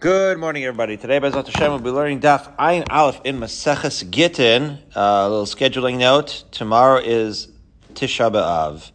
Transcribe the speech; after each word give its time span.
Good 0.00 0.38
morning, 0.38 0.62
everybody. 0.62 0.96
Today, 0.96 1.18
Bezat 1.18 1.46
Hashem, 1.46 1.72
we'll 1.72 1.80
be 1.80 1.90
learning 1.90 2.20
Daf 2.20 2.54
Ayin 2.54 2.84
Aleph 2.88 3.20
in 3.24 3.40
Maseches 3.40 4.08
Gittin. 4.08 4.78
Uh, 4.94 5.00
a 5.00 5.28
little 5.28 5.44
scheduling 5.44 5.98
note. 5.98 6.44
Tomorrow 6.52 7.00
is 7.00 7.48
Tisha 7.94 8.30
B'Av, 8.30 8.92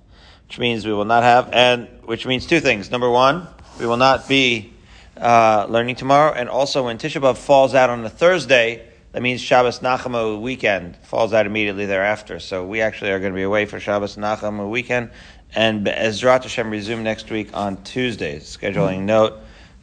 which 0.47 0.59
means 0.59 0.85
we 0.85 0.93
will 0.93 1.03
not 1.03 1.23
have, 1.23 1.49
and 1.51 1.89
which 2.05 2.25
means 2.25 2.45
two 2.45 2.61
things. 2.61 2.89
Number 2.89 3.09
one, 3.09 3.45
we 3.81 3.85
will 3.85 3.97
not 3.97 4.29
be 4.29 4.71
uh, 5.17 5.65
learning 5.67 5.97
tomorrow, 5.97 6.31
and 6.31 6.47
also 6.47 6.85
when 6.85 6.97
Tisha 6.97 7.21
B'Av 7.21 7.35
falls 7.35 7.75
out 7.75 7.89
on 7.89 8.05
a 8.05 8.09
Thursday, 8.09 8.87
that 9.11 9.21
means 9.21 9.41
Shabbos 9.41 9.79
Nachamu 9.79 10.39
weekend 10.39 10.95
falls 11.03 11.33
out 11.33 11.45
immediately 11.45 11.85
thereafter. 11.85 12.39
So 12.39 12.65
we 12.65 12.79
actually 12.79 13.11
are 13.11 13.19
going 13.19 13.33
to 13.33 13.37
be 13.37 13.43
away 13.43 13.65
for 13.65 13.77
Shabbos 13.77 14.15
Nachamu 14.15 14.69
weekend, 14.69 15.09
and 15.53 15.85
Ezrat 15.85 16.43
Hashem 16.43 16.69
resume 16.69 17.03
next 17.03 17.29
week 17.29 17.49
on 17.53 17.83
Tuesday. 17.83 18.39
Scheduling 18.39 19.01
note 19.01 19.33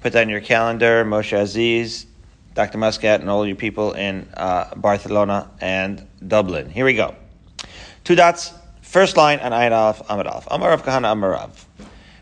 put 0.01 0.13
that 0.13 0.23
in 0.23 0.29
your 0.29 0.41
calendar. 0.41 1.05
Moshe 1.05 1.37
Aziz, 1.37 2.07
Dr. 2.55 2.79
Muscat, 2.79 3.21
and 3.21 3.31
all 3.31 3.47
you 3.47 3.55
people 3.55 3.93
in 3.93 4.29
uh, 4.35 4.75
Barcelona 4.75 5.51
and 5.61 6.07
Dublin. 6.27 6.71
Here 6.71 6.85
we 6.85 6.95
go. 6.95 7.15
Two 8.05 8.15
dots. 8.15 8.53
First 8.83 9.17
line 9.17 9.39
on 9.41 9.53
Ayin 9.53 9.73
Aleph, 9.73 10.03
Amud 10.09 10.27
Aleph. 10.27 10.49
Amar 10.51 10.71
Rav 10.71 10.83
Kahana 10.83 11.15
Amarav. 11.15 11.51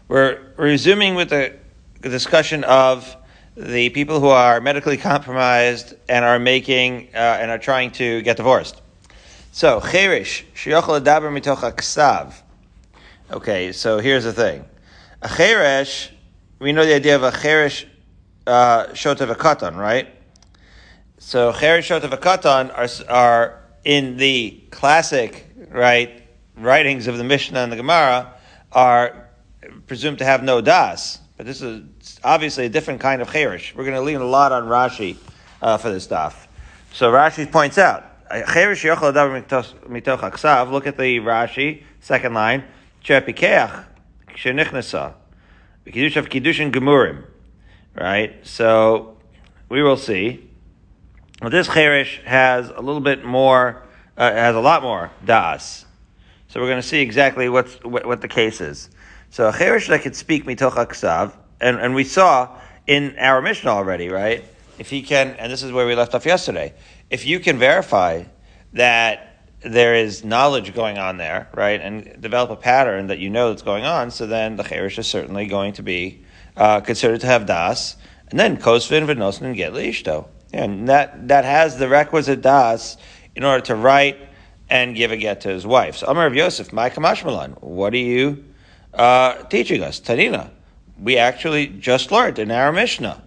We're 0.08 0.38
resuming 0.56 1.14
with 1.14 1.30
the 1.30 1.54
discussion 2.02 2.64
of 2.64 3.16
the 3.56 3.88
people 3.90 4.20
who 4.20 4.28
are 4.28 4.60
medically 4.60 4.96
compromised 4.96 5.94
and 6.08 6.24
are 6.24 6.38
making 6.38 7.08
uh, 7.14 7.38
and 7.40 7.50
are 7.50 7.58
trying 7.58 7.90
to 7.92 8.22
get 8.22 8.36
divorced. 8.36 8.80
So, 9.52 9.80
cherish 9.80 10.44
shiyochel 10.54 11.00
adaber 11.00 11.32
mitoch 11.36 11.68
aksav. 11.72 12.34
Okay, 13.30 13.72
so 13.72 13.98
here's 13.98 14.24
the 14.24 14.32
thing. 14.32 14.64
A 15.22 15.28
cheresh 15.28 16.10
we 16.58 16.72
know 16.72 16.84
the 16.84 16.94
idea 16.94 17.14
of 17.14 17.22
a 17.22 17.30
cherish 17.30 17.86
uh, 18.46 18.86
shotav 18.86 19.34
katan, 19.36 19.76
right? 19.76 20.08
So 21.18 21.52
cherish 21.52 21.88
shotav 21.88 22.10
katan 22.18 22.72
are, 22.76 22.88
are 23.12 23.62
in 23.84 24.16
the 24.16 24.60
classic, 24.70 25.46
right, 25.70 26.22
writings 26.56 27.06
of 27.06 27.16
the 27.18 27.24
Mishnah 27.24 27.60
and 27.60 27.70
the 27.70 27.76
Gemara 27.76 28.34
are 28.72 29.28
presumed 29.86 30.18
to 30.18 30.24
have 30.24 30.42
no 30.42 30.60
das. 30.60 31.20
But 31.36 31.46
this 31.46 31.62
is 31.62 31.84
obviously 32.24 32.66
a 32.66 32.68
different 32.68 33.00
kind 33.00 33.22
of 33.22 33.30
cherish. 33.30 33.74
We're 33.76 33.84
going 33.84 33.94
to 33.94 34.02
lean 34.02 34.16
a 34.16 34.24
lot 34.24 34.50
on 34.50 34.64
Rashi 34.64 35.16
uh, 35.62 35.78
for 35.78 35.90
this 35.90 36.02
stuff. 36.02 36.48
So 36.92 37.12
Rashi 37.12 37.50
points 37.50 37.78
out, 37.78 38.04
cherish 38.30 38.82
yochel 38.82 39.12
mitoch 39.12 40.20
aksav, 40.20 40.72
look 40.72 40.88
at 40.88 40.96
the 40.96 41.20
Rashi, 41.20 41.84
second 42.00 42.34
line, 42.34 42.64
Chepikeach, 43.04 43.84
Kiddush 45.92 46.16
of 46.16 46.30
Kiddush 46.30 46.60
and 46.60 46.72
Gemurim, 46.72 47.24
right? 47.94 48.34
So 48.46 49.16
we 49.68 49.82
will 49.82 49.96
see. 49.96 50.48
Well, 51.40 51.50
this 51.50 51.68
cherish 51.68 52.20
has 52.24 52.70
a 52.70 52.80
little 52.80 53.00
bit 53.00 53.24
more, 53.24 53.82
uh, 54.16 54.32
has 54.32 54.56
a 54.56 54.60
lot 54.60 54.82
more 54.82 55.10
das. 55.24 55.84
So 56.48 56.60
we're 56.60 56.66
going 56.66 56.82
to 56.82 56.88
see 56.88 57.00
exactly 57.00 57.48
what's, 57.48 57.74
what, 57.84 58.06
what 58.06 58.20
the 58.20 58.28
case 58.28 58.60
is. 58.60 58.90
So 59.30 59.48
a 59.48 59.52
cherish 59.52 59.88
that 59.88 60.02
could 60.02 60.16
speak 60.16 60.44
mitoch 60.44 60.72
aksav, 60.72 61.34
and, 61.60 61.78
and 61.78 61.94
we 61.94 62.04
saw 62.04 62.58
in 62.86 63.16
our 63.18 63.42
Mishnah 63.42 63.70
already, 63.70 64.08
right? 64.08 64.44
If 64.78 64.90
he 64.90 65.02
can, 65.02 65.36
and 65.38 65.52
this 65.52 65.62
is 65.62 65.72
where 65.72 65.86
we 65.86 65.94
left 65.94 66.14
off 66.14 66.24
yesterday, 66.24 66.74
if 67.10 67.26
you 67.26 67.38
can 67.38 67.58
verify 67.58 68.24
that 68.72 69.37
there 69.60 69.94
is 69.94 70.24
knowledge 70.24 70.74
going 70.74 70.98
on 70.98 71.16
there, 71.16 71.48
right, 71.54 71.80
and 71.80 72.20
develop 72.20 72.50
a 72.50 72.56
pattern 72.56 73.08
that 73.08 73.18
you 73.18 73.30
know 73.30 73.48
that's 73.48 73.62
going 73.62 73.84
on, 73.84 74.10
so 74.10 74.26
then 74.26 74.56
the 74.56 74.62
cherish 74.62 74.98
is 74.98 75.06
certainly 75.06 75.46
going 75.46 75.72
to 75.74 75.82
be 75.82 76.24
uh, 76.56 76.80
considered 76.80 77.20
to 77.20 77.26
have 77.26 77.46
das, 77.46 77.96
and 78.30 78.38
then 78.38 78.56
kosvin 78.56 79.06
v'nosin 79.06 79.42
and 79.42 79.56
get 79.56 79.72
leishto, 79.72 80.28
and 80.52 80.88
that 80.88 81.28
that 81.28 81.44
has 81.44 81.78
the 81.78 81.88
requisite 81.88 82.40
das 82.40 82.96
in 83.34 83.44
order 83.44 83.64
to 83.64 83.74
write 83.74 84.18
and 84.70 84.94
give 84.94 85.10
a 85.10 85.16
get 85.16 85.40
to 85.40 85.48
his 85.48 85.66
wife. 85.66 85.96
So 85.96 86.06
Amar 86.06 86.26
of 86.26 86.34
Yosef, 86.34 86.72
my 86.72 86.90
kamashmalan, 86.90 87.62
what 87.62 87.92
are 87.94 87.96
you 87.96 88.44
uh, 88.94 89.42
teaching 89.44 89.82
us? 89.82 90.00
Tanina, 90.00 90.50
we 91.00 91.16
actually 91.16 91.68
just 91.68 92.12
learned 92.12 92.38
in 92.38 92.50
our 92.50 92.72
Mishnah 92.72 93.22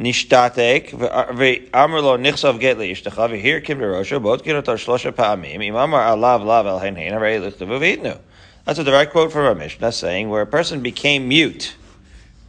ve'amr 0.00 2.02
lo 2.02 2.16
nichsav 2.16 2.58
get 2.58 2.78
le'ishtecha 2.78 3.30
v'hir 3.30 3.62
kim 3.62 3.78
derosha 3.78 4.22
both 4.22 4.42
kinotar 4.42 4.76
shlosha 4.76 5.12
pa'amim 5.12 5.64
im 5.64 5.76
amar 5.76 6.16
alav 6.16 6.44
lav 6.44 6.66
el 6.66 6.78
hein 6.78 6.96
hein 6.96 7.12
harei 7.12 7.40
lichtavu 7.40 7.78
v'itnu. 7.78 8.18
That's 8.64 8.78
a 8.78 8.84
direct 8.84 9.12
quote 9.12 9.32
from 9.32 9.46
our 9.46 9.54
Mishnah 9.54 9.92
saying 9.92 10.28
where 10.28 10.42
a 10.42 10.46
person 10.46 10.80
became 10.80 11.28
mute. 11.28 11.74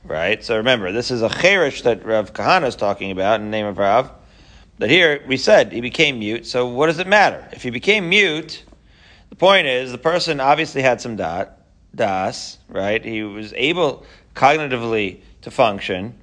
Right? 0.04 0.44
So 0.44 0.58
remember, 0.58 0.92
this 0.92 1.12
is 1.12 1.22
a 1.22 1.30
cherish 1.30 1.84
that 1.84 2.06
Rav 2.06 2.34
Kahana 2.34 2.68
is 2.68 2.76
talking 2.76 3.12
about 3.12 3.40
in 3.40 3.46
the 3.46 3.52
name 3.52 3.66
of 3.66 3.78
Rav. 3.78 4.12
But 4.78 4.90
here 4.90 5.24
we 5.28 5.38
said 5.38 5.72
he 5.72 5.80
became 5.80 6.20
mute. 6.20 6.46
So 6.48 6.68
what 6.68 6.88
does 6.88 7.00
it 7.00 7.08
matter? 7.08 7.48
If 7.52 7.64
he 7.64 7.70
became 7.70 8.10
mute, 8.10 8.64
the 9.30 9.36
point 9.36 9.68
is 9.68 9.92
the 9.92 9.98
person 9.98 10.40
obviously 10.40 10.82
had 10.82 11.02
some 11.02 11.16
dot, 11.16 11.58
das, 11.94 12.58
right? 12.68 13.04
He 13.04 13.24
was 13.24 13.54
able 13.54 14.06
cognitively 14.36 15.22
to 15.44 15.52
function. 15.52 16.16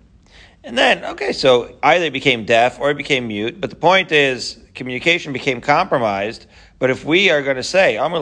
And 0.65 0.77
then, 0.77 1.05
okay, 1.05 1.33
so 1.33 1.77
either 1.83 2.05
he 2.05 2.11
became 2.11 2.45
deaf 2.45 2.81
or 2.81 2.89
he 2.89 2.95
became 2.95 3.29
mute, 3.29 3.61
but 3.61 3.71
the 3.71 3.77
point 3.77 4.13
is 4.13 4.59
communication 4.75 5.33
became 5.33 5.61
compromised. 5.61 6.47
But 6.79 6.91
if 6.91 7.05
we 7.05 7.31
are 7.31 7.43
going 7.43 7.57
to 7.57 7.63
say, 7.63 7.97
I'm 7.99 8.13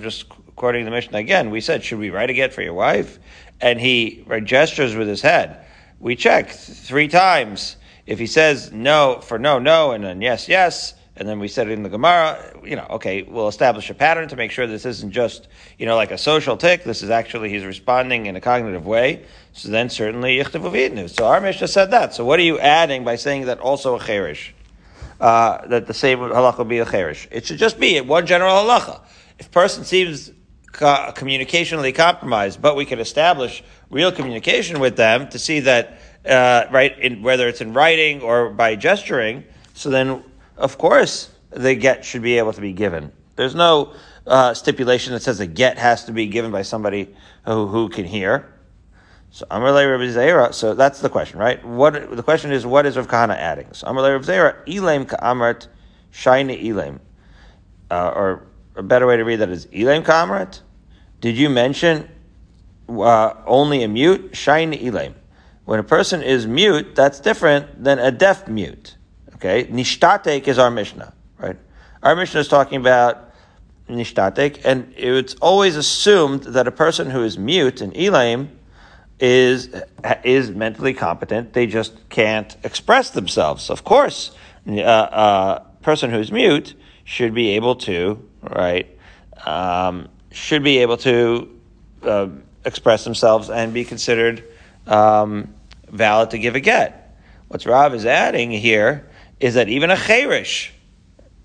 just 0.00 0.28
quoting 0.56 0.84
the 0.84 0.90
Mishnah 0.90 1.18
again, 1.18 1.50
we 1.50 1.60
said, 1.60 1.82
should 1.82 1.98
we 1.98 2.10
write 2.10 2.30
a 2.30 2.34
get 2.34 2.52
for 2.52 2.62
your 2.62 2.74
wife? 2.74 3.18
And 3.60 3.80
he 3.80 4.24
gestures 4.44 4.94
with 4.94 5.08
his 5.08 5.22
head. 5.22 5.64
We 5.98 6.16
check 6.16 6.50
three 6.50 7.08
times. 7.08 7.76
If 8.06 8.18
he 8.18 8.26
says 8.26 8.72
no 8.72 9.20
for 9.22 9.38
no, 9.38 9.58
no, 9.58 9.92
and 9.92 10.02
then 10.02 10.20
yes, 10.20 10.48
yes, 10.48 10.94
and 11.16 11.28
then 11.28 11.40
we 11.40 11.48
said 11.48 11.68
it 11.68 11.72
in 11.72 11.82
the 11.82 11.88
Gemara, 11.88 12.54
you 12.64 12.76
know, 12.76 12.86
okay, 12.90 13.22
we'll 13.22 13.48
establish 13.48 13.90
a 13.90 13.94
pattern 13.94 14.28
to 14.28 14.36
make 14.36 14.50
sure 14.52 14.66
this 14.66 14.86
isn't 14.86 15.10
just, 15.10 15.48
you 15.76 15.84
know, 15.84 15.96
like 15.96 16.12
a 16.12 16.18
social 16.18 16.56
tick. 16.56 16.84
This 16.84 17.02
is 17.02 17.10
actually, 17.10 17.50
he's 17.50 17.64
responding 17.64 18.26
in 18.26 18.36
a 18.36 18.40
cognitive 18.40 18.86
way. 18.86 19.24
So 19.52 19.68
then 19.68 19.90
certainly, 19.90 20.38
yichtavu 20.38 21.10
So 21.10 21.26
our 21.26 21.40
Mishnah 21.40 21.68
said 21.68 21.90
that. 21.90 22.14
So 22.14 22.24
what 22.24 22.38
are 22.38 22.44
you 22.44 22.58
adding 22.58 23.04
by 23.04 23.16
saying 23.16 23.46
that 23.46 23.58
also 23.58 23.96
a 23.96 24.04
cherish? 24.04 24.54
Uh, 25.20 25.66
that 25.66 25.86
the 25.86 25.92
same 25.92 26.20
halacha 26.20 26.58
will 26.58 26.64
be 26.64 26.78
a 26.78 26.86
cherish. 26.86 27.28
It 27.30 27.44
should 27.44 27.58
just 27.58 27.78
be 27.78 28.00
one 28.00 28.24
general 28.24 28.54
halacha. 28.54 29.00
If 29.38 29.50
person 29.50 29.84
seems 29.84 30.30
co- 30.72 31.12
communicationally 31.14 31.94
compromised, 31.94 32.62
but 32.62 32.76
we 32.76 32.86
can 32.86 33.00
establish 33.00 33.62
real 33.90 34.12
communication 34.12 34.80
with 34.80 34.96
them 34.96 35.28
to 35.28 35.38
see 35.38 35.60
that, 35.60 36.00
uh, 36.24 36.64
right, 36.70 36.98
in, 36.98 37.22
whether 37.22 37.48
it's 37.48 37.60
in 37.60 37.74
writing 37.74 38.22
or 38.22 38.48
by 38.48 38.76
gesturing, 38.76 39.44
so 39.74 39.90
then 39.90 40.22
of 40.60 40.78
course 40.78 41.30
the 41.50 41.74
get 41.74 42.04
should 42.04 42.22
be 42.22 42.38
able 42.38 42.52
to 42.52 42.60
be 42.60 42.72
given. 42.72 43.12
There's 43.36 43.54
no 43.54 43.94
uh, 44.26 44.54
stipulation 44.54 45.12
that 45.14 45.22
says 45.22 45.40
a 45.40 45.46
get 45.46 45.78
has 45.78 46.04
to 46.04 46.12
be 46.12 46.26
given 46.26 46.52
by 46.52 46.62
somebody 46.62 47.14
who, 47.44 47.66
who 47.66 47.88
can 47.88 48.04
hear. 48.04 48.54
So 49.30 49.46
Amalei 49.46 49.90
Rabbi 49.90 50.12
Zera. 50.12 50.52
So 50.52 50.74
that's 50.74 51.00
the 51.00 51.08
question, 51.08 51.38
right? 51.38 51.64
What 51.64 52.16
the 52.16 52.22
question 52.22 52.52
is? 52.52 52.66
What 52.66 52.86
is 52.86 52.96
Rav 52.96 53.08
Kahana 53.08 53.36
adding? 53.36 53.72
So 53.72 53.86
Amalei 53.86 54.12
Rabbi 54.12 54.24
Zera. 54.24 54.64
Elaim 54.66 55.08
ka'amrat 55.08 55.68
shayne 56.10 56.48
elaim, 56.48 56.98
uh, 57.90 58.12
or 58.14 58.46
a 58.76 58.82
better 58.82 59.06
way 59.06 59.16
to 59.16 59.24
read 59.24 59.36
that 59.36 59.50
is 59.50 59.66
elaim 59.66 60.04
ka'amrat. 60.04 60.60
Did 61.20 61.36
you 61.36 61.48
mention 61.48 62.08
uh, 62.88 63.34
only 63.46 63.84
a 63.84 63.88
mute? 63.88 64.36
Shayne 64.36 64.72
elaim. 64.72 65.14
When 65.64 65.78
a 65.78 65.84
person 65.84 66.22
is 66.22 66.46
mute, 66.46 66.96
that's 66.96 67.20
different 67.20 67.84
than 67.84 68.00
a 68.00 68.10
deaf 68.10 68.48
mute. 68.48 68.96
Okay, 69.40 69.64
nishtatek 69.72 70.48
is 70.48 70.58
our 70.58 70.70
Mishnah, 70.70 71.14
right? 71.38 71.56
Our 72.02 72.14
Mishnah 72.14 72.40
is 72.40 72.48
talking 72.48 72.78
about 72.78 73.32
nishtatek, 73.88 74.66
and 74.66 74.92
it's 74.98 75.32
always 75.36 75.76
assumed 75.76 76.42
that 76.42 76.68
a 76.68 76.70
person 76.70 77.08
who 77.08 77.22
is 77.22 77.38
mute 77.38 77.80
in 77.80 77.90
Elaim 77.92 78.50
is 79.18 79.70
is 80.24 80.50
mentally 80.50 80.92
competent. 80.92 81.54
They 81.54 81.66
just 81.66 82.06
can't 82.10 82.54
express 82.64 83.08
themselves. 83.08 83.70
Of 83.70 83.82
course, 83.82 84.32
a 84.66 84.82
uh, 84.82 84.90
uh, 84.90 85.58
person 85.80 86.10
who's 86.10 86.30
mute 86.30 86.74
should 87.04 87.32
be 87.32 87.52
able 87.52 87.76
to, 87.76 88.22
right? 88.42 88.94
Um, 89.46 90.10
should 90.32 90.62
be 90.62 90.80
able 90.80 90.98
to 90.98 91.58
uh, 92.02 92.28
express 92.66 93.04
themselves 93.04 93.48
and 93.48 93.72
be 93.72 93.86
considered 93.86 94.44
um, 94.86 95.54
valid 95.88 96.28
to 96.32 96.38
give 96.38 96.56
a 96.56 96.60
get. 96.60 97.16
What's 97.48 97.64
Rav 97.64 97.94
is 97.94 98.04
adding 98.04 98.50
here 98.50 99.06
is 99.40 99.54
that 99.54 99.68
even 99.68 99.90
a 99.90 99.96
cherish 99.96 100.72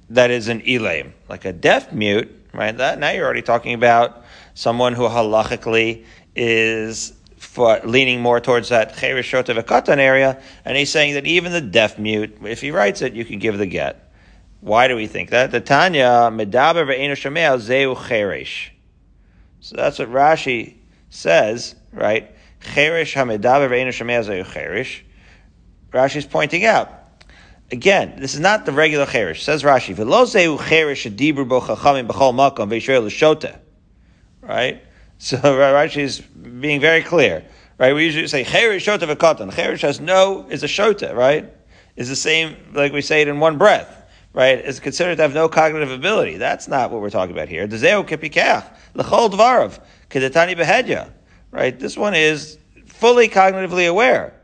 that 0.09 0.29
is 0.29 0.47
an 0.49 0.61
elaim, 0.61 1.13
like 1.29 1.45
a 1.45 1.53
deaf 1.53 1.91
mute, 1.91 2.29
right? 2.53 2.77
That 2.77 2.99
now 2.99 3.09
you're 3.11 3.25
already 3.25 3.41
talking 3.41 3.73
about 3.73 4.23
someone 4.53 4.93
who 4.93 5.03
halachically 5.03 6.05
is 6.35 7.13
for 7.37 7.79
leaning 7.85 8.21
more 8.21 8.39
towards 8.39 8.69
that 8.69 8.95
cherish 8.97 9.31
shota 9.31 9.57
v'katan 9.57 9.97
area, 9.97 10.41
and 10.65 10.77
he's 10.77 10.91
saying 10.91 11.13
that 11.13 11.25
even 11.25 11.51
the 11.53 11.61
deaf 11.61 11.97
mute, 11.97 12.37
if 12.43 12.61
he 12.61 12.71
writes 12.71 13.01
it, 13.01 13.13
you 13.13 13.23
can 13.23 13.39
give 13.39 13.57
the 13.57 13.65
get. 13.65 14.11
Why 14.59 14.87
do 14.87 14.95
we 14.95 15.07
think 15.07 15.29
that? 15.29 15.51
The 15.51 15.61
Tanya 15.61 16.29
medaber 16.31 16.85
ve'enu 16.85 17.11
shemea 17.11 17.59
zeu 17.59 17.95
cherish. 17.95 18.73
So 19.61 19.75
that's 19.75 19.99
what 19.99 20.11
Rashi 20.11 20.75
says, 21.09 21.75
right? 21.93 22.31
Cherish 22.73 23.15
hamedaber 23.15 23.69
ve'enu 23.69 23.89
shemea 23.89 24.23
zeu 24.23 24.43
cherish 24.43 25.03
Rashi 25.91 26.17
is 26.17 26.25
pointing 26.25 26.65
out. 26.65 26.89
Again, 27.71 28.17
this 28.19 28.35
is 28.35 28.39
not 28.39 28.65
the 28.65 28.71
regular 28.71 29.07
cherish. 29.07 29.43
Says 29.43 29.63
Rashi, 29.63 29.95
"Velozeu 29.95 30.59
cherish 30.69 31.05
dibur 31.07 31.47
bo 31.47 31.61
chachamim 31.61 32.07
b'chol 32.07 32.33
makom 32.33 32.69
v'yisrael 32.69 33.03
l'shota." 33.05 33.59
Right. 34.41 34.81
So 35.17 35.37
Rashi 35.37 36.01
is 36.01 36.19
being 36.19 36.81
very 36.81 37.01
clear. 37.01 37.45
Right. 37.77 37.95
We 37.95 38.03
usually 38.03 38.27
say 38.27 38.43
cherish 38.43 38.85
shota 38.85 39.07
v'katan. 39.07 39.51
Cherish 39.55 39.81
has 39.81 40.01
no 40.01 40.45
is 40.49 40.61
a 40.61 40.67
shota. 40.67 41.15
Right. 41.15 41.51
Is 41.95 42.09
the 42.09 42.17
same 42.17 42.57
like 42.73 42.91
we 42.91 43.01
say 43.01 43.21
it 43.21 43.29
in 43.29 43.39
one 43.39 43.57
breath. 43.57 44.03
Right. 44.33 44.59
Is 44.59 44.81
considered 44.81 45.15
to 45.15 45.21
have 45.21 45.33
no 45.33 45.47
cognitive 45.47 45.89
ability. 45.89 46.35
That's 46.35 46.67
not 46.67 46.91
what 46.91 46.99
we're 47.01 47.09
talking 47.09 47.33
about 47.33 47.47
here. 47.47 47.65
Dezeu 47.65 48.05
kepikach 48.05 48.69
l'chol 48.93 49.31
dvarav 49.31 49.79
kedetani 50.09 50.57
behedya. 50.57 51.09
Right. 51.49 51.79
This 51.79 51.97
one 51.97 52.13
is 52.13 52.57
fully 52.85 53.29
cognitively 53.29 53.89
aware. 53.89 54.34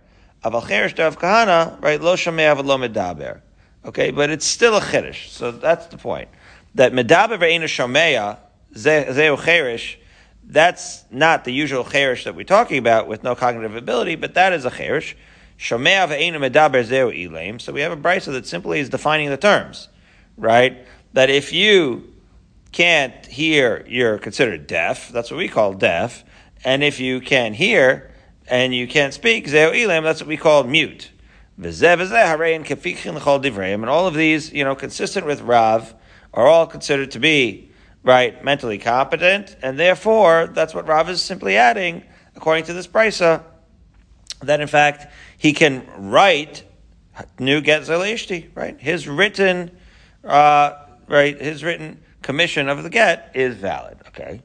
Aval 0.43 0.67
cherish 0.67 0.97
of 0.99 1.19
kahana, 1.19 1.81
right? 1.81 2.01
Lo 2.01 2.15
shamei 2.15 2.55
lo 2.63 2.77
medaber. 2.77 3.41
Okay, 3.85 4.11
but 4.11 4.29
it's 4.29 4.45
still 4.45 4.75
a 4.75 4.81
cherish. 4.81 5.31
So 5.31 5.51
that's 5.51 5.87
the 5.87 5.97
point. 5.97 6.29
That 6.75 6.93
medaber 6.93 7.39
ve'ena 7.39 7.65
shameya 7.65 8.37
zeu 8.75 9.37
cherish. 9.37 9.97
That's 10.43 11.05
not 11.11 11.45
the 11.45 11.51
usual 11.51 11.83
cherish 11.83 12.23
that 12.25 12.35
we're 12.35 12.43
talking 12.43 12.77
about 12.77 13.07
with 13.07 13.23
no 13.23 13.35
cognitive 13.35 13.75
ability, 13.75 14.15
but 14.15 14.33
that 14.33 14.53
is 14.53 14.65
a 14.65 14.71
cherish. 14.71 15.15
Shomea 15.57 16.07
ve'ena 16.07 16.37
medaber 16.37 16.83
zeu 16.83 17.11
ilaim. 17.11 17.59
So 17.61 17.73
we 17.73 17.81
have 17.81 17.91
a 17.91 17.97
brisa 17.97 18.31
that 18.33 18.47
simply 18.47 18.79
is 18.79 18.89
defining 18.89 19.29
the 19.29 19.37
terms, 19.37 19.89
right? 20.37 20.85
That 21.13 21.29
if 21.29 21.53
you 21.53 22.13
can't 22.71 23.25
hear, 23.25 23.85
you're 23.87 24.17
considered 24.17 24.67
deaf. 24.67 25.09
That's 25.09 25.29
what 25.29 25.37
we 25.37 25.47
call 25.47 25.73
deaf. 25.73 26.23
And 26.63 26.83
if 26.83 26.99
you 26.99 27.19
can 27.19 27.53
hear, 27.53 28.10
and 28.51 28.75
you 28.75 28.85
can't 28.85 29.13
speak, 29.13 29.47
zeo 29.47 30.03
that's 30.03 30.19
what 30.19 30.27
we 30.27 30.35
call 30.35 30.65
mute. 30.65 31.09
And 31.57 31.65
all 33.89 34.07
of 34.07 34.13
these, 34.13 34.51
you 34.51 34.63
know, 34.65 34.75
consistent 34.75 35.25
with 35.25 35.41
Rav, 35.41 35.95
are 36.33 36.47
all 36.47 36.67
considered 36.67 37.11
to 37.11 37.19
be, 37.19 37.71
right, 38.03 38.43
mentally 38.43 38.77
competent, 38.77 39.55
and 39.61 39.79
therefore, 39.79 40.49
that's 40.53 40.73
what 40.73 40.85
Rav 40.85 41.09
is 41.09 41.21
simply 41.21 41.55
adding, 41.55 42.03
according 42.35 42.65
to 42.65 42.73
this 42.73 42.87
brisa, 42.87 43.43
that 44.41 44.59
in 44.59 44.67
fact, 44.67 45.11
he 45.37 45.53
can 45.53 45.87
write 45.97 46.63
new 47.39 47.61
get 47.61 47.83
zelishti, 47.83 48.49
right? 48.53 48.79
His 48.79 49.07
written, 49.07 49.71
uh, 50.25 50.73
right, 51.07 51.39
his 51.39 51.63
written 51.63 52.01
commission 52.21 52.67
of 52.67 52.83
the 52.83 52.89
get 52.89 53.31
is 53.33 53.55
valid, 53.55 53.99
okay? 54.07 54.41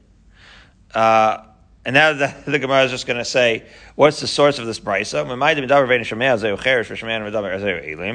Uh, 0.93 1.46
and 1.87 1.93
now 1.93 2.11
the, 2.11 2.35
the 2.51 2.59
Gemara 2.59 2.83
is 2.83 2.91
just 2.91 3.07
going 3.07 3.17
to 3.17 3.25
say, 3.25 3.63
what's 3.95 4.19
the 4.19 4.27
source 4.27 4.59
of 4.59 4.65
this 4.65 4.79
brisa? 4.79 5.25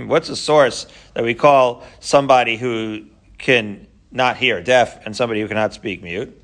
What's 0.08 0.28
the 0.28 0.36
source 0.36 0.86
that 1.14 1.24
we 1.24 1.34
call 1.34 1.82
somebody 1.98 2.58
who 2.58 3.06
can 3.38 3.86
not 4.10 4.36
hear, 4.36 4.62
deaf, 4.62 5.04
and 5.06 5.16
somebody 5.16 5.40
who 5.40 5.48
cannot 5.48 5.72
speak 5.72 6.02
mute? 6.02 6.38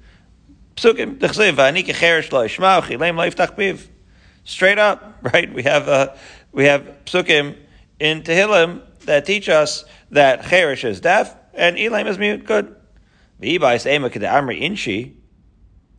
Straight 4.44 4.78
up, 4.78 5.18
right? 5.22 5.52
We 5.52 5.64
have 5.64 5.86
uh, 5.86 6.14
we 6.52 6.64
have 6.64 7.04
psukim 7.04 7.58
in 8.00 8.22
Tehillim 8.22 8.80
that 9.00 9.26
teach 9.26 9.50
us 9.50 9.84
that 10.12 10.44
cherish 10.46 10.82
is 10.82 11.00
deaf 11.00 11.36
and 11.52 11.78
Elam 11.78 12.06
is 12.06 12.18
mute. 12.18 12.46
Good. 12.46 12.74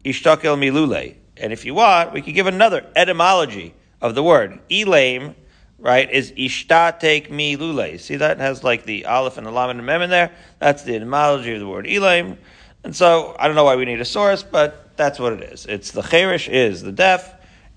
Ishtakel 0.06 0.57
milule. 0.57 1.16
And 1.38 1.54
if 1.54 1.66
you 1.66 1.74
want, 1.74 2.13
we 2.13 2.22
could 2.22 2.34
give 2.34 2.48
another 2.48 2.86
etymology 2.96 3.74
of 4.01 4.16
the 4.16 4.24
word. 4.24 4.60
Elaim, 4.69 5.36
right, 5.78 6.10
is 6.10 6.31
ishtatek 6.34 7.30
milule. 7.30 8.00
See 8.00 8.18
that? 8.18 8.38
It 8.38 8.42
has 8.42 8.63
like 8.63 8.86
the 8.86 9.06
aleph 9.06 9.38
and 9.38 9.46
the 9.46 9.51
lam 9.51 9.69
and 9.69 9.80
the 9.80 9.84
mem 9.84 10.01
in 10.01 10.10
there. 10.10 10.31
That's 10.60 10.84
the 10.84 10.96
etymology 10.96 11.54
of 11.54 11.60
the 11.60 11.68
word 11.68 11.86
elaim. 11.86 12.38
And 12.84 12.96
so, 12.96 13.36
I 13.38 13.48
don't 13.48 13.56
know 13.56 13.66
why 13.66 13.75
we 13.75 13.86
need 13.86 14.00
a 14.00 14.06
source, 14.06 14.44
but 14.44 14.96
that's 14.96 15.19
what 15.19 15.34
it 15.34 15.44
is. 15.44 15.66
It's 15.66 15.92
the 15.92 16.01
cherish 16.01 16.48
is 16.48 16.81
the 16.81 16.94
deaf, 16.94 17.36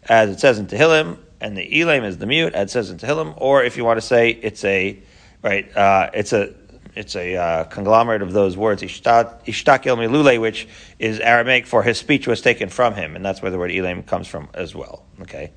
as 0.09 0.31
it 0.31 0.41
says 0.41 0.59
in 0.59 0.67
Tehillim, 0.67 1.19
and 1.41 1.57
the 1.57 1.69
elaim 1.69 2.05
is 2.05 2.19
the 2.19 2.27
mute, 2.27 2.55
as 2.55 2.71
it 2.71 2.73
says 2.73 2.91
in 2.91 2.99
Tehillim, 2.99 3.35
or 3.37 3.65
if 3.65 3.77
you 3.77 3.85
want 3.85 3.97
to 3.97 4.07
say 4.07 4.31
it's 4.31 4.65
a, 4.65 5.01
right, 5.43 5.77
uh, 5.77 6.11
it's 6.15 6.33
a 6.33 6.55
it's 6.95 7.17
a 7.17 7.37
uh, 7.37 7.65
conglomerate 7.65 8.23
of 8.23 8.33
those 8.33 8.57
words, 8.57 8.83
ishtak 8.83 9.87
el 9.87 9.97
milule, 9.97 10.41
which 10.41 10.69
is 10.99 11.21
Aramaic 11.21 11.67
for 11.67 11.83
his 11.83 11.99
speech 11.99 12.27
was 12.27 12.41
taken 12.43 12.69
from 12.69 12.95
him, 12.95 13.17
and 13.17 13.25
that's 13.25 13.41
where 13.41 13.51
the 13.51 13.59
word 13.59 13.71
Elam 13.71 14.03
comes 14.03 14.29
from 14.29 14.49
as 14.53 14.75
well. 14.75 15.05
Okay, 15.23 15.53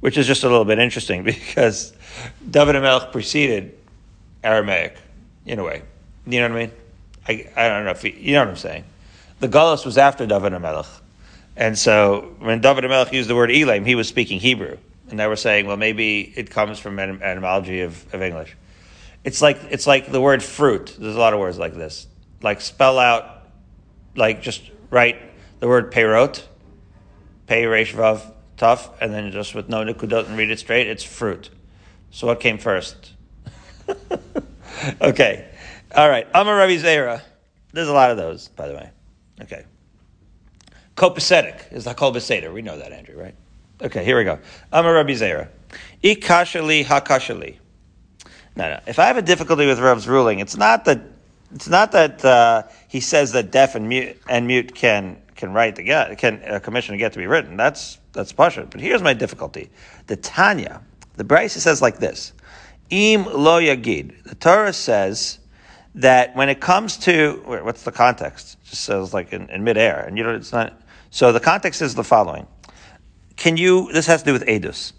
which 0.00 0.16
is 0.16 0.26
just 0.26 0.44
a 0.44 0.48
little 0.48 0.64
bit 0.64 0.78
interesting 0.78 1.22
because 1.24 1.92
David 2.48 2.80
Melech 2.80 3.12
preceded 3.12 3.76
Aramaic 4.42 4.96
in 5.44 5.58
a 5.58 5.64
way. 5.64 5.82
You 6.26 6.40
know 6.40 6.48
what 6.48 6.56
I 6.56 6.66
mean? 6.66 6.72
I, 7.28 7.50
I 7.56 7.68
don't 7.68 7.84
know 7.84 7.90
if 7.90 8.04
you, 8.04 8.14
you 8.16 8.32
know 8.32 8.40
what 8.40 8.48
I'm 8.48 8.56
saying. 8.56 8.84
The 9.40 9.48
Gullus 9.48 9.84
was 9.84 9.98
after 9.98 10.26
David 10.26 10.58
Melech, 10.58 10.86
and 11.54 11.78
so 11.78 12.34
when 12.38 12.60
David 12.60 12.84
Melech 12.84 13.12
used 13.12 13.28
the 13.28 13.36
word 13.36 13.50
Elam, 13.50 13.84
he 13.84 13.94
was 13.94 14.08
speaking 14.08 14.40
Hebrew, 14.40 14.78
and 15.10 15.20
they 15.20 15.26
were 15.26 15.36
saying, 15.36 15.66
well, 15.66 15.76
maybe 15.76 16.32
it 16.34 16.50
comes 16.50 16.78
from 16.78 16.98
etymology 16.98 17.82
of, 17.82 18.14
of 18.14 18.22
English. 18.22 18.56
It's 19.24 19.42
like 19.42 19.58
it's 19.70 19.86
like 19.86 20.10
the 20.10 20.20
word 20.20 20.42
fruit. 20.42 20.96
There's 20.98 21.16
a 21.16 21.18
lot 21.18 21.34
of 21.34 21.40
words 21.40 21.58
like 21.58 21.74
this. 21.74 22.06
Like 22.42 22.60
spell 22.60 22.98
out, 22.98 23.46
like 24.16 24.42
just 24.42 24.62
write 24.90 25.20
the 25.60 25.68
word 25.68 25.92
peyrot, 25.92 26.42
pei 27.46 27.66
resh 27.66 27.94
vav 27.94 28.32
tough, 28.56 28.90
and 29.00 29.12
then 29.12 29.30
just 29.32 29.54
with 29.54 29.68
no 29.68 29.84
nikudot 29.84 30.26
and 30.26 30.36
read 30.36 30.50
it 30.50 30.58
straight. 30.58 30.86
It's 30.86 31.04
fruit. 31.04 31.50
So 32.10 32.26
what 32.26 32.40
came 32.40 32.58
first? 32.58 33.12
okay, 35.00 35.48
all 35.94 36.08
right. 36.08 36.26
Amar 36.34 36.56
Rabbi 36.56 36.76
Zera. 36.76 37.22
There's 37.72 37.88
a 37.88 37.92
lot 37.92 38.10
of 38.10 38.16
those, 38.16 38.48
by 38.48 38.68
the 38.68 38.74
way. 38.74 38.90
Okay. 39.42 39.64
Copacetic 40.96 41.72
is 41.72 41.84
the 41.84 41.94
kol 41.94 42.12
beseder. 42.12 42.52
We 42.52 42.62
know 42.62 42.78
that, 42.78 42.92
Andrew, 42.92 43.20
right? 43.20 43.34
Okay, 43.80 44.04
here 44.04 44.18
we 44.18 44.24
go. 44.24 44.38
Amar 44.72 44.94
Rabbi 44.94 45.12
Zera. 45.12 45.48
Ikashali 46.02 46.84
hakashali. 46.84 47.58
No, 48.58 48.68
no. 48.70 48.80
If 48.88 48.98
I 48.98 49.06
have 49.06 49.16
a 49.16 49.22
difficulty 49.22 49.66
with 49.66 49.78
Rav's 49.78 50.08
ruling, 50.08 50.40
it's 50.40 50.56
not 50.56 50.84
that 50.86 51.00
it's 51.54 51.68
not 51.68 51.92
that 51.92 52.24
uh, 52.24 52.64
he 52.88 52.98
says 52.98 53.30
that 53.32 53.52
deaf 53.52 53.76
and 53.76 53.88
mute 53.88 54.20
and 54.28 54.48
mute 54.48 54.74
can 54.74 55.22
can 55.36 55.52
write 55.52 55.76
the 55.76 55.84
get 55.84 56.18
can 56.18 56.42
uh, 56.42 56.58
commission 56.58 56.96
a 56.96 56.98
get 56.98 57.12
to 57.12 57.18
be 57.20 57.28
written. 57.28 57.56
That's 57.56 57.98
that's 58.12 58.32
pasha. 58.32 58.66
But 58.68 58.80
here's 58.80 59.00
my 59.00 59.14
difficulty: 59.14 59.70
the 60.08 60.16
Tanya, 60.16 60.82
the 61.14 61.22
Brisa 61.22 61.58
says 61.58 61.80
like 61.80 61.98
this: 61.98 62.32
Im 62.90 63.26
lo 63.26 63.60
yagid. 63.60 64.24
The 64.24 64.34
Torah 64.34 64.72
says 64.72 65.38
that 65.94 66.34
when 66.34 66.48
it 66.48 66.60
comes 66.60 66.96
to 66.98 67.40
what's 67.62 67.84
the 67.84 67.92
context? 67.92 68.58
It 68.64 68.70
just 68.70 68.84
says 68.84 69.14
like 69.14 69.32
in, 69.32 69.48
in 69.50 69.62
midair, 69.62 70.00
and 70.00 70.18
you 70.18 70.24
know 70.24 70.34
it's 70.34 70.52
not. 70.52 70.82
So 71.10 71.30
the 71.30 71.38
context 71.38 71.80
is 71.80 71.94
the 71.94 72.02
following: 72.02 72.48
Can 73.36 73.56
you? 73.56 73.92
This 73.92 74.06
has 74.06 74.22
to 74.22 74.26
do 74.26 74.32
with 74.32 74.46
edus. 74.46 74.94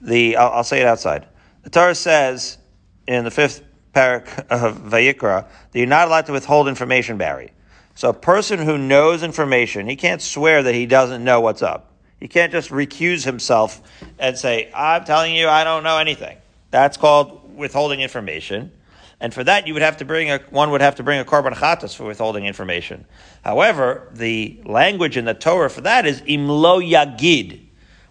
The 0.00 0.36
I'll, 0.36 0.50
I'll 0.50 0.64
say 0.64 0.80
it 0.80 0.86
outside. 0.88 1.28
The 1.62 1.70
Torah 1.70 1.94
says 1.94 2.58
in 3.06 3.24
the 3.24 3.30
fifth 3.30 3.62
parak 3.94 4.46
of 4.48 4.78
Vayikra 4.78 5.46
that 5.72 5.78
you're 5.78 5.86
not 5.86 6.08
allowed 6.08 6.26
to 6.26 6.32
withhold 6.32 6.68
information, 6.68 7.16
Barry. 7.16 7.52
So 7.94 8.10
a 8.10 8.14
person 8.14 8.58
who 8.58 8.76
knows 8.76 9.22
information, 9.22 9.86
he 9.86 9.96
can't 9.96 10.20
swear 10.20 10.62
that 10.64 10.74
he 10.74 10.86
doesn't 10.86 11.22
know 11.22 11.40
what's 11.40 11.62
up. 11.62 11.92
He 12.18 12.28
can't 12.28 12.50
just 12.50 12.70
recuse 12.70 13.24
himself 13.24 13.80
and 14.18 14.36
say, 14.36 14.70
I'm 14.74 15.04
telling 15.04 15.34
you, 15.34 15.48
I 15.48 15.62
don't 15.62 15.84
know 15.84 15.98
anything. 15.98 16.38
That's 16.70 16.96
called 16.96 17.56
withholding 17.56 18.00
information. 18.00 18.72
And 19.20 19.32
for 19.32 19.44
that, 19.44 19.66
you 19.66 19.74
would 19.74 19.82
have 19.82 19.98
to 19.98 20.04
bring 20.04 20.30
a, 20.30 20.38
one 20.50 20.70
would 20.70 20.80
have 20.80 20.96
to 20.96 21.02
bring 21.02 21.20
a 21.20 21.24
korban 21.24 21.54
chatas 21.54 21.94
for 21.94 22.04
withholding 22.04 22.46
information. 22.46 23.04
However, 23.44 24.08
the 24.12 24.60
language 24.64 25.16
in 25.16 25.24
the 25.24 25.34
Torah 25.34 25.70
for 25.70 25.82
that 25.82 26.04
is 26.04 26.20
imlo 26.22 26.82
yagid. 26.82 27.60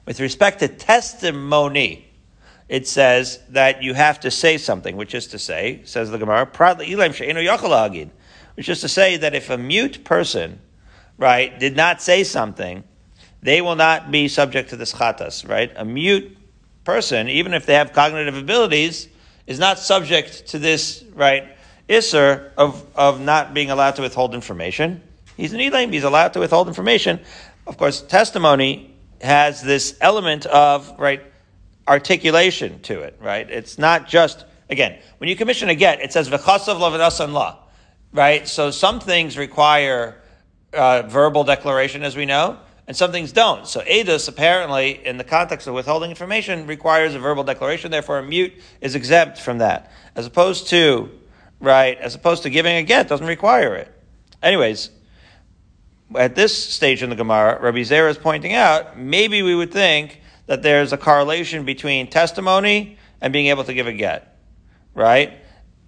With 0.06 0.20
respect 0.20 0.60
to 0.60 0.68
testimony, 0.68 2.10
it 2.70 2.88
says 2.88 3.40
that 3.50 3.84
you 3.84 3.94
have 3.94 4.20
to 4.22 4.32
say 4.32 4.58
something, 4.58 4.96
which 4.96 5.14
is 5.14 5.28
to 5.28 5.40
say, 5.40 5.82
says 5.84 6.10
the 6.10 6.18
Gemara, 6.18 6.46
which 8.56 8.70
is 8.70 8.82
to 8.82 8.88
say 8.88 9.18
that 9.18 9.36
if 9.36 9.50
a 9.50 9.58
mute 9.58 10.04
person, 10.04 10.60
right, 11.18 11.60
did 11.60 11.76
not 11.76 12.02
say 12.02 12.24
something, 12.24 12.84
they 13.42 13.62
will 13.62 13.76
not 13.76 14.10
be 14.12 14.28
subject 14.28 14.70
to 14.70 14.76
this 14.78 14.94
chatas, 14.94 15.48
right? 15.48 15.72
A 15.76 15.84
mute 15.84 16.38
person, 16.84 17.28
even 17.28 17.54
if 17.54 17.66
they 17.66 17.74
have 17.74 17.94
cognitive 17.94 18.38
abilities, 18.38 19.10
is 19.46 19.60
not 19.60 19.78
subject 19.80 20.48
to 20.48 20.60
this, 20.60 21.04
right, 21.14 21.58
isser 21.90 22.52
of, 22.58 22.86
of 22.96 23.20
not 23.20 23.54
being 23.54 23.70
allowed 23.70 23.98
to 23.98 24.02
withhold 24.02 24.34
information. 24.34 25.02
He's 25.36 25.52
an 25.54 25.60
elam, 25.60 25.92
he's 25.92 26.04
allowed 26.04 26.34
to 26.34 26.40
withhold 26.40 26.68
information. 26.68 27.20
Of 27.68 27.78
course, 27.78 28.02
testimony 28.02 28.96
has 29.22 29.62
this 29.62 29.98
element 30.00 30.46
of, 30.46 30.94
right, 30.98 31.22
articulation 31.88 32.80
to 32.82 33.02
it, 33.02 33.18
right? 33.22 33.50
It's 33.50 33.78
not 33.78 34.08
just, 34.08 34.46
again, 34.70 35.00
when 35.18 35.30
you 35.30 35.36
commission 35.36 35.70
a 35.70 35.76
get, 35.76 36.02
it 36.02 36.14
says 36.14 36.30
la, 36.30 37.58
right? 38.14 38.48
So 38.48 38.72
some 38.72 39.00
things 39.00 39.38
require 39.38 40.22
uh, 40.74 41.04
verbal 41.04 41.44
declaration, 41.44 42.04
as 42.04 42.16
we 42.16 42.26
know, 42.26 42.58
and 42.88 42.96
some 42.96 43.12
things 43.12 43.32
don't. 43.32 43.68
So 43.68 43.82
edus 43.82 44.28
apparently, 44.28 45.06
in 45.06 45.18
the 45.18 45.24
context 45.24 45.68
of 45.68 45.74
withholding 45.74 46.10
information, 46.10 46.68
requires 46.68 47.16
a 47.16 47.20
verbal 47.20 47.44
declaration. 47.44 47.92
Therefore, 47.92 48.20
a 48.20 48.24
mute 48.24 48.54
is 48.82 48.96
exempt 48.96 49.40
from 49.40 49.60
that, 49.60 49.92
as 50.16 50.26
opposed 50.26 50.68
to 50.70 51.10
right, 51.64 51.98
as 52.00 52.14
opposed 52.14 52.44
to 52.44 52.50
giving 52.50 52.76
a 52.76 52.84
get 52.84 53.08
doesn't 53.08 53.26
require 53.26 53.74
it. 53.76 53.92
Anyways, 54.44 54.90
at 56.16 56.36
this 56.36 56.56
stage 56.72 57.02
in 57.02 57.10
the 57.10 57.16
Gemara, 57.16 57.60
Rabbi 57.62 57.80
Zera 57.80 58.10
is 58.10 58.18
pointing 58.18 58.54
out 58.54 59.00
maybe 59.00 59.42
we 59.42 59.56
would 59.56 59.72
think 59.72 60.20
that 60.48 60.62
there's 60.62 60.94
a 60.94 60.98
correlation 60.98 61.66
between 61.66 62.10
testimony 62.10 62.98
and 63.22 63.32
being 63.32 63.48
able 63.48 63.64
to 63.64 63.74
give 63.74 63.88
a 63.88 63.94
get, 63.94 64.38
right? 64.94 65.34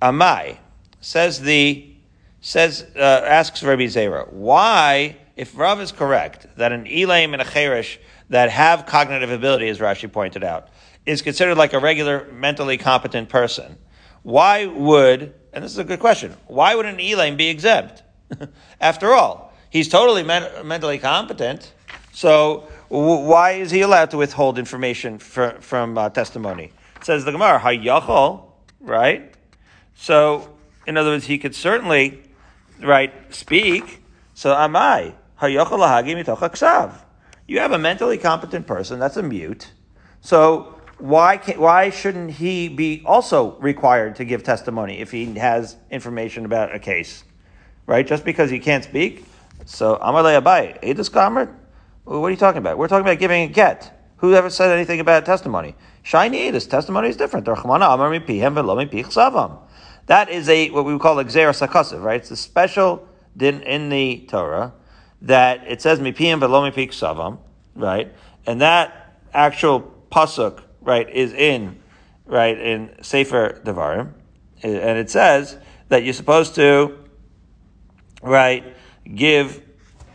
Amai 0.02 0.58
says 1.02 1.42
the 1.42 1.92
says 2.42 2.86
uh, 2.96 3.00
asks 3.00 3.64
Rabbi 3.64 3.84
Zera 3.84 4.32
why 4.32 5.18
if 5.36 5.58
Rav 5.58 5.82
is 5.82 5.92
correct 5.92 6.48
that 6.58 6.72
an 6.72 6.86
elaim 6.86 7.34
and 7.34 7.42
a 7.42 7.46
cherish 7.46 8.00
that 8.30 8.50
have 8.50 8.86
cognitive 8.86 9.30
ability, 9.30 9.68
as 9.68 9.80
Rashi 9.80 10.12
pointed 10.12 10.44
out, 10.44 10.70
is 11.06 11.22
considered 11.22 11.56
like 11.56 11.74
a 11.74 11.80
regular 11.80 12.32
mentally 12.32 12.78
competent 12.78 13.30
person, 13.30 13.78
why 14.24 14.66
would 14.66 15.34
and 15.54 15.64
this 15.64 15.72
is 15.72 15.78
a 15.78 15.84
good 15.84 16.00
question 16.00 16.36
why 16.48 16.76
would 16.76 16.86
an 16.86 16.98
elaim 16.98 17.38
be 17.38 17.50
exempt? 17.50 18.04
After 18.82 19.14
all, 19.14 19.54
he's 19.70 19.90
totally 19.90 20.24
men- 20.24 20.68
mentally 20.68 20.98
competent, 20.98 21.74
so 22.12 22.68
why 22.96 23.52
is 23.52 23.72
he 23.72 23.82
allowed 23.82 24.12
to 24.12 24.18
withhold 24.18 24.58
information 24.58 25.20
for, 25.20 25.58
from 25.60 25.98
uh, 25.98 26.10
testimony? 26.10 26.72
It 26.96 27.06
says 27.06 27.26
the 27.26 27.32
Gemara, 27.32 27.60
Hayachol, 27.60 28.52
right? 28.80 29.34
So, 29.96 30.56
in 30.88 30.98
other 30.98 31.12
words, 31.12 31.26
he 31.26 31.38
could 31.38 31.56
certainly, 31.56 32.22
right, 32.82 33.14
speak. 33.34 34.04
So, 34.34 34.54
am 34.56 34.76
I? 34.76 35.16
Hayachol 35.42 35.80
lahagi 35.80 36.16
mitoch 36.16 37.00
You 37.48 37.60
have 37.60 37.72
a 37.72 37.78
mentally 37.78 38.18
competent 38.18 38.68
person, 38.68 39.00
that's 39.00 39.18
a 39.18 39.24
mute. 39.24 39.72
So, 40.22 40.76
why, 40.98 41.38
can, 41.38 41.60
why 41.60 41.90
shouldn't 41.90 42.32
he 42.32 42.70
be 42.70 43.04
also 43.06 43.58
required 43.60 44.16
to 44.16 44.26
give 44.26 44.44
testimony 44.44 45.00
if 45.00 45.12
he 45.12 45.34
has 45.36 45.76
information 45.92 46.46
about 46.46 46.74
a 46.74 46.80
case? 46.80 47.24
Right? 47.86 48.08
Just 48.08 48.24
because 48.24 48.50
he 48.50 48.60
can't 48.60 48.84
speak? 48.84 49.26
So, 49.66 49.98
Amalei 49.98 50.42
Abaye, 50.42 50.82
Edus 50.82 51.12
What 52.06 52.28
are 52.28 52.30
you 52.30 52.38
talking 52.38 52.60
about? 52.60 52.78
We're 52.78 52.88
talking 52.88 53.06
about 53.06 53.18
giving 53.18 53.50
a 53.50 53.52
get. 53.52 53.92
Who 54.18 54.36
ever 54.36 54.52
said 54.52 54.72
anything 54.72 55.00
about 55.00 55.26
testimony? 55.26 55.76
Shiny 56.04 56.52
this 56.52 56.68
testimony 56.68 57.10
is 57.10 57.18
different. 57.18 57.48
That 57.48 57.58
is 60.30 60.50
a, 60.50 60.70
what 60.70 60.86
we 60.86 60.94
would 60.94 61.02
call 61.02 61.20
a 61.20 61.26
Xer 61.26 61.68
Sakasiv, 61.68 62.04
right? 62.04 62.22
It's 62.22 62.30
a 62.30 62.38
special 62.38 63.08
din 63.36 63.64
in 63.64 63.90
the 63.90 64.28
Torah 64.30 64.74
that 65.24 65.64
it 65.68 65.82
says 65.82 66.00
Mipiyam 66.00 66.40
Velo 66.40 66.70
Mipik 66.70 66.90
Savam, 66.90 67.40
right? 67.76 68.14
And 68.46 68.62
that 68.62 69.18
actual 69.34 69.92
pasuk, 70.12 70.62
right, 70.82 71.10
is 71.10 71.34
in, 71.34 71.80
right, 72.26 72.56
in 72.58 72.96
Sefer 73.02 73.62
Devarim. 73.66 74.14
And 74.62 75.00
it 75.00 75.10
says 75.10 75.58
that 75.90 76.04
you're 76.04 76.14
supposed 76.14 76.54
to, 76.56 77.00
right, 78.22 78.64
give 79.12 79.64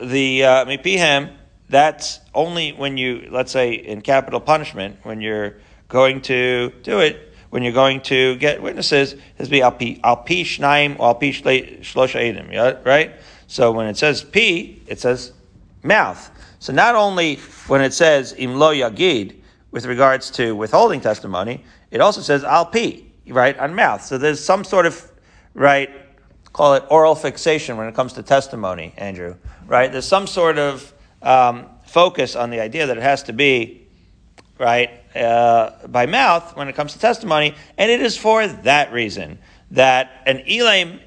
the 0.00 0.44
uh, 0.44 0.64
Mipihem, 0.66 1.36
that's 1.70 2.20
only 2.34 2.72
when 2.72 2.96
you, 2.96 3.28
let's 3.30 3.52
say, 3.52 3.72
in 3.72 4.02
capital 4.02 4.40
punishment, 4.40 4.98
when 5.04 5.20
you're 5.20 5.56
going 5.88 6.20
to 6.22 6.72
do 6.82 6.98
it, 6.98 7.32
when 7.50 7.62
you're 7.62 7.72
going 7.72 8.00
to 8.02 8.36
get 8.36 8.60
witnesses, 8.60 9.14
has 9.38 9.48
be 9.48 9.62
al 9.62 9.72
pi 9.72 9.94
shnaim 10.02 10.98
or 10.98 11.06
al 11.08 11.14
pi 11.14 11.30
shlosha 11.30 12.20
edim, 12.20 12.84
right? 12.84 13.12
So 13.46 13.72
when 13.72 13.86
it 13.86 13.96
says 13.96 14.22
p, 14.22 14.82
it 14.86 15.00
says 15.00 15.32
mouth. 15.82 16.30
So 16.58 16.72
not 16.72 16.94
only 16.94 17.36
when 17.66 17.80
it 17.80 17.92
says 17.92 18.34
im 18.36 18.56
lo 18.56 18.74
yagid 18.74 19.36
with 19.70 19.86
regards 19.86 20.30
to 20.32 20.54
withholding 20.54 21.00
testimony, 21.00 21.64
it 21.90 22.00
also 22.00 22.20
says 22.20 22.44
al 22.44 22.66
pi, 22.66 23.02
right, 23.28 23.58
on 23.58 23.74
mouth. 23.74 24.04
So 24.04 24.18
there's 24.18 24.44
some 24.44 24.64
sort 24.64 24.86
of 24.86 25.10
right, 25.54 25.90
call 26.52 26.74
it 26.74 26.84
oral 26.90 27.14
fixation 27.14 27.76
when 27.76 27.86
it 27.88 27.94
comes 27.94 28.12
to 28.14 28.22
testimony, 28.22 28.92
Andrew, 28.96 29.36
right? 29.66 29.90
There's 29.90 30.06
some 30.06 30.26
sort 30.26 30.58
of 30.58 30.92
um, 31.22 31.66
focus 31.86 32.36
on 32.36 32.50
the 32.50 32.60
idea 32.60 32.86
that 32.86 32.96
it 32.96 33.02
has 33.02 33.24
to 33.24 33.32
be 33.32 33.86
right 34.58 34.90
uh, 35.14 35.86
by 35.88 36.06
mouth 36.06 36.56
when 36.56 36.68
it 36.68 36.74
comes 36.74 36.92
to 36.92 36.98
testimony, 36.98 37.54
and 37.78 37.90
it 37.90 38.00
is 38.00 38.16
for 38.16 38.46
that 38.46 38.92
reason 38.92 39.38
that 39.70 40.22
an 40.26 40.42
elam, 40.48 41.00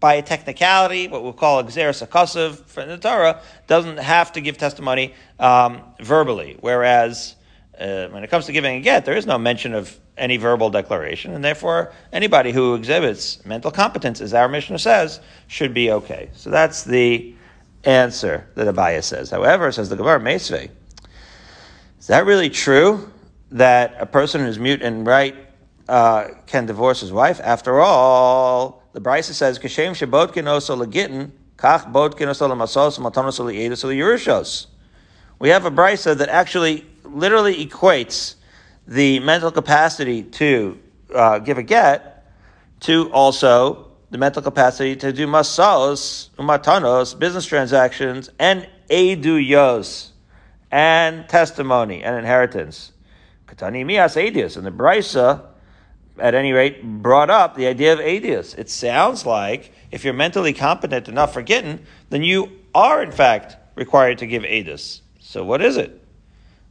by 0.00 0.14
a 0.14 0.22
technicality, 0.22 1.08
what 1.08 1.22
we'll 1.22 1.32
call 1.32 1.58
a 1.58 1.64
xeris 1.64 2.06
akasiv 2.06 2.56
from 2.66 2.88
the 2.88 2.98
Torah, 2.98 3.40
doesn't 3.66 3.98
have 3.98 4.32
to 4.32 4.40
give 4.40 4.58
testimony 4.58 5.14
um, 5.38 5.82
verbally, 6.00 6.56
whereas 6.60 7.36
uh, 7.78 8.08
when 8.08 8.22
it 8.22 8.30
comes 8.30 8.46
to 8.46 8.52
giving 8.52 8.76
a 8.76 8.80
get, 8.80 9.04
there 9.04 9.16
is 9.16 9.26
no 9.26 9.38
mention 9.38 9.74
of 9.74 9.98
any 10.16 10.36
verbal 10.36 10.70
declaration, 10.70 11.34
and 11.34 11.44
therefore 11.44 11.92
anybody 12.12 12.52
who 12.52 12.74
exhibits 12.74 13.44
mental 13.44 13.70
competence, 13.70 14.20
as 14.20 14.32
our 14.32 14.48
Mishnah 14.48 14.78
says, 14.78 15.20
should 15.48 15.74
be 15.74 15.90
okay. 15.90 16.30
So 16.34 16.50
that's 16.50 16.84
the 16.84 17.33
answer 17.86 18.46
that 18.54 18.72
Abaye 18.72 19.02
says. 19.02 19.30
However, 19.30 19.70
says 19.72 19.88
the 19.88 19.96
Gemara 19.96 20.20
Mesve, 20.20 20.70
is 21.98 22.06
that 22.06 22.26
really 22.26 22.50
true 22.50 23.10
that 23.50 23.96
a 23.98 24.06
person 24.06 24.42
who's 24.42 24.58
mute 24.58 24.82
and 24.82 25.06
right 25.06 25.34
uh, 25.88 26.28
can 26.46 26.66
divorce 26.66 27.00
his 27.00 27.12
wife? 27.12 27.40
After 27.42 27.80
all, 27.80 28.82
the 28.92 29.00
Brisa 29.00 29.32
says, 29.32 29.58
"Kashem 29.58 29.92
shebotkin 29.92 30.44
oso 30.44 30.76
legitin, 30.76 31.32
kach 31.56 31.90
botkin 31.92 32.28
oso 32.28 32.48
lemasos, 32.48 32.98
matonos 32.98 33.38
liedus 33.40 33.84
yerushos." 33.84 34.66
We 35.38 35.48
have 35.50 35.64
a 35.64 35.70
Brisa 35.70 36.16
that 36.16 36.28
actually 36.28 36.86
literally 37.04 37.66
equates 37.66 38.36
the 38.86 39.20
mental 39.20 39.50
capacity 39.50 40.22
to 40.22 40.78
uh, 41.14 41.38
give 41.38 41.58
a 41.58 41.62
get 41.62 42.26
to 42.80 43.10
also 43.12 43.83
the 44.14 44.18
mental 44.18 44.40
capacity 44.40 44.94
to 44.94 45.12
do 45.12 45.26
masaos, 45.26 46.30
umatanos, 46.38 47.18
business 47.18 47.46
transactions, 47.46 48.30
and 48.38 48.64
eduyos, 48.88 50.10
and 50.70 51.28
testimony 51.28 52.04
and 52.04 52.16
inheritance. 52.16 52.92
Katani 53.48 53.84
mias 53.84 54.14
edius. 54.14 54.56
And 54.56 54.64
the 54.64 54.70
Brisa, 54.70 55.44
at 56.16 56.32
any 56.32 56.52
rate, 56.52 56.80
brought 56.84 57.28
up 57.28 57.56
the 57.56 57.66
idea 57.66 57.92
of 57.92 57.98
edius. 57.98 58.56
It 58.56 58.70
sounds 58.70 59.26
like 59.26 59.72
if 59.90 60.04
you're 60.04 60.14
mentally 60.14 60.52
competent 60.52 61.08
enough 61.08 61.32
for 61.32 61.42
getting, 61.42 61.80
then 62.10 62.22
you 62.22 62.52
are 62.72 63.02
in 63.02 63.10
fact 63.10 63.56
required 63.74 64.18
to 64.18 64.28
give 64.28 64.44
edus. 64.44 65.00
So 65.18 65.44
what 65.44 65.60
is 65.60 65.76
it? 65.76 66.00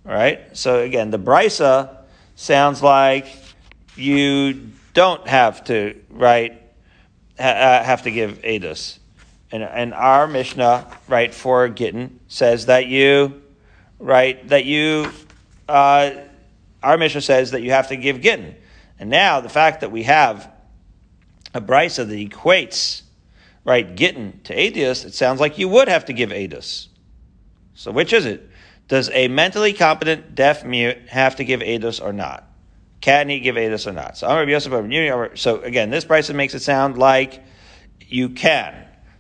All 0.06 0.14
right. 0.14 0.40
So 0.54 0.80
again, 0.80 1.12
the 1.12 1.20
Brisa 1.20 1.98
sounds 2.36 2.82
like 2.82 3.28
you 3.98 4.72
don't 4.94 5.28
have 5.28 5.66
to 5.66 6.00
right 6.10 6.63
have 7.38 8.04
to 8.04 8.12
give 8.12 8.42
edus. 8.42 9.00
And, 9.52 9.64
and 9.64 9.94
our 9.94 10.28
Mishnah, 10.28 10.88
right, 11.08 11.34
for 11.34 11.68
Gittin 11.70 12.20
says 12.28 12.66
that 12.66 12.88
you, 12.88 13.42
right, 14.00 14.48
that 14.50 14.66
you, 14.66 15.12
uh, 15.70 16.12
our 16.82 16.98
Mishnah 16.98 17.22
says 17.22 17.52
that 17.52 17.62
you 17.62 17.72
have 17.72 17.90
to 17.90 17.96
give 17.96 18.22
Gittin. 18.22 18.56
And 19.00 19.10
now 19.10 19.42
the 19.42 19.50
fact 19.50 19.82
that 19.82 19.92
we 19.92 20.04
have 20.04 20.52
a 21.54 21.62
brisa 21.62 22.08
that 22.08 22.16
equates, 22.16 23.04
right, 23.64 23.96
Gittin 23.96 24.40
to 24.46 24.56
Adius, 24.56 25.06
it 25.06 25.14
sounds 25.14 25.40
like 25.40 25.58
you 25.58 25.70
would 25.70 25.88
have 25.88 26.06
to 26.06 26.14
give 26.14 26.32
Adus. 26.32 26.88
So 27.76 27.92
which 27.92 28.14
is 28.14 28.26
it? 28.26 28.50
Does 28.88 29.10
a 29.12 29.28
mentally 29.28 29.74
competent 29.74 30.36
deaf 30.36 30.66
mute 30.66 30.98
have 31.10 31.36
to 31.38 31.44
give 31.44 31.62
Adus 31.62 32.04
or 32.04 32.12
not? 32.12 32.48
Can 33.04 33.28
he 33.28 33.42
give 33.42 33.56
Adus 33.56 33.86
or 33.86 33.92
not? 33.92 34.18
So 34.18 35.36
So 35.36 35.62
again, 35.62 35.90
this 35.90 36.06
brisa 36.06 36.34
makes 36.34 36.54
it 36.54 36.62
sound 36.62 36.98
like 36.98 37.44
you 38.00 38.30
can. 38.30 38.74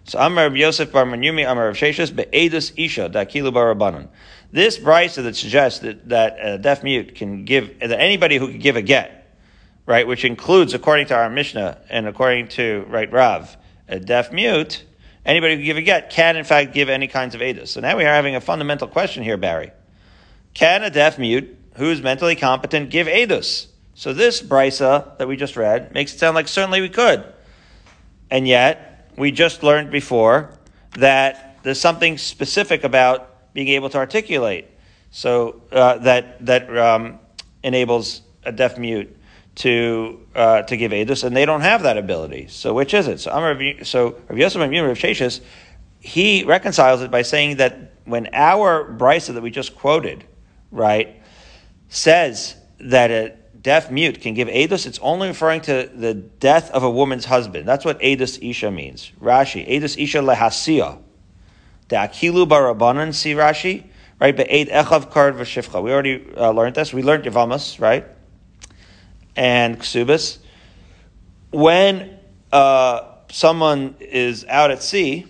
So 0.05 0.19
Amar 0.19 0.55
Yosef 0.55 0.89
Bar 0.89 1.03
Manumi 1.03 1.45
Amar 1.45 1.65
Rav 1.65 1.75
Sheshus 1.75 2.15
Be'edus 2.15 2.71
Isha 2.77 3.09
Dakilu 3.09 3.51
Barabanan. 3.51 4.07
This 4.53 4.79
brisa 4.79 5.23
that 5.23 5.35
suggests 5.35 5.79
that, 5.79 6.07
that 6.07 6.31
uh, 6.31 6.53
a 6.53 6.57
deaf 6.59 6.81
mute 6.81 7.15
can 7.15 7.43
give, 7.43 7.77
that 7.81 7.99
anybody 7.99 8.37
who 8.37 8.47
can 8.47 8.59
give 8.59 8.77
a 8.77 8.81
get, 8.81 9.37
right, 9.85 10.07
which 10.07 10.23
includes, 10.23 10.73
according 10.73 11.07
to 11.07 11.15
our 11.17 11.29
Mishnah 11.29 11.81
and 11.89 12.07
according 12.07 12.47
to, 12.49 12.85
right, 12.87 13.11
Rav, 13.11 13.53
uh, 13.53 13.95
a 13.95 13.99
deaf 13.99 14.31
mute, 14.31 14.85
anybody 15.25 15.55
who 15.55 15.59
can 15.59 15.65
give 15.65 15.77
a 15.77 15.81
get 15.81 16.09
can 16.09 16.37
in 16.37 16.45
fact 16.45 16.73
give 16.73 16.87
any 16.87 17.09
kinds 17.09 17.35
of 17.35 17.41
edus. 17.41 17.67
So 17.67 17.81
now 17.81 17.97
we 17.97 18.05
are 18.05 18.13
having 18.13 18.37
a 18.37 18.41
fundamental 18.41 18.87
question 18.87 19.23
here, 19.23 19.35
Barry. 19.35 19.73
Can 20.53 20.83
a 20.83 20.89
deaf 20.89 21.19
mute 21.19 21.57
who 21.75 21.91
is 21.91 22.01
mentally 22.01 22.37
competent 22.37 22.89
give 22.89 23.07
edus? 23.07 23.67
So 23.95 24.13
this 24.13 24.41
brisa 24.41 25.17
that 25.17 25.27
we 25.27 25.35
just 25.35 25.55
read 25.55 25.93
makes 25.93 26.13
it 26.13 26.19
sound 26.19 26.35
like 26.35 26.47
certainly 26.47 26.81
we 26.81 26.89
could. 26.89 27.23
And 28.31 28.47
yet, 28.47 29.11
we 29.17 29.31
just 29.31 29.61
learned 29.61 29.91
before 29.91 30.49
that 30.97 31.59
there's 31.63 31.79
something 31.79 32.17
specific 32.17 32.83
about 32.83 33.53
being 33.53 33.67
able 33.69 33.89
to 33.89 33.97
articulate. 33.97 34.67
So 35.11 35.61
uh, 35.71 35.99
that 35.99 36.43
that 36.45 36.75
um, 36.75 37.19
enables 37.63 38.23
a 38.43 38.51
deaf 38.51 38.77
mute 38.77 39.15
to 39.55 40.25
uh, 40.33 40.63
to 40.63 40.77
give 40.77 40.91
edus, 40.91 41.23
and 41.23 41.35
they 41.35 41.45
don't 41.45 41.61
have 41.61 41.83
that 41.83 41.97
ability. 41.97 42.47
So 42.47 42.73
which 42.73 42.93
is 42.93 43.07
it? 43.07 43.19
So 43.19 43.31
I'm 43.31 43.85
so 43.85 44.19
Rav 44.27 44.37
Yosef 44.37 44.59
Rav 44.59 44.71
Sheshis, 44.71 45.41
he 45.99 46.43
reconciles 46.43 47.01
it 47.01 47.11
by 47.11 47.21
saying 47.21 47.57
that 47.57 47.93
when 48.05 48.29
our 48.33 48.83
brisa 48.97 49.33
that 49.35 49.43
we 49.43 49.51
just 49.51 49.75
quoted, 49.75 50.25
right, 50.71 51.21
says 51.87 52.55
that 52.79 53.11
a 53.11 53.35
deaf 53.63 53.89
mute 53.89 54.21
can 54.21 54.33
give 54.33 54.49
edus, 54.49 54.85
it's 54.85 54.99
only 54.99 55.29
referring 55.29 55.61
to 55.61 55.89
the 55.95 56.13
death 56.13 56.69
of 56.71 56.83
a 56.83 56.91
woman's 56.91 57.25
husband. 57.25 57.67
That's 57.67 57.85
what 57.85 57.99
edus 58.01 58.37
isha 58.47 58.69
means. 58.69 59.11
Rashi, 59.21 59.67
edus 59.67 59.97
isha 59.97 60.19
lehasia. 60.19 60.99
The 61.87 61.95
akilu 61.95 62.47
barabanan, 62.47 63.13
see 63.13 63.33
Rashi, 63.33 63.85
right? 64.19 64.35
Be'ed 64.35 64.67
echav 64.69 65.09
kard 65.11 65.35
v'shifcha. 65.35 65.81
We 65.81 65.91
already 65.91 66.25
uh, 66.35 66.51
learned 66.51 66.75
this. 66.75 66.93
We 66.93 67.03
learned 67.03 67.23
Yavamas, 67.23 67.79
right? 67.79 68.05
And 69.35 69.79
Ksubas. 69.79 70.39
When 71.51 72.19
uh, 72.51 73.01
someone 73.31 73.95
is 73.99 74.45
out 74.45 74.71
at 74.71 74.83
sea, 74.83 75.25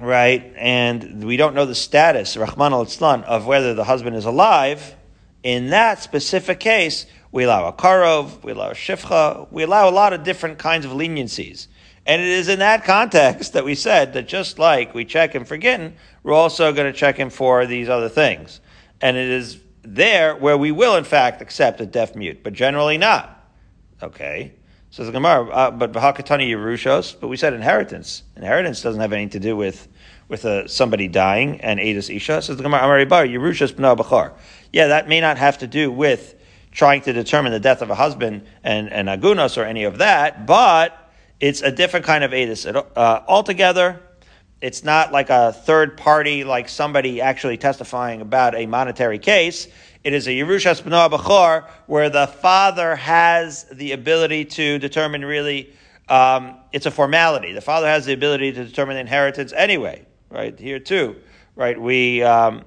right, 0.00 0.52
and 0.56 1.24
we 1.24 1.36
don't 1.36 1.54
know 1.54 1.66
the 1.66 1.74
status, 1.74 2.36
Rahman 2.36 2.72
al 2.72 2.82
of 2.82 3.46
whether 3.46 3.74
the 3.74 3.84
husband 3.84 4.16
is 4.16 4.24
alive, 4.24 4.94
in 5.42 5.70
that 5.70 6.02
specific 6.02 6.60
case, 6.60 7.06
we 7.30 7.44
allow 7.44 7.66
a 7.66 7.72
karov, 7.72 8.42
we 8.42 8.52
allow 8.52 8.70
a 8.70 8.74
shifcha, 8.74 9.50
we 9.52 9.62
allow 9.62 9.88
a 9.88 9.92
lot 9.92 10.12
of 10.12 10.24
different 10.24 10.58
kinds 10.58 10.84
of 10.84 10.92
leniencies. 10.92 11.66
And 12.06 12.22
it 12.22 12.28
is 12.28 12.48
in 12.48 12.60
that 12.60 12.84
context 12.84 13.52
that 13.52 13.64
we 13.64 13.74
said 13.74 14.14
that 14.14 14.26
just 14.26 14.58
like 14.58 14.94
we 14.94 15.04
check 15.04 15.34
him 15.34 15.44
for 15.44 15.58
Gittin, 15.58 15.94
we're 16.22 16.32
also 16.32 16.72
going 16.72 16.90
to 16.90 16.98
check 16.98 17.16
him 17.16 17.28
for 17.28 17.66
these 17.66 17.88
other 17.88 18.08
things. 18.08 18.60
And 19.00 19.16
it 19.16 19.28
is 19.28 19.60
there 19.82 20.34
where 20.34 20.56
we 20.56 20.72
will, 20.72 20.96
in 20.96 21.04
fact, 21.04 21.42
accept 21.42 21.80
a 21.80 21.86
deaf 21.86 22.16
mute, 22.16 22.42
but 22.42 22.54
generally 22.54 22.96
not. 22.96 23.34
Okay. 24.02 24.54
Says 24.90 25.06
the 25.06 25.12
Gemara, 25.12 25.46
uh, 25.50 25.70
but 25.70 25.92
Bahakatani 25.92 26.48
Yerushos, 26.48 27.14
but 27.20 27.28
we 27.28 27.36
said 27.36 27.52
inheritance. 27.52 28.22
Inheritance 28.36 28.80
doesn't 28.80 29.00
have 29.00 29.12
anything 29.12 29.30
to 29.30 29.40
do 29.40 29.56
with 29.56 29.86
with 30.28 30.44
uh, 30.44 30.68
somebody 30.68 31.08
dying 31.08 31.60
and 31.62 31.80
Edis 31.80 32.14
Isha. 32.14 32.42
Says 32.42 32.56
the 32.56 32.62
Gemara, 32.62 32.82
Amari 32.82 33.04
Bar, 33.06 33.26
Yerushos 33.26 33.72
B'na 33.72 33.96
Bachar. 33.96 34.32
Yeah, 34.72 34.88
that 34.88 35.08
may 35.08 35.20
not 35.20 35.38
have 35.38 35.58
to 35.58 35.66
do 35.66 35.90
with 35.90 36.34
trying 36.70 37.00
to 37.02 37.12
determine 37.12 37.52
the 37.52 37.60
death 37.60 37.82
of 37.82 37.90
a 37.90 37.94
husband 37.94 38.46
and, 38.62 38.92
and 38.92 39.08
Agunos 39.08 39.56
or 39.56 39.64
any 39.64 39.84
of 39.84 39.98
that, 39.98 40.46
but 40.46 41.10
it's 41.40 41.62
a 41.62 41.72
different 41.72 42.04
kind 42.06 42.24
of 42.24 42.32
Edis. 42.32 42.66
Uh, 42.66 43.22
altogether, 43.26 44.00
it's 44.60 44.84
not 44.84 45.12
like 45.12 45.30
a 45.30 45.52
third 45.52 45.96
party, 45.96 46.44
like 46.44 46.68
somebody 46.68 47.20
actually 47.20 47.56
testifying 47.56 48.20
about 48.20 48.54
a 48.54 48.66
monetary 48.66 49.18
case. 49.18 49.68
It 50.04 50.12
is 50.12 50.26
a 50.26 50.30
Yerushas 50.30 50.82
B'noah 50.82 51.10
B'chor, 51.10 51.68
where 51.86 52.10
the 52.10 52.26
father 52.26 52.96
has 52.96 53.64
the 53.64 53.92
ability 53.92 54.44
to 54.46 54.78
determine 54.78 55.24
really, 55.24 55.72
um, 56.08 56.56
it's 56.72 56.86
a 56.86 56.90
formality. 56.90 57.52
The 57.52 57.60
father 57.60 57.86
has 57.86 58.04
the 58.04 58.12
ability 58.12 58.52
to 58.52 58.64
determine 58.64 58.96
the 58.96 59.00
inheritance 59.00 59.52
anyway, 59.52 60.06
right? 60.30 60.58
Here 60.58 60.78
too, 60.78 61.16
right? 61.56 61.80
We, 61.80 62.22
um, 62.22 62.64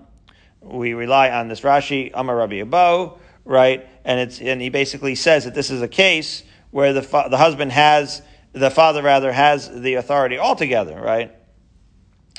we 0.62 0.94
rely 0.94 1.30
on 1.32 1.48
this 1.48 1.62
Rashi, 1.62 2.12
Amar 2.13 2.38
Rabbi 2.38 2.62
Abo, 2.62 3.18
right? 3.46 3.88
And 4.06 4.20
it's, 4.20 4.39
and 4.39 4.62
he 4.62 4.70
basically 4.70 5.15
says 5.15 5.46
that 5.46 5.53
this 5.53 5.70
is 5.70 5.82
a 5.82 5.88
case 5.88 6.44
where 6.70 6.94
the, 6.94 7.01
fa- 7.01 7.27
the 7.30 7.38
husband 7.38 7.72
has, 7.72 8.22
the 8.53 8.70
father 8.70 9.01
rather 9.01 9.32
has 9.32 9.70
the 9.82 9.96
authority 9.96 10.38
altogether, 10.38 11.00
right? 11.00 11.36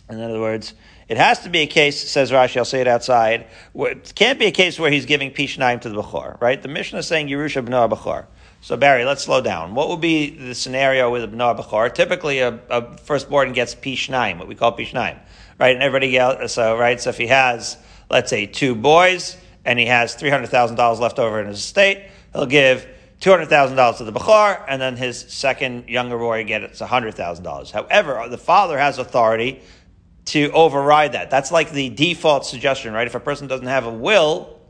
In 0.08 0.20
other 0.20 0.40
words, 0.40 0.74
it 1.08 1.16
has 1.16 1.40
to 1.40 1.50
be 1.50 1.60
a 1.60 1.66
case, 1.66 2.10
says 2.10 2.30
Rashi, 2.30 2.56
I'll 2.56 2.64
say 2.64 2.80
it 2.80 2.88
outside, 2.88 3.46
it 3.74 4.12
can't 4.14 4.38
be 4.38 4.46
a 4.46 4.50
case 4.50 4.78
where 4.78 4.90
he's 4.90 5.04
giving 5.04 5.30
Pishnaim 5.30 5.80
to 5.82 5.88
the 5.88 6.02
Bechor, 6.02 6.40
right? 6.40 6.60
The 6.60 6.68
Mishnah 6.68 7.00
is 7.00 7.06
saying 7.06 7.28
Yerusha 7.28 7.66
B'noah 7.66 7.90
Bechor. 7.90 8.26
So 8.60 8.76
Barry, 8.76 9.04
let's 9.04 9.24
slow 9.24 9.40
down. 9.40 9.74
What 9.74 9.88
would 9.88 10.00
be 10.00 10.30
the 10.30 10.54
scenario 10.54 11.10
with 11.10 11.24
a 11.24 11.28
B'noah 11.28 11.58
Bechor? 11.58 11.92
Typically, 11.92 12.38
a, 12.38 12.58
a 12.70 12.96
firstborn 12.98 13.52
gets 13.52 13.74
Pishnaim, 13.74 14.38
what 14.38 14.48
we 14.48 14.54
call 14.54 14.76
Pishnaim, 14.76 15.18
right? 15.58 15.74
And 15.74 15.82
everybody 15.82 16.16
else, 16.16 16.52
so, 16.52 16.78
right? 16.78 17.00
So 17.00 17.10
if 17.10 17.18
he 17.18 17.26
has, 17.26 17.76
let's 18.12 18.28
say, 18.28 18.46
two 18.46 18.74
boys, 18.74 19.36
and 19.64 19.78
he 19.78 19.86
has 19.86 20.14
$300,000 20.14 21.00
left 21.00 21.18
over 21.18 21.40
in 21.40 21.48
his 21.48 21.58
estate, 21.58 22.04
he'll 22.32 22.46
give 22.46 22.86
$200,000 23.20 23.96
to 23.96 24.04
the 24.04 24.12
Bechor, 24.12 24.62
and 24.68 24.80
then 24.80 24.96
his 24.96 25.18
second 25.18 25.88
younger 25.88 26.18
boy 26.18 26.44
gets 26.44 26.80
$100,000. 26.80 27.70
However, 27.70 28.28
the 28.28 28.38
father 28.38 28.78
has 28.78 28.98
authority 28.98 29.62
to 30.26 30.50
override 30.52 31.12
that. 31.12 31.30
That's 31.30 31.50
like 31.50 31.72
the 31.72 31.88
default 31.88 32.44
suggestion, 32.44 32.92
right? 32.92 33.06
If 33.06 33.14
a 33.14 33.20
person 33.20 33.48
doesn't 33.48 33.66
have 33.66 33.86
a 33.86 33.92
will, 33.92 34.60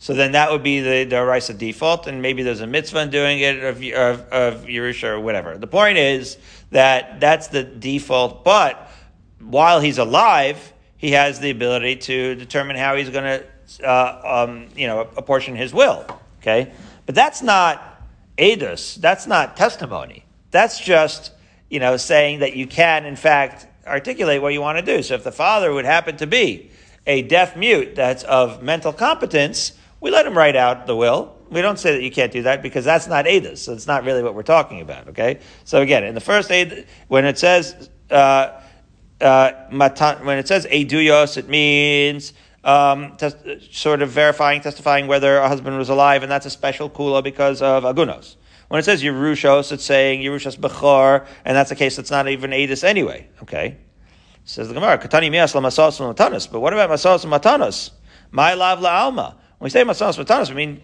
so 0.00 0.14
then 0.14 0.32
that 0.32 0.50
would 0.50 0.62
be 0.62 0.80
the, 0.80 1.04
the 1.04 1.24
Raisa 1.24 1.54
default, 1.54 2.08
and 2.08 2.20
maybe 2.20 2.42
there's 2.42 2.60
a 2.60 2.66
mitzvah 2.66 3.02
in 3.02 3.10
doing 3.10 3.40
it 3.40 3.62
of, 3.62 3.76
of, 3.76 4.20
of 4.32 4.64
Yerusha 4.66 5.08
or 5.08 5.20
whatever. 5.20 5.56
The 5.56 5.66
point 5.66 5.98
is 5.98 6.36
that 6.70 7.20
that's 7.20 7.48
the 7.48 7.62
default, 7.62 8.44
but 8.44 8.90
while 9.38 9.80
he's 9.80 9.98
alive, 9.98 10.72
he 10.98 11.12
has 11.12 11.40
the 11.40 11.50
ability 11.50 11.96
to 11.96 12.34
determine 12.34 12.76
how 12.76 12.96
he's 12.96 13.08
going 13.08 13.40
to, 13.40 13.88
uh, 13.88 14.44
um, 14.44 14.66
you 14.76 14.86
know, 14.86 15.08
apportion 15.16 15.56
his 15.56 15.72
will. 15.72 16.04
Okay, 16.42 16.72
but 17.06 17.14
that's 17.14 17.40
not 17.40 18.02
edus. 18.36 18.96
That's 18.96 19.26
not 19.26 19.56
testimony. 19.56 20.24
That's 20.50 20.78
just 20.78 21.32
you 21.70 21.80
know 21.80 21.96
saying 21.96 22.40
that 22.40 22.54
you 22.54 22.66
can, 22.66 23.06
in 23.06 23.16
fact, 23.16 23.66
articulate 23.86 24.42
what 24.42 24.52
you 24.52 24.60
want 24.60 24.78
to 24.78 24.84
do. 24.84 25.02
So 25.02 25.14
if 25.14 25.24
the 25.24 25.32
father 25.32 25.72
would 25.72 25.84
happen 25.84 26.16
to 26.18 26.26
be 26.26 26.70
a 27.06 27.22
deaf 27.22 27.56
mute 27.56 27.94
that's 27.94 28.22
of 28.24 28.62
mental 28.62 28.92
competence, 28.92 29.72
we 30.00 30.10
let 30.10 30.26
him 30.26 30.36
write 30.36 30.56
out 30.56 30.86
the 30.86 30.96
will. 30.96 31.34
We 31.50 31.62
don't 31.62 31.78
say 31.78 31.92
that 31.92 32.02
you 32.02 32.10
can't 32.10 32.30
do 32.30 32.42
that 32.42 32.62
because 32.62 32.84
that's 32.84 33.06
not 33.06 33.24
edus. 33.24 33.58
So 33.58 33.72
it's 33.72 33.86
not 33.86 34.04
really 34.04 34.22
what 34.22 34.34
we're 34.34 34.42
talking 34.42 34.82
about. 34.82 35.08
Okay. 35.08 35.40
So 35.64 35.80
again, 35.80 36.04
in 36.04 36.14
the 36.14 36.20
first 36.20 36.50
aid, 36.50 36.86
when 37.08 37.24
it 37.24 37.38
says 37.38 37.88
uh, 38.10 38.60
uh, 39.20 39.52
when 39.70 40.38
it 40.38 40.48
says 40.48 40.66
eduyos, 40.66 41.36
it 41.36 41.48
means 41.48 42.32
um, 42.64 43.16
sort 43.70 44.02
of 44.02 44.10
verifying, 44.10 44.60
testifying 44.60 45.06
whether 45.06 45.38
a 45.38 45.48
husband 45.48 45.78
was 45.78 45.88
alive, 45.88 46.22
and 46.22 46.30
that's 46.30 46.46
a 46.46 46.50
special 46.50 46.90
kula 46.90 47.22
because 47.22 47.62
of 47.62 47.84
agunos. 47.84 48.36
When 48.68 48.78
it 48.78 48.84
says 48.84 49.02
Yerushos, 49.02 49.72
it's 49.72 49.84
saying 49.84 50.20
Yerushas 50.20 50.58
Bechor, 50.58 51.26
and 51.44 51.56
that's 51.56 51.70
a 51.70 51.74
case 51.74 51.96
that's 51.96 52.10
not 52.10 52.28
even 52.28 52.50
Adis 52.50 52.84
anyway. 52.84 53.26
Okay. 53.42 53.78
Says 54.44 54.68
the 54.68 54.74
Gemara, 54.74 54.98
Katani 54.98 55.30
Mias 55.30 55.54
la 55.54 55.62
Masas 55.62 55.98
Matanas. 56.00 56.50
But 56.50 56.60
what 56.60 56.72
about 56.72 56.90
Masas 56.90 57.24
Matanas? 57.24 57.90
My 58.30 58.54
lav 58.54 58.80
la 58.80 59.04
alma. 59.04 59.36
When 59.58 59.66
we 59.66 59.70
say 59.70 59.84
Masas 59.84 60.22
Matanas, 60.22 60.50
we 60.50 60.54
mean 60.54 60.82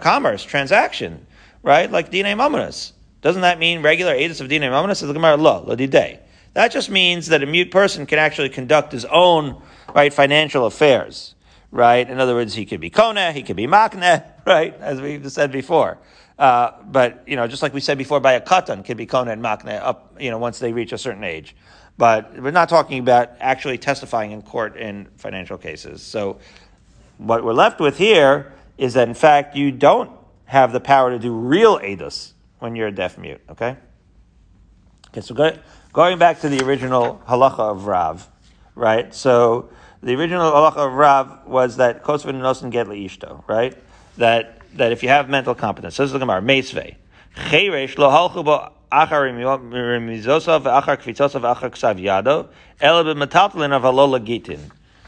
commerce, 0.00 0.42
transaction, 0.42 1.26
right? 1.62 1.90
Like 1.90 2.10
Dine 2.10 2.36
Mamonas. 2.36 2.92
Doesn't 3.20 3.42
that 3.42 3.58
mean 3.58 3.82
regular 3.82 4.14
Adis 4.14 4.40
of 4.40 4.48
Dine 4.48 4.62
Mamonas? 4.62 4.96
Says 4.96 5.08
the 5.08 5.14
Gemara, 5.14 5.36
lo, 5.36 5.74
dide. 5.76 6.20
That 6.56 6.72
just 6.72 6.88
means 6.88 7.26
that 7.26 7.42
a 7.42 7.46
mute 7.46 7.70
person 7.70 8.06
can 8.06 8.18
actually 8.18 8.48
conduct 8.48 8.90
his 8.90 9.04
own, 9.04 9.60
right, 9.94 10.10
financial 10.10 10.64
affairs, 10.64 11.34
right? 11.70 12.08
In 12.08 12.18
other 12.18 12.34
words, 12.34 12.54
he 12.54 12.64
could 12.64 12.80
be 12.80 12.88
Kona, 12.88 13.30
he 13.32 13.42
could 13.42 13.56
be 13.56 13.66
Makne, 13.66 14.24
right? 14.46 14.74
As 14.80 14.98
we've 14.98 15.30
said 15.30 15.52
before. 15.52 15.98
Uh, 16.38 16.70
but 16.86 17.22
you 17.26 17.36
know, 17.36 17.46
just 17.46 17.62
like 17.62 17.74
we 17.74 17.80
said 17.82 17.98
before, 17.98 18.20
by 18.20 18.32
a 18.32 18.40
katan 18.40 18.82
can 18.82 18.96
be 18.96 19.04
kona 19.04 19.32
and 19.32 19.42
makne 19.42 19.78
up, 19.82 20.16
you 20.18 20.30
know, 20.30 20.38
once 20.38 20.58
they 20.58 20.72
reach 20.72 20.92
a 20.92 20.98
certain 20.98 21.24
age. 21.24 21.54
But 21.98 22.40
we're 22.40 22.52
not 22.52 22.70
talking 22.70 23.00
about 23.00 23.32
actually 23.38 23.76
testifying 23.76 24.30
in 24.30 24.40
court 24.40 24.78
in 24.78 25.08
financial 25.18 25.58
cases. 25.58 26.00
So 26.00 26.38
what 27.18 27.44
we're 27.44 27.52
left 27.52 27.80
with 27.80 27.98
here 27.98 28.54
is 28.78 28.94
that 28.94 29.08
in 29.08 29.14
fact 29.14 29.56
you 29.56 29.72
don't 29.72 30.10
have 30.46 30.72
the 30.72 30.80
power 30.80 31.10
to 31.10 31.18
do 31.18 31.34
real 31.34 31.78
edus 31.80 32.32
when 32.60 32.76
you're 32.76 32.88
a 32.88 32.92
deaf 32.92 33.18
mute. 33.18 33.42
Okay. 33.50 33.76
Okay. 35.08 35.20
So 35.20 35.34
go, 35.34 35.56
going 35.96 36.18
back 36.18 36.40
to 36.42 36.50
the 36.50 36.62
original 36.62 37.22
halacha 37.26 37.58
of 37.58 37.86
Rav, 37.86 38.28
right? 38.74 39.14
So 39.14 39.70
the 40.02 40.14
original 40.14 40.52
halacha 40.52 40.88
of 40.88 40.92
Rav 40.92 41.46
was 41.46 41.78
that 41.78 42.04
kosvin 42.04 42.34
nosen 42.34 42.70
get 42.70 42.86
leishto, 42.86 43.42
right? 43.48 43.74
That 44.18 44.60
that 44.74 44.92
if 44.92 45.02
you 45.02 45.08
have 45.08 45.30
mental 45.30 45.54
competence, 45.54 45.94
says 45.94 46.12
the 46.12 46.18
Gemara, 46.18 46.42
Meisvei, 46.42 46.96
Cheresh 47.34 47.96
lo 47.96 48.10
halchu 48.10 48.44
bo 48.44 48.72
achar 48.92 49.32
remizosav 49.32 50.64
achar 50.64 50.98
kvitzosav 50.98 51.56
achar 51.56 51.70
ksav 51.70 51.98
yado, 51.98 52.48
ela 52.78 53.00
of 53.00 53.16
halola 53.16 54.20
gitin. 54.20 54.60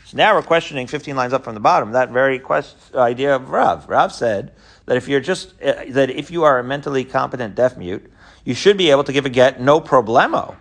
So 0.07 0.17
now 0.17 0.35
we're 0.35 0.41
questioning 0.41 0.87
15 0.87 1.15
lines 1.15 1.35
up 1.35 1.45
from 1.45 1.53
the 1.53 1.61
bottom 1.61 1.93
that 1.93 2.09
very 2.09 2.39
quest, 2.39 2.95
idea 2.95 3.37
of 3.37 3.51
Rav. 3.51 3.87
Rav 3.91 4.11
said 4.11 4.53
that 4.87 4.97
if 4.97 5.07
you're 5.07 5.21
just 5.21 5.53
uh, 5.63 5.85
that 5.91 6.09
if 6.09 6.31
you 6.31 6.45
are 6.45 6.59
a 6.59 6.65
mentally 6.65 7.05
competent 7.05 7.57
deaf 7.57 7.77
mute, 7.77 8.11
you 8.47 8.55
should 8.55 8.79
be 8.79 8.91
able 8.91 9.05
to 9.05 9.13
give 9.13 9.27
a 9.27 9.29
get 9.29 9.61
no 9.61 9.83
problemo. 9.83 10.57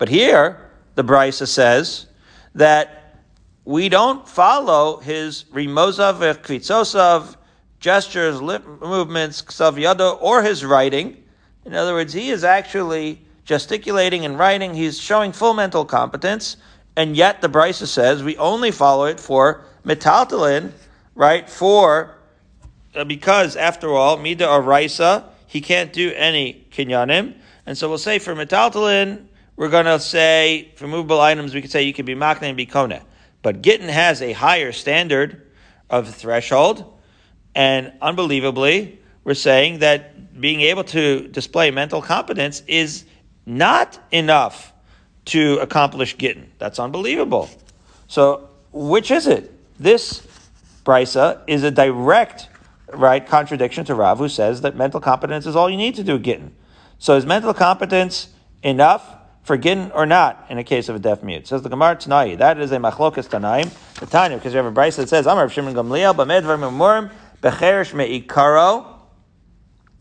But 0.00 0.08
here 0.08 0.56
the 0.94 1.04
Brisa 1.04 1.46
says 1.46 2.06
that 2.54 3.18
we 3.66 3.90
don't 3.90 4.26
follow 4.26 4.96
his 4.96 5.44
rimozav 5.52 6.38
kvitzosav 6.38 7.36
gestures, 7.80 8.40
lip 8.40 8.66
movements, 8.80 9.42
ksav 9.42 10.18
or 10.22 10.42
his 10.42 10.64
writing. 10.64 11.22
In 11.66 11.74
other 11.74 11.92
words, 11.92 12.14
he 12.14 12.30
is 12.30 12.44
actually 12.44 13.20
gesticulating 13.44 14.24
and 14.24 14.38
writing. 14.38 14.72
He's 14.72 14.98
showing 14.98 15.32
full 15.32 15.52
mental 15.52 15.84
competence, 15.84 16.56
and 16.96 17.14
yet 17.14 17.42
the 17.42 17.50
Brisa 17.50 17.86
says 17.86 18.22
we 18.22 18.38
only 18.38 18.70
follow 18.70 19.04
it 19.04 19.20
for 19.20 19.66
metaltalin, 19.84 20.72
right? 21.14 21.48
For 21.48 22.16
uh, 22.94 23.04
because 23.04 23.54
after 23.54 23.90
all, 23.90 24.16
mida 24.16 24.48
or 24.48 25.24
he 25.46 25.60
can't 25.60 25.92
do 25.92 26.10
any 26.16 26.66
kinyanim, 26.70 27.34
and 27.66 27.76
so 27.76 27.90
we'll 27.90 27.98
say 27.98 28.18
for 28.18 28.34
metaltalin, 28.34 29.26
we're 29.56 29.68
going 29.68 29.86
to 29.86 30.00
say 30.00 30.72
for 30.76 30.86
movable 30.86 31.20
items, 31.20 31.54
we 31.54 31.60
could 31.60 31.70
say 31.70 31.82
you 31.82 31.92
can 31.92 32.06
be 32.06 32.14
makne 32.14 32.42
and 32.42 32.56
be 32.56 32.66
kone. 32.66 33.02
But 33.42 33.62
Gittin 33.62 33.88
has 33.88 34.22
a 34.22 34.32
higher 34.32 34.72
standard 34.72 35.50
of 35.88 36.08
threshold, 36.14 36.98
and 37.54 37.92
unbelievably, 38.00 38.98
we're 39.24 39.34
saying 39.34 39.80
that 39.80 40.40
being 40.40 40.60
able 40.62 40.84
to 40.84 41.28
display 41.28 41.70
mental 41.70 42.00
competence 42.00 42.62
is 42.66 43.04
not 43.46 43.98
enough 44.10 44.72
to 45.26 45.58
accomplish 45.58 46.16
Gittin. 46.16 46.50
That's 46.58 46.78
unbelievable. 46.78 47.50
So, 48.08 48.48
which 48.72 49.10
is 49.10 49.26
it? 49.26 49.52
This 49.78 50.26
brisa 50.84 51.40
is 51.46 51.62
a 51.62 51.70
direct 51.70 52.48
right 52.92 53.26
contradiction 53.26 53.84
to 53.86 53.94
Rav, 53.94 54.18
who 54.18 54.28
says 54.28 54.62
that 54.62 54.76
mental 54.76 55.00
competence 55.00 55.46
is 55.46 55.56
all 55.56 55.70
you 55.70 55.76
need 55.76 55.94
to 55.96 56.04
do 56.04 56.18
Gittin. 56.18 56.54
So, 56.98 57.16
is 57.16 57.26
mental 57.26 57.54
competence 57.54 58.28
enough 58.62 59.16
for 59.42 59.56
Gittin 59.56 59.90
or 59.92 60.06
not 60.06 60.46
in 60.48 60.58
a 60.58 60.64
case 60.64 60.88
of 60.88 60.96
a 60.96 60.98
deaf 60.98 61.22
mute? 61.22 61.46
Says 61.46 61.62
the 61.62 61.68
Gemara 61.68 61.96
Tanai. 61.96 62.36
That 62.36 62.58
is 62.58 62.72
a 62.72 62.76
machlokas 62.76 63.28
Tanaim. 63.28 63.70
The 63.98 64.06
Tanya, 64.06 64.36
because 64.36 64.52
you 64.52 64.58
have 64.58 64.66
a 64.66 64.72
brisa 64.72 64.96
that 64.96 65.08
says, 65.08 65.26
Amar 65.26 65.48
Shimon 65.48 65.74
Gamliel, 65.74 66.14
Bamedvar 66.14 66.58
Memurim, 66.58 67.10
Becherish 67.42 67.94
Me'ikaro. 67.94 68.98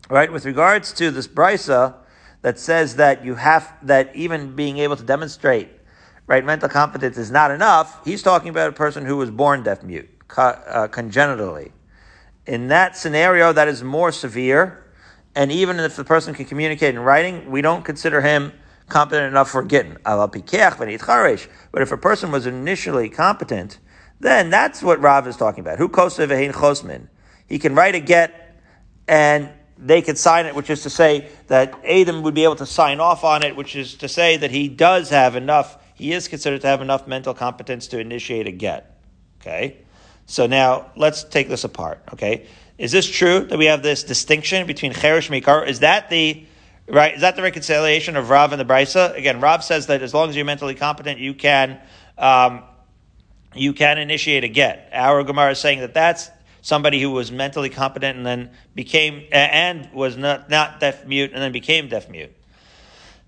Right, 0.10 0.32
with 0.32 0.46
regards 0.46 0.92
to 0.94 1.12
this 1.12 1.28
brisa 1.28 1.96
that 2.42 2.58
says 2.58 2.96
that 2.96 3.24
you 3.24 3.36
have, 3.36 3.72
that 3.84 4.16
even 4.16 4.56
being 4.56 4.80
able 4.80 4.96
to 4.96 5.04
demonstrate 5.04 5.70
right, 6.30 6.46
mental 6.46 6.70
competence 6.70 7.18
is 7.18 7.32
not 7.32 7.50
enough, 7.50 8.06
he's 8.06 8.22
talking 8.22 8.50
about 8.50 8.70
a 8.70 8.72
person 8.72 9.04
who 9.04 9.18
was 9.18 9.32
born 9.32 9.64
deaf 9.64 9.82
mute, 9.82 10.08
uh, 10.38 10.88
congenitally. 10.88 11.72
In 12.46 12.68
that 12.68 12.96
scenario, 12.96 13.52
that 13.52 13.68
is 13.68 13.84
more 13.84 14.12
severe, 14.12 14.86
and 15.36 15.52
even 15.52 15.80
if 15.80 15.96
the 15.96 16.04
person 16.04 16.36
can 16.36 16.46
communicate 16.46 16.94
in 16.94 17.00
writing, 17.00 17.50
we 17.50 17.62
don't 17.64 17.84
consider 17.84 18.22
him 18.22 18.54
competent 18.90 19.28
enough 19.28 19.50
for 19.50 19.64
Gittin. 19.64 19.98
But 20.04 21.82
if 21.82 21.92
a 21.92 21.98
person 21.98 22.32
was 22.32 22.46
initially 22.46 23.10
competent, 23.10 23.80
then 24.20 24.50
that's 24.50 24.84
what 24.84 25.00
Rav 25.00 25.28
is 25.28 25.38
talking 25.38 25.62
about. 25.62 25.78
Who 25.78 25.90
chosmin? 25.90 27.08
He 27.48 27.60
can 27.60 27.76
write 27.76 27.96
a 27.96 28.00
get, 28.00 28.62
and 29.08 29.50
they 29.78 30.02
could 30.02 30.18
sign 30.18 30.46
it, 30.46 30.56
which 30.56 30.70
is 30.70 30.84
to 30.84 30.90
say 30.90 31.30
that 31.48 31.74
Adam 31.86 32.24
would 32.24 32.34
be 32.34 32.44
able 32.44 32.58
to 32.58 32.66
sign 32.66 33.00
off 33.00 33.24
on 33.24 33.44
it, 33.44 33.56
which 33.56 33.76
is 33.76 33.96
to 33.96 34.08
say 34.08 34.38
that 34.38 34.52
he 34.52 34.68
does 34.68 35.10
have 35.10 35.36
enough 35.36 35.78
he 36.00 36.14
is 36.14 36.30
considered 36.30 36.62
to 36.62 36.68
have 36.68 36.82
enough 36.82 37.08
mental 37.08 37.34
competence 37.34 37.88
to 37.88 38.00
initiate 38.00 38.48
a 38.48 38.52
get. 38.52 38.98
Okay? 39.42 39.80
So 40.26 40.48
now 40.48 40.92
let's 40.96 41.26
take 41.26 41.50
this 41.50 41.66
apart. 41.66 42.02
Okay? 42.14 42.48
Is 42.78 42.94
this 42.94 43.06
true 43.06 43.42
that 43.42 43.58
we 43.60 43.66
have 43.66 43.84
this 43.84 44.04
distinction 44.04 44.66
between 44.66 44.94
Cherish 44.94 45.30
Mikar? 45.30 45.68
Is 45.68 45.80
that 45.80 46.10
the 46.10 46.46
right? 46.90 47.16
Is 47.16 47.22
that 47.22 47.36
the 47.36 47.42
reconciliation 47.42 48.16
of 48.16 48.30
Rav 48.30 48.52
and 48.52 48.60
the 48.60 48.66
Brisa? 48.66 49.16
Again, 49.16 49.40
Rav 49.40 49.64
says 49.64 49.88
that 49.88 50.02
as 50.02 50.14
long 50.14 50.30
as 50.30 50.36
you're 50.36 50.46
mentally 50.46 50.76
competent, 50.76 51.20
you 51.20 51.34
can 51.34 51.80
um, 52.18 52.64
you 53.56 53.74
can 53.74 53.98
initiate 53.98 54.44
a 54.44 54.48
get. 54.48 54.90
Our 54.94 55.24
Gemara 55.24 55.52
is 55.52 55.60
saying 55.60 55.80
that 55.80 55.94
that's 55.94 56.30
somebody 56.62 57.02
who 57.02 57.12
was 57.12 57.32
mentally 57.32 57.70
competent 57.70 58.18
and 58.18 58.26
then 58.26 58.52
became 58.76 59.26
and 59.32 59.92
was 59.94 60.18
not 60.18 60.50
not 60.50 60.80
deaf 60.80 61.06
mute 61.06 61.32
and 61.34 61.42
then 61.42 61.52
became 61.52 61.88
deaf 61.88 62.10
mute 62.10 62.36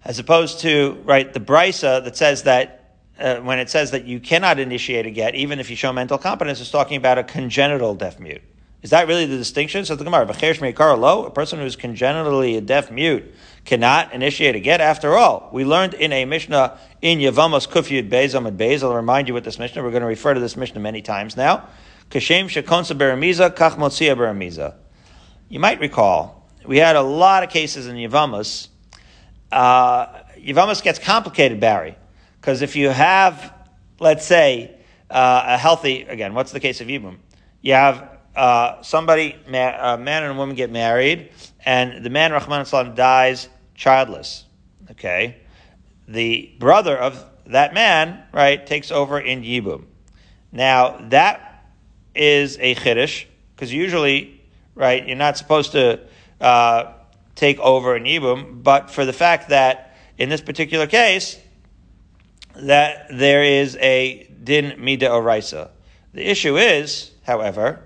as 0.04 0.20
opposed 0.20 0.60
to 0.60 1.02
right 1.06 1.34
the 1.34 1.40
brisa 1.40 2.04
that 2.04 2.18
says 2.18 2.44
that 2.44 2.82
uh, 3.20 3.38
when 3.38 3.60
it 3.60 3.70
says 3.70 3.92
that 3.92 4.06
you 4.06 4.20
cannot 4.20 4.60
initiate 4.60 5.06
a 5.06 5.12
get 5.12 5.36
even 5.36 5.60
if 5.60 5.70
you 5.70 5.76
show 5.76 5.94
mental 5.94 6.18
competence, 6.18 6.60
is 6.60 6.72
talking 6.72 6.98
about 6.98 7.18
a 7.18 7.24
congenital 7.24 7.94
deaf 7.94 8.20
mute. 8.20 8.42
Is 8.82 8.90
that 8.90 9.08
really 9.08 9.28
the 9.28 9.38
distinction? 9.38 9.86
So 9.86 9.96
the 9.96 10.04
Gemara, 10.04 10.28
a 10.28 11.30
person 11.30 11.60
who 11.60 11.66
is 11.66 11.76
congenitally 11.76 12.58
a 12.58 12.62
deaf 12.62 12.90
mute 12.90 13.32
cannot 13.66 14.14
initiate 14.14 14.56
a 14.56 14.60
get. 14.60 14.82
After 14.82 15.16
all, 15.16 15.50
we 15.52 15.66
learned 15.66 15.94
in 15.94 16.12
a 16.12 16.26
Mishnah 16.26 16.78
in 17.02 17.20
Yavamos 17.20 17.68
Kufyud 17.68 18.10
Beis 18.10 18.40
Amud 18.40 18.58
Beis. 18.58 18.84
I'll 18.84 18.96
remind 18.96 19.28
you 19.28 19.34
with 19.34 19.44
this 19.44 19.60
Mishnah. 19.60 19.84
We're 19.84 19.92
going 19.92 20.02
to 20.02 20.08
refer 20.08 20.34
to 20.34 20.40
this 20.40 20.58
Mishnah 20.58 20.80
many 20.80 21.02
times 21.02 21.38
now. 21.38 21.68
Kashem 22.10 22.46
Shekonsa 22.46 22.98
Beramiza 22.98 23.50
Kach 23.56 23.76
Motzia 23.76 24.16
Beramiza. 24.16 24.76
You 25.50 25.60
might 25.60 25.80
recall 25.80 26.50
we 26.66 26.78
had 26.78 26.96
a 26.96 27.02
lot 27.02 27.44
of 27.44 27.50
cases 27.50 27.88
in 27.88 27.96
Yavamos 27.96 28.68
uh, 29.52 30.24
Yavamas 30.38 30.82
gets 30.82 31.00
complicated, 31.00 31.60
Barry, 31.60 31.96
because 32.40 32.62
if 32.62 32.76
you 32.76 32.90
have, 32.90 33.54
let's 34.00 34.26
say, 34.26 34.76
uh, 35.10 35.44
a 35.46 35.58
healthy, 35.58 36.04
again, 36.04 36.34
what's 36.34 36.52
the 36.52 36.60
case 36.60 36.80
of 36.82 36.88
Yibum? 36.88 37.18
You 37.62 37.74
have 37.74 38.10
uh, 38.36 38.82
somebody, 38.82 39.36
a 39.48 39.52
man 39.52 40.24
and 40.24 40.32
a 40.32 40.36
woman 40.36 40.56
get 40.56 40.72
married, 40.72 41.32
and 41.66 42.04
the 42.04 42.10
man, 42.10 42.32
Rahman 42.32 42.96
dies 42.96 43.50
childless. 43.76 44.46
Okay? 44.92 45.38
The 46.08 46.52
brother 46.60 46.98
of 46.98 47.24
that 47.48 47.74
man, 47.74 48.24
right, 48.32 48.66
takes 48.66 48.92
over 48.92 49.20
in 49.20 49.44
Yibum. 49.44 49.86
Now, 50.52 50.98
that 51.10 51.66
is 52.14 52.58
a 52.60 52.76
chiddush, 52.76 53.26
because 53.56 53.74
usually, 53.74 54.42
right, 54.76 55.06
you're 55.06 55.18
not 55.18 55.38
supposed 55.38 55.72
to 55.74 56.02
uh, 56.40 56.94
take 57.36 57.60
over 57.60 57.96
in 57.96 58.04
Yibum, 58.04 58.64
but 58.64 58.90
for 58.90 59.06
the 59.06 59.14
fact 59.14 59.50
that 59.50 59.96
in 60.18 60.30
this 60.30 60.42
particular 60.42 60.88
case, 60.88 61.40
that 62.56 63.08
there 63.10 63.44
is 63.44 63.78
a 63.78 64.30
din 64.44 64.76
mida 64.78 65.08
oraisa. 65.08 65.70
The 66.14 66.30
issue 66.30 66.58
is, 66.58 67.12
however, 67.24 67.82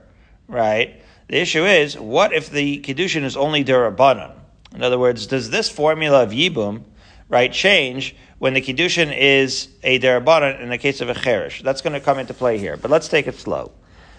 right, 0.47 1.01
the 1.27 1.37
issue 1.37 1.65
is, 1.65 1.97
what 1.97 2.33
if 2.33 2.49
the 2.49 2.79
Kiddushin 2.81 3.23
is 3.23 3.35
only 3.35 3.63
derabanan? 3.63 4.33
In 4.73 4.83
other 4.83 4.99
words, 4.99 5.27
does 5.27 5.49
this 5.49 5.69
formula 5.69 6.23
of 6.23 6.31
Yibum, 6.31 6.83
right, 7.29 7.51
change 7.51 8.15
when 8.39 8.53
the 8.53 8.61
Kiddushin 8.61 9.15
is 9.17 9.69
a 9.83 9.99
derabanan 9.99 10.61
in 10.61 10.69
the 10.69 10.77
case 10.77 11.01
of 11.01 11.09
a 11.09 11.15
cherish? 11.15 11.61
That's 11.63 11.81
going 11.81 11.93
to 11.93 11.99
come 11.99 12.19
into 12.19 12.33
play 12.33 12.57
here, 12.57 12.77
but 12.77 12.91
let's 12.91 13.07
take 13.07 13.27
it 13.27 13.35
slow. 13.35 13.71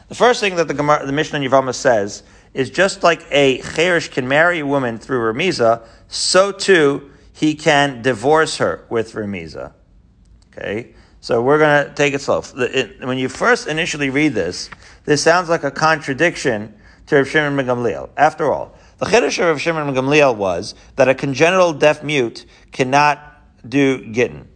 The 0.08 0.14
first 0.14 0.40
thing 0.40 0.56
that 0.56 0.68
the, 0.68 0.74
Gemara, 0.74 1.04
the 1.04 1.12
Mishnah 1.12 1.40
Yavama 1.40 1.74
says 1.74 2.22
is 2.54 2.70
just 2.70 3.02
like 3.02 3.26
a 3.30 3.60
cherish 3.60 4.08
can 4.08 4.26
marry 4.26 4.60
a 4.60 4.66
woman 4.66 4.98
through 4.98 5.32
remiza, 5.32 5.86
so 6.08 6.52
too 6.52 7.10
he 7.32 7.54
can 7.54 8.02
divorce 8.02 8.56
her 8.56 8.86
with 8.88 9.12
remiza. 9.12 9.72
Okay, 10.52 10.94
so 11.20 11.42
we're 11.42 11.58
going 11.58 11.86
to 11.86 11.94
take 11.94 12.14
it 12.14 12.20
slow. 12.20 12.40
When 13.00 13.18
you 13.18 13.28
first 13.28 13.66
initially 13.66 14.10
read 14.10 14.32
this, 14.32 14.70
this 15.04 15.22
sounds 15.22 15.48
like 15.48 15.64
a 15.64 15.70
contradiction 15.70 16.74
to 17.06 17.16
Rav 17.16 17.28
Shimon 17.28 17.56
ben 17.56 17.66
Gamliel. 17.66 18.10
After 18.16 18.52
all, 18.52 18.74
the 18.98 19.06
chiddush 19.06 19.38
of 19.38 19.46
Rav 19.46 19.60
Shimon 19.60 19.92
ben 19.92 20.04
Gamliel 20.04 20.36
was 20.36 20.74
that 20.96 21.08
a 21.08 21.14
congenital 21.14 21.72
deaf 21.72 22.02
mute 22.02 22.46
cannot 22.72 23.18
do 23.68 24.04
gittin. 24.12 24.48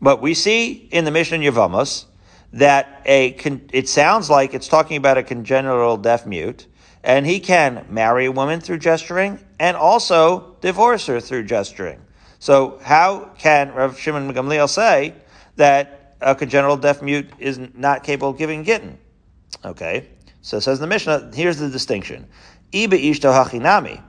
But 0.00 0.20
we 0.20 0.34
see 0.34 0.88
in 0.90 1.04
the 1.04 1.10
Mishnah 1.10 1.38
Yevamos 1.38 2.06
that 2.52 3.02
a 3.06 3.28
it 3.72 3.88
sounds 3.88 4.30
like 4.30 4.54
it's 4.54 4.68
talking 4.68 4.96
about 4.96 5.18
a 5.18 5.22
congenital 5.22 5.96
deaf 5.96 6.26
mute, 6.26 6.66
and 7.02 7.26
he 7.26 7.40
can 7.40 7.86
marry 7.88 8.26
a 8.26 8.32
woman 8.32 8.60
through 8.60 8.78
gesturing 8.78 9.38
and 9.58 9.76
also 9.76 10.56
divorce 10.60 11.06
her 11.06 11.20
through 11.20 11.44
gesturing. 11.44 12.00
So 12.38 12.78
how 12.82 13.30
can 13.38 13.72
Rav 13.72 13.98
Shimon 13.98 14.32
Gamliel 14.32 14.68
say 14.68 15.14
that 15.56 16.16
a 16.20 16.34
congenital 16.34 16.76
deaf 16.76 17.02
mute 17.02 17.30
is 17.38 17.58
not 17.74 18.04
capable 18.04 18.30
of 18.30 18.38
giving 18.38 18.64
gittin? 18.64 18.98
Okay, 19.64 20.08
so 20.44 20.60
says 20.60 20.78
the 20.78 20.86
Mishnah. 20.86 21.30
Here's 21.34 21.56
the 21.56 21.70
distinction: 21.70 22.26
ishto 22.70 23.32
hachinami. 23.32 24.02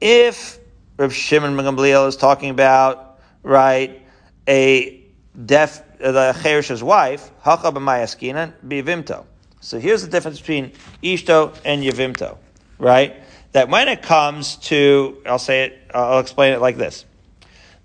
If 0.00 0.60
Rav 0.96 1.12
Shimon 1.12 1.56
Gamliel 1.56 2.06
is 2.06 2.16
talking 2.16 2.50
about 2.50 3.18
right 3.42 4.00
a 4.48 5.04
deaf 5.44 5.82
uh, 6.00 6.12
the 6.12 6.38
cherish's 6.40 6.84
wife, 6.84 7.32
hacha 7.42 7.72
b'mayaskinan. 7.72 9.24
So 9.60 9.80
here's 9.80 10.02
the 10.02 10.08
difference 10.08 10.38
between 10.38 10.70
Ishto 11.02 11.58
and 11.64 11.82
Yavimto, 11.82 12.38
right? 12.78 13.16
That 13.50 13.68
when 13.68 13.88
it 13.88 14.02
comes 14.02 14.54
to, 14.68 15.20
I'll 15.26 15.40
say 15.40 15.64
it, 15.64 15.90
uh, 15.92 16.12
I'll 16.12 16.20
explain 16.20 16.52
it 16.52 16.60
like 16.60 16.76
this. 16.76 17.04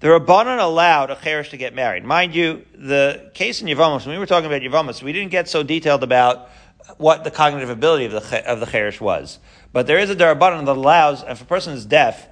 The 0.01 0.08
Rabbanon 0.08 0.62
allowed 0.62 1.10
a 1.10 1.15
Cherish 1.15 1.49
to 1.49 1.58
get 1.58 1.73
married. 1.73 2.04
Mind 2.06 2.36
you, 2.36 2.63
the 2.75 3.32
case 3.34 3.62
in 3.62 3.67
Yavamos, 3.67 4.06
when 4.06 4.13
we 4.13 4.19
were 4.19 4.28
talking 4.28 4.45
about 4.45 4.62
Yavamos, 4.62 5.01
we 5.01 5.12
didn't 5.13 5.32
get 5.32 5.49
so 5.49 5.63
detailed 5.63 6.04
about 6.04 6.49
what 6.97 7.23
the 7.23 7.31
cognitive 7.31 7.69
ability 7.69 8.05
of 8.05 8.11
the, 8.11 8.49
of 8.49 8.59
the 8.59 8.65
Cherish 8.65 9.01
was. 9.01 9.39
But 9.73 9.87
there 9.87 9.99
is 9.99 10.09
a 10.09 10.15
Rabbanon 10.15 10.65
that 10.65 10.77
allows, 10.77 11.23
if 11.23 11.41
a 11.41 11.45
person 11.45 11.73
is 11.73 11.85
deaf, 11.85 12.27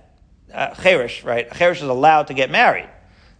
uh, 0.54 0.74
Cherish, 0.76 1.24
right? 1.24 1.52
Cherish 1.54 1.82
is 1.82 1.88
allowed 1.88 2.28
to 2.28 2.34
get 2.34 2.50
married. 2.50 2.90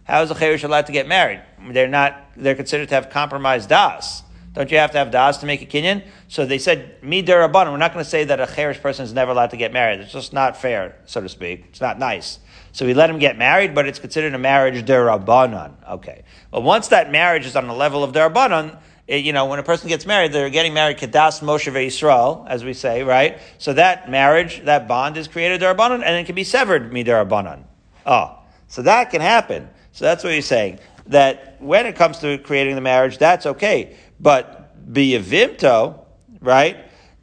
How 0.04 0.22
is 0.22 0.30
a 0.30 0.34
Cherish 0.34 0.62
allowed 0.62 0.86
to 0.86 0.92
get 0.92 1.08
married? 1.08 1.42
They're 1.70 1.88
not, 1.88 2.20
they're 2.36 2.54
considered 2.54 2.88
to 2.90 2.94
have 2.94 3.10
compromised 3.10 3.68
Das. 3.68 4.22
Don't 4.54 4.70
you 4.70 4.78
have 4.78 4.92
to 4.92 4.98
have 4.98 5.10
das 5.10 5.38
to 5.38 5.46
make 5.46 5.62
a 5.62 5.66
kinyan? 5.66 6.04
So 6.28 6.46
they 6.46 6.58
said, 6.58 7.02
me 7.02 7.24
derabanan. 7.24 7.72
We're 7.72 7.76
not 7.76 7.92
going 7.92 8.04
to 8.04 8.08
say 8.08 8.22
that 8.24 8.38
a 8.38 8.46
cherish 8.46 8.80
person 8.80 9.04
is 9.04 9.12
never 9.12 9.32
allowed 9.32 9.50
to 9.50 9.56
get 9.56 9.72
married. 9.72 9.98
It's 9.98 10.12
just 10.12 10.32
not 10.32 10.56
fair, 10.56 10.96
so 11.06 11.20
to 11.20 11.28
speak. 11.28 11.64
It's 11.70 11.80
not 11.80 11.98
nice. 11.98 12.38
So 12.70 12.86
we 12.86 12.94
let 12.94 13.10
him 13.10 13.18
get 13.18 13.36
married, 13.36 13.74
but 13.74 13.86
it's 13.88 13.98
considered 13.98 14.32
a 14.32 14.38
marriage 14.38 14.84
derabanan. 14.86 15.74
Okay. 15.90 16.22
But 16.52 16.62
once 16.62 16.88
that 16.88 17.10
marriage 17.10 17.46
is 17.46 17.56
on 17.56 17.66
the 17.66 17.74
level 17.74 18.04
of 18.04 18.12
derabanan, 18.12 18.78
it, 19.06 19.24
you 19.24 19.32
know, 19.32 19.46
when 19.46 19.58
a 19.58 19.62
person 19.62 19.88
gets 19.88 20.06
married, 20.06 20.32
they're 20.32 20.48
getting 20.50 20.72
married 20.72 20.98
kedas 20.98 21.40
Moshe 21.40 21.70
Yisrael, 21.70 22.46
as 22.48 22.64
we 22.64 22.72
say, 22.72 23.02
right? 23.02 23.38
So 23.58 23.74
that 23.74 24.10
marriage, 24.10 24.64
that 24.64 24.88
bond 24.88 25.16
is 25.16 25.28
created 25.28 25.60
derabanan, 25.60 26.02
and 26.04 26.16
it 26.16 26.24
can 26.24 26.34
be 26.34 26.44
severed 26.44 26.92
mi 26.92 27.04
derabanan. 27.04 27.64
Oh, 28.06 28.38
so 28.68 28.82
that 28.82 29.10
can 29.10 29.20
happen. 29.20 29.68
So 29.92 30.04
that's 30.04 30.24
what 30.24 30.32
he's 30.32 30.46
saying 30.46 30.78
that 31.06 31.60
when 31.60 31.86
it 31.86 31.96
comes 31.96 32.18
to 32.18 32.38
creating 32.38 32.74
the 32.74 32.80
marriage, 32.80 33.18
that's 33.18 33.46
okay. 33.46 33.96
But 34.18 34.92
biyavimto, 34.92 35.98
right? 36.40 36.78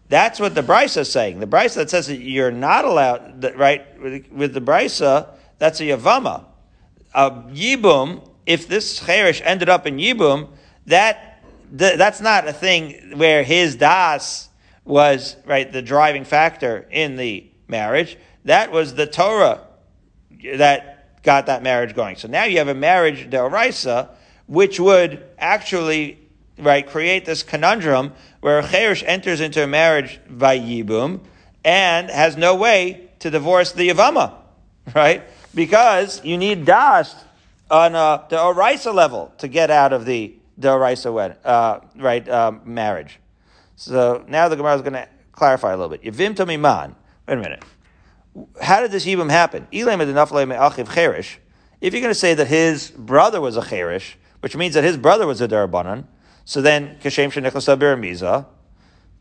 That's 0.10 0.40
what 0.40 0.56
the 0.56 0.62
brisa 0.62 0.98
is 0.98 1.12
saying. 1.12 1.40
The 1.40 1.48
brisa 1.48 1.76
that 1.76 1.90
says 1.90 2.08
that 2.08 2.20
you're 2.20 2.52
not 2.52 2.86
allowed, 2.86 3.44
right? 3.56 4.00
With, 4.00 4.32
with 4.32 4.54
the 4.54 4.62
brisa, 4.62 5.30
that's 5.58 5.80
a 5.80 5.84
yavama. 5.84 6.46
A 7.14 7.32
yibum, 7.32 8.28
if 8.46 8.68
this 8.68 9.00
cherish 9.00 9.42
ended 9.44 9.70
up 9.70 9.88
in 9.88 9.98
yibum, 9.98 10.50
that 10.86 11.31
th- 11.78 11.98
that's 11.98 12.22
not 12.22 12.48
a 12.48 12.54
thing 12.54 13.18
where 13.18 13.44
his 13.44 13.76
das 13.76 14.50
was 14.84 15.36
right 15.46 15.72
the 15.72 15.82
driving 15.82 16.26
factor 16.26 16.88
in 16.92 17.16
the 17.16 17.46
marriage. 17.68 18.18
That 18.46 18.72
was 18.72 18.96
the 18.96 19.08
Torah 19.08 19.62
that 20.56 21.24
got 21.24 21.46
that 21.46 21.64
marriage 21.64 21.96
going. 21.96 22.16
So 22.16 22.28
now 22.28 22.46
you 22.46 22.58
have 22.58 22.68
a 22.68 22.74
marriage 22.74 23.30
deoraisa, 23.30 24.10
which 24.48 24.80
would 24.80 25.24
actually 25.38 26.18
right 26.58 26.88
create 26.88 27.26
this 27.26 27.44
conundrum 27.44 28.14
where 28.42 28.62
cherish 28.62 29.04
enters 29.06 29.40
into 29.40 29.64
a 29.64 29.68
marriage 29.68 30.20
by 30.30 30.60
yibum 30.60 31.20
and 31.64 32.10
has 32.10 32.38
no 32.38 32.56
way 32.56 33.10
to 33.20 33.30
divorce 33.30 33.72
the 33.72 33.90
yavama, 33.90 34.34
right? 34.96 35.24
Because 35.54 36.24
you 36.26 36.38
need 36.38 36.66
das 36.66 37.16
on 37.70 37.96
a, 37.96 38.26
the 38.30 38.36
oraisa 38.36 38.94
level 38.94 39.32
to 39.38 39.48
get 39.48 39.70
out 39.70 39.94
of 39.94 40.06
the 40.06 40.36
the 40.58 40.68
oraisa 40.70 41.14
wed, 41.14 41.38
uh, 41.44 41.80
right 41.96 42.28
um, 42.30 42.62
marriage. 42.66 43.20
So 43.76 44.24
now 44.28 44.48
the 44.48 44.56
Gemara 44.56 44.76
is 44.76 44.82
going 44.82 44.94
to 44.94 45.08
clarify 45.32 45.74
a 45.74 45.78
little 45.78 45.90
bit. 45.90 46.04
Yivim 46.04 46.36
to 46.36 46.46
miman. 46.46 46.96
Wait 47.28 47.38
a 47.38 47.42
minute. 47.42 47.64
How 48.62 48.80
did 48.80 48.92
this 48.92 49.06
yibum 49.06 49.30
happen? 49.30 49.68
If 49.72 49.78
you're 51.94 52.02
going 52.02 52.14
to 52.14 52.16
say 52.16 52.34
that 52.34 52.48
his 52.48 52.92
brother 52.92 53.42
was 53.42 53.58
a 53.58 53.62
cherish, 53.66 54.18
which 54.42 54.56
means 54.56 54.76
that 54.76 54.84
his 54.84 54.98
brother 54.98 55.28
was 55.28 55.42
a 55.42 55.48
darabanan, 55.48 56.06
so 56.46 56.62
then 56.62 56.98
kashem 57.02 57.32
shenichasa 57.32 57.78
beramiza, 57.78 58.46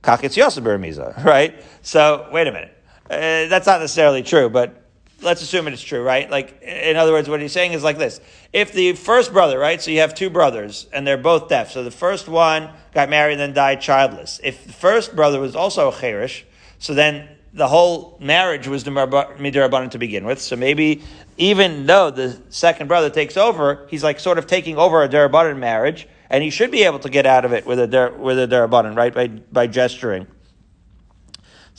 kakitz 0.03 0.37
beramiza, 0.63 1.25
right? 1.25 1.63
So 1.83 2.29
wait 2.33 2.47
a 2.47 2.53
minute. 2.53 2.77
Uh, 3.11 3.49
that's 3.49 3.67
not 3.67 3.81
necessarily 3.81 4.23
true, 4.23 4.49
but 4.49 4.80
let's 5.23 5.43
assume 5.43 5.69
it's 5.69 5.83
true, 5.83 6.03
right? 6.03 6.31
Like, 6.31 6.63
in 6.63 6.97
other 6.97 7.13
words, 7.13 7.29
what 7.29 7.41
he's 7.41 7.53
saying 7.53 7.73
is 7.73 7.83
like 7.83 7.99
this. 7.99 8.21
If 8.53 8.73
the 8.73 8.93
first 8.95 9.33
brother, 9.33 9.59
right, 9.59 9.81
so 9.81 9.91
you 9.91 10.01
have 10.01 10.15
two 10.15 10.31
brothers, 10.31 10.87
and 10.93 11.07
they're 11.07 11.17
both 11.17 11.49
deaf, 11.49 11.71
so 11.71 11.85
the 11.85 11.91
first 11.91 12.29
one 12.29 12.71
got 12.95 13.09
married 13.09 13.33
and 13.33 13.41
then 13.41 13.53
died 13.53 13.81
childless. 13.81 14.41
If 14.43 14.65
the 14.65 14.73
first 14.73 15.15
brother 15.15 15.41
was 15.41 15.55
also 15.55 15.91
a 15.91 15.95
cherish, 15.95 16.45
so 16.79 16.95
then 16.95 17.29
the 17.53 17.69
whole 17.69 18.17
marriage 18.21 18.69
was 18.69 18.85
the 18.85 18.91
midirabanan 18.91 19.91
to 19.91 19.99
begin 19.99 20.25
with. 20.25 20.41
So 20.41 20.57
maybe 20.57 21.03
even 21.37 21.87
though 21.87 22.11
the 22.11 22.41
second 22.49 22.87
brother 22.87 23.11
takes 23.11 23.37
over, 23.37 23.87
he's 23.91 24.05
like 24.05 24.21
sort 24.21 24.39
of 24.39 24.47
taking 24.47 24.77
over 24.77 25.03
a 25.03 25.09
derabanan 25.09 25.59
marriage, 25.59 26.07
and 26.29 26.45
he 26.45 26.51
should 26.51 26.71
be 26.71 26.85
able 26.85 27.01
to 27.01 27.11
get 27.11 27.27
out 27.27 27.45
of 27.45 27.53
it 27.53 27.67
with 27.67 27.81
a 27.81 28.15
with 28.17 28.39
a 28.39 28.93
right, 28.95 29.15
by 29.15 29.29
by 29.29 29.67
gesturing. 29.67 30.27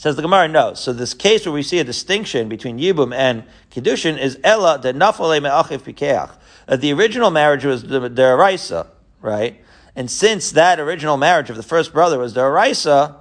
Says 0.02 0.16
the 0.16 0.22
Gemara, 0.22 0.48
no. 0.48 0.74
So 0.74 0.92
this 0.92 1.14
case 1.14 1.46
where 1.46 1.52
we 1.52 1.62
see 1.62 1.78
a 1.78 1.84
distinction 1.84 2.48
between 2.48 2.76
Yibum 2.76 3.14
and 3.14 3.44
Kiddushin 3.70 4.18
is 4.18 4.36
Ella 4.42 4.80
de 4.82 4.92
Nafale 4.92 5.40
Me'achiv 5.40 5.82
Pikeach. 5.82 6.80
The 6.80 6.92
original 6.92 7.30
marriage 7.30 7.64
was 7.64 7.84
the 7.84 8.10
Deraisa, 8.10 8.88
right? 9.20 9.62
And 9.94 10.10
since 10.10 10.50
that 10.50 10.80
original 10.80 11.16
marriage 11.16 11.50
of 11.50 11.56
the 11.56 11.62
first 11.62 11.92
brother 11.92 12.18
was 12.18 12.34
Deraisa, 12.34 13.14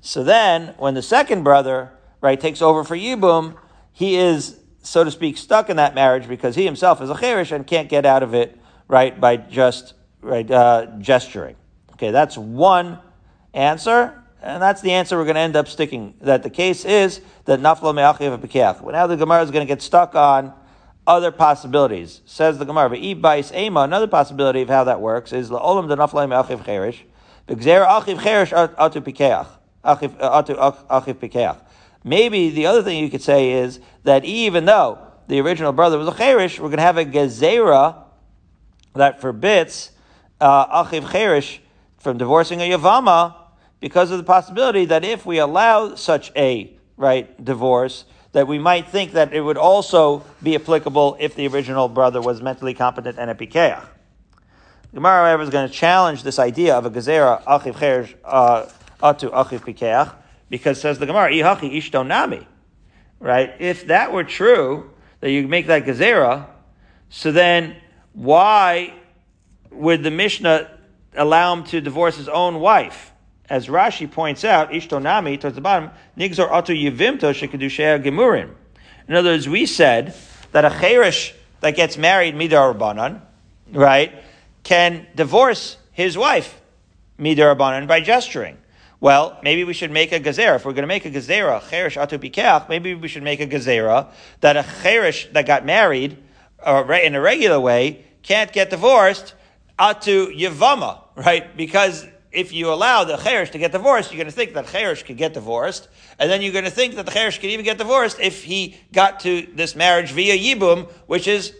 so 0.00 0.22
then 0.22 0.76
when 0.78 0.94
the 0.94 1.02
second 1.02 1.42
brother, 1.42 1.90
right, 2.20 2.38
takes 2.38 2.62
over 2.62 2.84
for 2.84 2.94
Yibum, 2.94 3.56
he 3.92 4.14
is, 4.14 4.60
so 4.80 5.02
to 5.02 5.10
speak, 5.10 5.38
stuck 5.38 5.68
in 5.68 5.76
that 5.78 5.96
marriage 5.96 6.28
because 6.28 6.54
he 6.54 6.64
himself 6.64 7.02
is 7.02 7.10
a 7.10 7.18
Cherish 7.18 7.50
and 7.50 7.66
can't 7.66 7.88
get 7.88 8.06
out 8.06 8.22
of 8.22 8.32
it, 8.32 8.56
right, 8.86 9.20
by 9.20 9.38
just, 9.38 9.94
right, 10.20 10.48
uh, 10.48 10.86
gesturing. 11.00 11.56
Okay, 11.94 12.12
that's 12.12 12.38
one 12.38 13.00
answer. 13.54 14.17
And 14.40 14.62
that's 14.62 14.80
the 14.80 14.92
answer 14.92 15.16
we're 15.16 15.24
going 15.24 15.34
to 15.34 15.40
end 15.40 15.56
up 15.56 15.66
sticking. 15.66 16.14
That 16.20 16.42
the 16.42 16.50
case 16.50 16.84
is 16.84 17.20
that 17.46 17.60
naflo 17.60 17.94
me'achiv 17.94 18.38
v'pekeach. 18.38 18.80
Well, 18.80 18.92
now 18.92 19.06
the 19.06 19.16
Gemara 19.16 19.42
is 19.42 19.50
going 19.50 19.66
to 19.66 19.70
get 19.70 19.82
stuck 19.82 20.14
on 20.14 20.52
other 21.06 21.32
possibilities. 21.32 22.20
Says 22.24 22.58
the 22.58 22.64
Gemara, 22.64 22.90
but 22.90 23.00
bais 23.00 23.52
ema. 23.52 23.80
Another 23.80 24.06
possibility 24.06 24.62
of 24.62 24.68
how 24.68 24.84
that 24.84 25.00
works 25.00 25.32
is 25.32 25.50
la'olam 25.50 25.88
de 25.88 25.96
naflo 25.96 26.28
me'achiv 26.28 26.64
cherish. 26.64 27.04
B'gzer 27.48 27.86
achiv 27.86 28.22
cherish 28.22 28.52
atu 28.52 29.00
pekeach. 29.02 29.48
Achiv 29.84 30.14
uh, 30.20 30.42
achiv 30.42 31.14
pekeach. 31.14 31.60
Maybe 32.04 32.50
the 32.50 32.66
other 32.66 32.82
thing 32.82 33.02
you 33.02 33.10
could 33.10 33.22
say 33.22 33.52
is 33.52 33.80
that 34.04 34.24
even 34.24 34.66
though 34.66 34.98
the 35.26 35.40
original 35.40 35.72
brother 35.72 35.98
was 35.98 36.06
a 36.06 36.14
cherish, 36.14 36.60
we're 36.60 36.68
going 36.68 36.76
to 36.76 36.82
have 36.82 36.96
a 36.96 37.04
gezerah 37.04 38.04
that 38.94 39.20
forbids 39.20 39.90
uh, 40.40 40.84
achiv 40.84 41.10
cherish 41.10 41.60
from 41.98 42.18
divorcing 42.18 42.60
a 42.60 42.70
yavama 42.70 43.34
because 43.80 44.10
of 44.10 44.18
the 44.18 44.24
possibility 44.24 44.84
that 44.86 45.04
if 45.04 45.24
we 45.24 45.38
allow 45.38 45.94
such 45.94 46.32
a 46.36 46.72
right 46.96 47.44
divorce, 47.44 48.04
that 48.32 48.46
we 48.46 48.58
might 48.58 48.88
think 48.88 49.12
that 49.12 49.32
it 49.32 49.40
would 49.40 49.56
also 49.56 50.24
be 50.42 50.54
applicable 50.54 51.16
if 51.18 51.34
the 51.34 51.46
original 51.48 51.88
brother 51.88 52.20
was 52.20 52.42
mentally 52.42 52.74
competent 52.74 53.18
and 53.18 53.30
a 53.30 53.34
pikeach. 53.34 53.84
Gemara, 54.94 55.26
however, 55.26 55.42
is 55.42 55.50
going 55.50 55.68
to 55.68 55.74
challenge 55.74 56.22
this 56.22 56.38
idea 56.38 56.74
of 56.74 56.86
a 56.86 56.90
gezerah 56.90 57.42
achiv 57.44 57.74
chersh 57.74 58.14
uh, 58.24 58.66
atu 59.02 59.30
achiv 59.30 59.60
pikeach 59.60 60.14
because 60.48 60.80
says 60.80 60.98
the 60.98 61.06
Gemara 61.06 61.30
ihachi 61.30 61.74
ishtonami, 61.74 62.46
right? 63.20 63.54
If 63.58 63.86
that 63.88 64.12
were 64.12 64.24
true, 64.24 64.90
that 65.20 65.30
you 65.30 65.46
make 65.46 65.66
that 65.66 65.84
gezerah, 65.84 66.46
so 67.10 67.32
then 67.32 67.76
why 68.12 68.94
would 69.70 70.02
the 70.02 70.10
Mishnah 70.10 70.70
allow 71.14 71.52
him 71.54 71.64
to 71.64 71.80
divorce 71.80 72.16
his 72.16 72.28
own 72.28 72.60
wife? 72.60 73.12
As 73.50 73.66
Rashi 73.66 74.10
points 74.10 74.44
out, 74.44 74.70
Ishtonami, 74.70 75.40
towards 75.40 75.54
the 75.54 75.60
bottom, 75.60 75.90
Nigzor 76.16 76.50
Atu 76.50 76.76
Yivimto 76.76 77.32
Gemurim. 78.02 78.54
In 79.08 79.14
other 79.14 79.30
words, 79.30 79.48
we 79.48 79.66
said 79.66 80.14
that 80.52 80.64
a 80.64 80.70
Cherish 80.70 81.34
that 81.60 81.74
gets 81.74 81.96
married, 81.96 82.34
Midar 82.34 82.74
Rabbanan, 82.74 83.20
right, 83.72 84.12
can 84.62 85.06
divorce 85.14 85.76
his 85.92 86.16
wife, 86.16 86.60
Midar 87.18 87.56
Rabbanan, 87.56 87.86
by 87.86 88.00
gesturing. 88.00 88.58
Well, 89.00 89.38
maybe 89.42 89.62
we 89.62 89.74
should 89.74 89.92
make 89.92 90.10
a 90.10 90.18
gezerah. 90.18 90.56
If 90.56 90.64
we're 90.64 90.72
going 90.72 90.82
to 90.82 90.88
make 90.88 91.04
a 91.04 91.10
gezerah, 91.10 91.68
cherish 91.70 91.96
atu 91.96 92.18
bikeach, 92.18 92.68
maybe 92.68 92.94
we 92.94 93.06
should 93.06 93.22
make 93.22 93.40
a 93.40 93.46
gezerah 93.46 94.10
that 94.40 94.56
a 94.56 94.66
cherish 94.82 95.28
that 95.32 95.46
got 95.46 95.64
married 95.64 96.18
uh, 96.66 96.84
in 97.02 97.14
a 97.14 97.20
regular 97.20 97.60
way 97.60 98.04
can't 98.22 98.52
get 98.52 98.70
divorced 98.70 99.34
atu 99.78 100.36
yivama, 100.36 100.98
right? 101.14 101.56
Because 101.56 102.06
if 102.38 102.52
you 102.52 102.72
allow 102.72 103.02
the 103.02 103.16
cherish 103.16 103.50
to 103.50 103.58
get 103.58 103.72
divorced, 103.72 104.12
you're 104.12 104.18
going 104.18 104.30
to 104.30 104.38
think 104.40 104.54
that 104.54 104.68
cherish 104.68 105.02
could 105.02 105.16
get 105.16 105.34
divorced, 105.34 105.88
and 106.20 106.30
then 106.30 106.40
you're 106.40 106.52
going 106.52 106.64
to 106.64 106.70
think 106.70 106.94
that 106.94 107.04
the 107.04 107.10
cherish 107.10 107.38
could 107.40 107.50
even 107.50 107.64
get 107.64 107.78
divorced 107.78 108.20
if 108.20 108.44
he 108.44 108.76
got 108.92 109.20
to 109.20 109.46
this 109.54 109.74
marriage 109.74 110.12
via 110.12 110.36
yibum, 110.36 110.88
which 111.06 111.26
is 111.26 111.52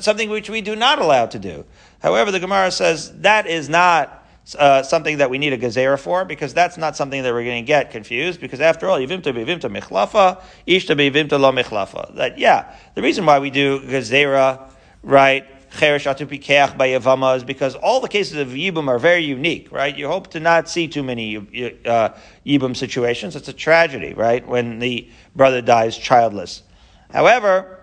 something 0.00 0.30
which 0.30 0.48
we 0.48 0.62
do 0.62 0.74
not 0.74 0.98
allow 1.00 1.26
to 1.26 1.38
do. 1.38 1.64
However, 2.00 2.30
the 2.30 2.40
Gemara 2.40 2.70
says 2.70 3.12
that 3.20 3.46
is 3.46 3.68
not 3.68 4.26
uh, 4.58 4.82
something 4.82 5.18
that 5.18 5.28
we 5.28 5.38
need 5.38 5.52
a 5.52 5.58
gezerah 5.58 5.98
for, 5.98 6.24
because 6.24 6.54
that's 6.54 6.78
not 6.78 6.96
something 6.96 7.22
that 7.22 7.34
we're 7.34 7.44
going 7.44 7.62
to 7.62 7.66
get 7.66 7.90
confused, 7.90 8.40
because 8.40 8.60
after 8.60 8.88
all, 8.88 8.98
yivimta 8.98 9.34
bivimta 9.34 9.68
michlafa, 9.68 10.40
ishta 10.66 10.96
bivimta 10.96 11.38
lo 11.38 11.52
michlafa. 11.52 12.14
That, 12.14 12.38
yeah, 12.38 12.74
the 12.94 13.02
reason 13.02 13.26
why 13.26 13.38
we 13.38 13.50
do 13.50 13.80
gezerah, 13.80 14.70
right, 15.02 15.44
cheresh 15.72 16.06
atupikeach 16.06 16.76
by 16.76 16.88
Yavama 16.88 17.36
is 17.36 17.44
because 17.44 17.74
all 17.74 18.00
the 18.00 18.08
cases 18.08 18.36
of 18.36 18.48
Yibum 18.48 18.88
are 18.88 18.98
very 18.98 19.24
unique, 19.24 19.70
right? 19.70 19.96
You 19.96 20.08
hope 20.08 20.28
to 20.28 20.40
not 20.40 20.68
see 20.68 20.88
too 20.88 21.02
many 21.02 21.36
uh, 21.36 22.10
Yibum 22.44 22.76
situations. 22.76 23.36
It's 23.36 23.48
a 23.48 23.52
tragedy, 23.52 24.14
right? 24.14 24.46
When 24.46 24.78
the 24.78 25.08
brother 25.34 25.60
dies 25.62 25.96
childless. 25.96 26.62
However, 27.10 27.80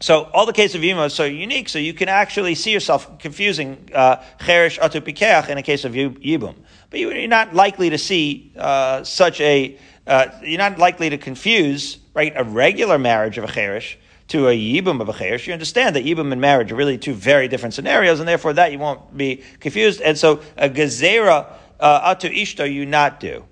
so 0.00 0.24
all 0.34 0.46
the 0.46 0.52
cases 0.52 0.74
of 0.76 0.82
Yibum 0.82 0.98
are 0.98 1.08
so 1.08 1.24
unique, 1.24 1.68
so 1.68 1.78
you 1.78 1.94
can 1.94 2.08
actually 2.08 2.56
see 2.56 2.72
yourself 2.72 3.18
confusing 3.18 3.88
cheresh 3.92 4.78
uh, 4.80 4.88
atupikeach 4.88 5.48
in 5.48 5.58
a 5.58 5.62
case 5.62 5.84
of 5.84 5.92
Yibum. 5.92 6.56
But 6.90 7.00
you're 7.00 7.28
not 7.28 7.54
likely 7.54 7.90
to 7.90 7.98
see 7.98 8.52
uh, 8.56 9.04
such 9.04 9.40
a, 9.40 9.78
uh, 10.06 10.26
you're 10.42 10.58
not 10.58 10.78
likely 10.78 11.10
to 11.10 11.18
confuse, 11.18 11.98
right, 12.14 12.32
a 12.34 12.44
regular 12.44 12.98
marriage 12.98 13.38
of 13.38 13.44
a 13.44 13.46
cheresh 13.46 13.96
to 14.32 14.48
a 14.48 14.56
yibum 14.56 15.02
of 15.02 15.10
a 15.10 15.12
cheresh, 15.12 15.46
you 15.46 15.52
understand 15.52 15.94
that 15.94 16.06
yibum 16.06 16.32
and 16.32 16.40
marriage 16.40 16.72
are 16.72 16.74
really 16.74 16.96
two 16.96 17.12
very 17.12 17.48
different 17.48 17.74
scenarios, 17.74 18.18
and 18.18 18.26
therefore 18.26 18.54
that 18.54 18.72
you 18.72 18.78
won't 18.78 19.14
be 19.14 19.42
confused. 19.60 20.00
And 20.00 20.16
so 20.16 20.40
a 20.56 20.70
gezerah 20.70 21.52
uh, 21.78 22.14
atu 22.14 22.34
ishto 22.34 22.72
you 22.72 22.86
not 22.86 23.20
do. 23.20 23.44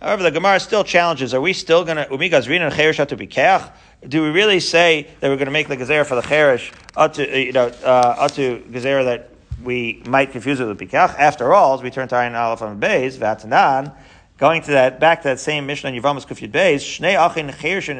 However, 0.00 0.24
the 0.24 0.32
Gemara 0.32 0.58
still 0.58 0.82
challenges: 0.82 1.32
Are 1.34 1.40
we 1.40 1.52
still 1.52 1.84
going 1.84 1.98
to 1.98 2.06
umigas 2.06 2.48
rina 2.48 2.66
and 2.66 2.74
cheresh 2.74 2.98
atu 2.98 3.16
bikeach? 3.16 3.70
Do 4.08 4.24
we 4.24 4.30
really 4.30 4.58
say 4.58 5.06
that 5.20 5.28
we're 5.28 5.36
going 5.36 5.46
to 5.46 5.52
make 5.52 5.68
the 5.68 5.76
gezerah 5.76 6.04
for 6.04 6.16
the 6.16 6.22
cheresh 6.22 6.72
atu 6.94 7.32
uh, 7.32 7.36
you 7.36 7.52
know 7.52 7.68
uh, 7.68 8.28
atu 8.28 8.60
gezerah 8.72 9.04
that 9.04 9.30
we 9.62 10.02
might 10.04 10.32
confuse 10.32 10.58
it 10.58 10.66
with 10.66 10.80
bikeach? 10.80 11.14
After 11.16 11.54
all, 11.54 11.74
as 11.74 11.82
we 11.82 11.90
turn 11.90 12.08
to 12.08 12.16
Ayin 12.16 12.36
Aleph 12.36 12.60
and 12.62 12.82
Beis, 12.82 13.18
Vatanan, 13.18 13.94
going 14.36 14.62
to 14.62 14.72
that 14.72 14.98
back 14.98 15.22
to 15.22 15.28
that 15.28 15.38
same 15.38 15.64
mission 15.64 15.94
in 15.94 16.02
Yavamas 16.02 16.26
Kufyud 16.26 16.50
Beis, 16.50 16.80
Shnei 16.80 17.14
Achin 17.14 17.52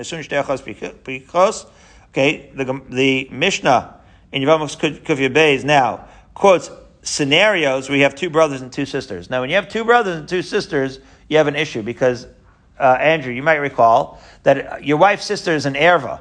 soon 0.04 0.18
as 0.18 0.26
Shtei 0.26 0.42
Achos 0.42 1.66
Okay, 2.12 2.50
the, 2.54 2.82
the 2.90 3.28
Mishnah 3.30 3.98
in 4.32 4.42
Yevamos 4.42 4.76
Kufya 4.76 5.32
Beis 5.32 5.64
now 5.64 6.08
quotes 6.34 6.70
scenarios 7.02 7.88
where 7.88 7.96
you 7.96 8.04
have 8.04 8.14
two 8.14 8.28
brothers 8.28 8.60
and 8.60 8.70
two 8.70 8.84
sisters. 8.84 9.30
Now, 9.30 9.40
when 9.40 9.48
you 9.48 9.56
have 9.56 9.68
two 9.68 9.82
brothers 9.82 10.18
and 10.18 10.28
two 10.28 10.42
sisters, 10.42 11.00
you 11.28 11.38
have 11.38 11.46
an 11.46 11.56
issue 11.56 11.82
because, 11.82 12.26
uh, 12.78 12.98
Andrew, 13.00 13.32
you 13.32 13.42
might 13.42 13.56
recall 13.56 14.20
that 14.42 14.84
your 14.84 14.98
wife's 14.98 15.24
sister 15.24 15.52
is 15.52 15.64
an 15.64 15.72
erva, 15.72 16.20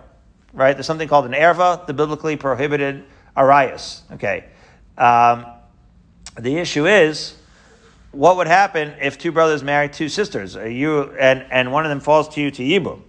right? 0.54 0.73
There's 0.73 0.86
something 0.86 1.10
called 1.10 1.25
an 1.25 1.34
erva, 1.34 1.86
the 1.86 1.93
biblically 1.93 2.38
prohibited 2.38 3.04
arias. 3.36 4.04
Okay. 4.13 4.45
Um, 4.97 5.45
the 6.39 6.58
issue 6.58 6.88
is, 6.88 7.36
what 8.12 8.38
would 8.38 8.47
happen 8.47 8.93
if 9.01 9.17
two 9.17 9.32
brothers 9.32 9.62
marry 9.62 9.89
two 9.89 10.10
sisters? 10.10 10.56
Are 10.56 10.69
you 10.69 11.12
and, 11.17 11.45
and 11.51 11.71
one 11.71 11.86
of 11.86 11.89
them 11.89 11.99
falls 11.99 12.30
to 12.36 12.41
you 12.41 12.49
to 12.51 12.63
Yibum? 12.63 13.01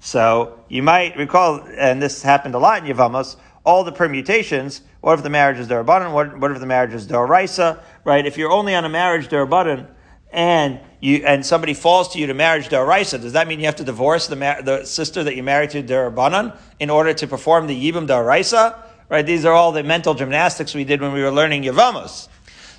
So 0.00 0.60
you 0.68 0.82
might 0.82 1.16
recall, 1.16 1.62
and 1.76 2.00
this 2.00 2.22
happened 2.22 2.54
a 2.54 2.58
lot 2.58 2.86
in 2.86 2.94
Yavamos, 2.94 3.36
all 3.64 3.84
the 3.84 3.92
permutations. 3.92 4.82
What 5.00 5.14
if 5.14 5.22
the 5.22 5.30
marriage 5.30 5.58
is 5.58 5.68
Darabanan? 5.68 6.12
What, 6.12 6.38
what 6.38 6.50
if 6.50 6.60
the 6.60 6.66
marriage 6.66 6.94
is 6.94 7.06
Daraisa? 7.06 7.82
Right? 8.04 8.24
If 8.26 8.38
you're 8.38 8.50
only 8.50 8.74
on 8.74 8.84
a 8.84 8.88
marriage 8.88 9.28
Darabanan 9.28 9.86
and 10.30 10.80
you 11.00 11.24
and 11.26 11.44
somebody 11.44 11.74
falls 11.74 12.12
to 12.12 12.18
you 12.18 12.26
to 12.26 12.34
marriage 12.34 12.68
Daraisa, 12.68 13.20
does 13.20 13.32
that 13.32 13.48
mean 13.48 13.60
you 13.60 13.66
have 13.66 13.76
to 13.76 13.84
divorce 13.84 14.26
the, 14.26 14.36
the 14.64 14.84
sister 14.84 15.24
that 15.24 15.36
you 15.36 15.42
married 15.42 15.70
to 15.70 15.82
Darabanan 15.82 16.56
in 16.78 16.90
order 16.90 17.12
to 17.14 17.26
perform 17.26 17.66
the 17.66 17.92
Yibum 17.92 18.06
Daraisa? 18.06 18.76
Right? 19.08 19.24
These 19.24 19.44
are 19.44 19.52
all 19.52 19.72
the 19.72 19.82
mental 19.82 20.14
gymnastics 20.14 20.74
we 20.74 20.84
did 20.84 21.00
when 21.00 21.12
we 21.12 21.22
were 21.22 21.30
learning 21.30 21.64
Yavamos. 21.64 22.28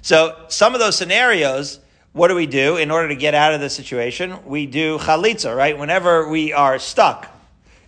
So 0.02 0.46
some 0.48 0.74
of 0.74 0.80
those 0.80 0.98
scenarios, 0.98 1.80
what 2.14 2.30
do 2.30 2.36
we 2.36 2.48
do 2.48 2.78
in 2.78 2.92
order 2.92 3.08
to 3.10 3.16
get 3.16 3.36
out 3.36 3.54
of 3.54 3.62
the 3.62 3.70
situation? 3.70 4.46
We 4.46 4.66
do 4.66 4.98
chalitza, 4.98 5.56
right? 5.56 5.78
Whenever 5.78 6.28
we 6.28 6.54
are 6.54 6.80
stuck, 6.80 7.28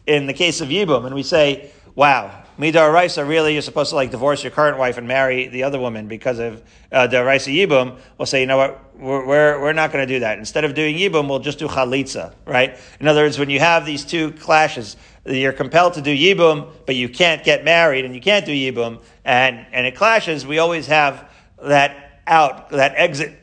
in 0.05 0.27
the 0.27 0.33
case 0.33 0.61
of 0.61 0.69
Yibum, 0.69 1.05
and 1.05 1.15
we 1.15 1.23
say, 1.23 1.71
wow, 1.95 2.43
Midar 2.57 2.93
Raisa, 2.93 3.25
really, 3.25 3.53
you're 3.53 3.61
supposed 3.61 3.89
to 3.89 3.95
like 3.95 4.11
divorce 4.11 4.43
your 4.43 4.51
current 4.51 4.77
wife 4.77 4.97
and 4.97 5.07
marry 5.07 5.47
the 5.47 5.63
other 5.63 5.79
woman 5.79 6.07
because 6.07 6.37
of 6.37 6.61
uh, 6.91 7.07
the 7.07 7.23
Raisa 7.23 7.49
Yibum. 7.49 7.97
We'll 8.17 8.25
say, 8.25 8.41
you 8.41 8.45
know 8.45 8.57
what, 8.57 8.95
we're, 8.95 9.25
we're, 9.25 9.61
we're 9.61 9.73
not 9.73 9.91
going 9.91 10.07
to 10.07 10.13
do 10.13 10.19
that. 10.19 10.37
Instead 10.37 10.65
of 10.65 10.75
doing 10.75 10.95
Yibum, 10.95 11.27
we'll 11.27 11.39
just 11.39 11.59
do 11.59 11.67
Chalitza, 11.67 12.35
right? 12.45 12.77
In 12.99 13.07
other 13.07 13.23
words, 13.23 13.39
when 13.39 13.49
you 13.49 13.59
have 13.59 13.85
these 13.85 14.05
two 14.05 14.31
clashes, 14.33 14.97
you're 15.25 15.53
compelled 15.53 15.93
to 15.93 16.01
do 16.01 16.15
Yibum, 16.15 16.71
but 16.85 16.95
you 16.95 17.09
can't 17.09 17.43
get 17.43 17.63
married 17.63 18.05
and 18.05 18.13
you 18.13 18.21
can't 18.21 18.45
do 18.45 18.51
Yibum, 18.51 19.01
and, 19.25 19.65
and 19.71 19.87
it 19.87 19.95
clashes, 19.95 20.45
we 20.45 20.59
always 20.59 20.87
have 20.87 21.31
that 21.63 22.21
out, 22.27 22.69
that 22.69 22.93
exit, 22.95 23.40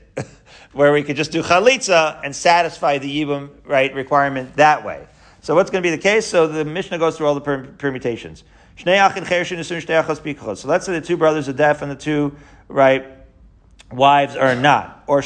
where 0.79 0.93
we 0.93 1.03
could 1.03 1.17
just 1.17 1.33
do 1.33 1.43
chalitza 1.43 2.21
and 2.23 2.37
satisfy 2.37 2.99
the 2.99 3.11
yibum 3.11 3.51
right 3.65 3.93
requirement 3.97 4.55
that 4.55 4.85
way. 4.85 5.09
So 5.41 5.57
what's 5.57 5.71
going 5.71 5.83
to 5.83 5.87
be 5.91 5.91
the 5.91 6.01
case? 6.01 6.25
So 6.25 6.47
the 6.47 6.65
Mishnah 6.65 6.99
goes 7.01 7.17
through 7.17 7.27
all 7.27 7.35
the 7.35 7.41
permutations. 7.41 8.45
So 8.77 8.85
let's 8.85 9.17
say 10.87 10.93
the 10.93 11.01
two 11.05 11.17
brothers 11.17 11.49
are 11.49 11.53
deaf 11.53 11.83
and 11.83 11.91
the 11.91 11.97
two 11.97 12.37
right 12.69 13.05
wives 13.91 14.37
are 14.37 14.55
not, 14.55 15.03
or 15.09 15.21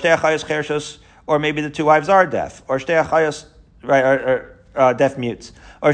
or 1.26 1.38
maybe 1.38 1.60
the 1.60 1.68
two 1.68 1.84
wives 1.84 2.08
are 2.08 2.26
deaf, 2.26 2.62
or 2.66 2.78
right 2.78 4.02
are 4.02 4.56
uh, 4.74 4.94
deaf 4.94 5.18
mutes, 5.18 5.52
or 5.82 5.92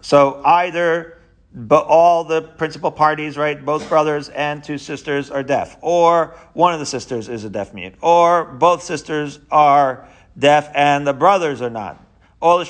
so 0.00 0.42
either 0.46 1.17
but 1.54 1.86
all 1.86 2.24
the 2.24 2.42
principal 2.42 2.90
parties, 2.90 3.36
right, 3.36 3.64
both 3.64 3.88
brothers 3.88 4.28
and 4.28 4.62
two 4.62 4.78
sisters 4.78 5.30
are 5.30 5.42
deaf, 5.42 5.76
or 5.80 6.36
one 6.52 6.74
of 6.74 6.80
the 6.80 6.86
sisters 6.86 7.28
is 7.28 7.44
a 7.44 7.50
deaf 7.50 7.72
mute, 7.72 7.94
or 8.02 8.44
both 8.44 8.82
sisters 8.82 9.40
are 9.50 10.06
deaf 10.38 10.70
and 10.74 11.06
the 11.06 11.12
brothers 11.12 11.62
are 11.62 11.70
not. 11.70 12.04
Uh, 12.40 12.64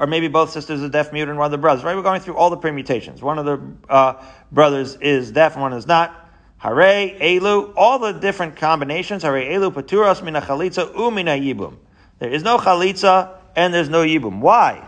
or 0.00 0.06
maybe 0.08 0.28
both 0.28 0.50
sisters 0.50 0.82
are 0.82 0.88
deaf 0.88 1.12
mute 1.12 1.28
and 1.28 1.38
one 1.38 1.44
of 1.44 1.52
the 1.52 1.58
brothers, 1.58 1.84
right? 1.84 1.94
We're 1.94 2.02
going 2.02 2.20
through 2.20 2.36
all 2.36 2.50
the 2.50 2.56
permutations. 2.56 3.22
One 3.22 3.38
of 3.38 3.44
the 3.44 3.60
uh, 3.88 4.24
brothers 4.50 4.96
is 4.96 5.30
deaf 5.30 5.52
and 5.52 5.62
one 5.62 5.72
is 5.74 5.86
not. 5.86 6.18
Hare, 6.58 7.10
Elu, 7.20 7.72
all 7.76 8.00
the 8.00 8.12
different 8.12 8.56
combinations. 8.56 9.22
Hare, 9.22 9.34
Elu, 9.34 9.72
Paturas, 9.72 10.24
Mina 10.24 10.40
Chalitza, 10.40 10.92
Umina 10.94 11.40
Yibum. 11.40 11.76
There 12.18 12.30
is 12.30 12.42
no 12.42 12.58
chalitza 12.58 13.41
and 13.56 13.72
there's 13.72 13.88
no 13.88 14.04
yibum. 14.04 14.40
Why? 14.40 14.86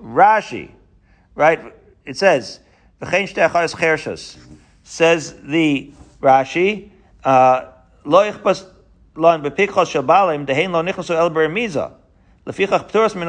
Rashi, 0.00 0.70
right? 1.34 1.74
It 2.04 2.16
says, 2.16 2.60
says 4.82 5.34
the 5.42 5.92
Rashi, 6.20 6.90
uh, 7.24 7.64
lo 8.04 8.30
ichpas 8.30 8.66
lon 9.16 9.42
bepikhos 9.42 9.90
shabalim 9.92 10.46
dehein 10.46 10.72
lo 10.72 10.82
nichosu 10.82 11.14
el 11.14 11.30
bermiza 11.30 11.92
lefichach 12.46 12.90
pturas 12.90 13.14
min. 13.14 13.28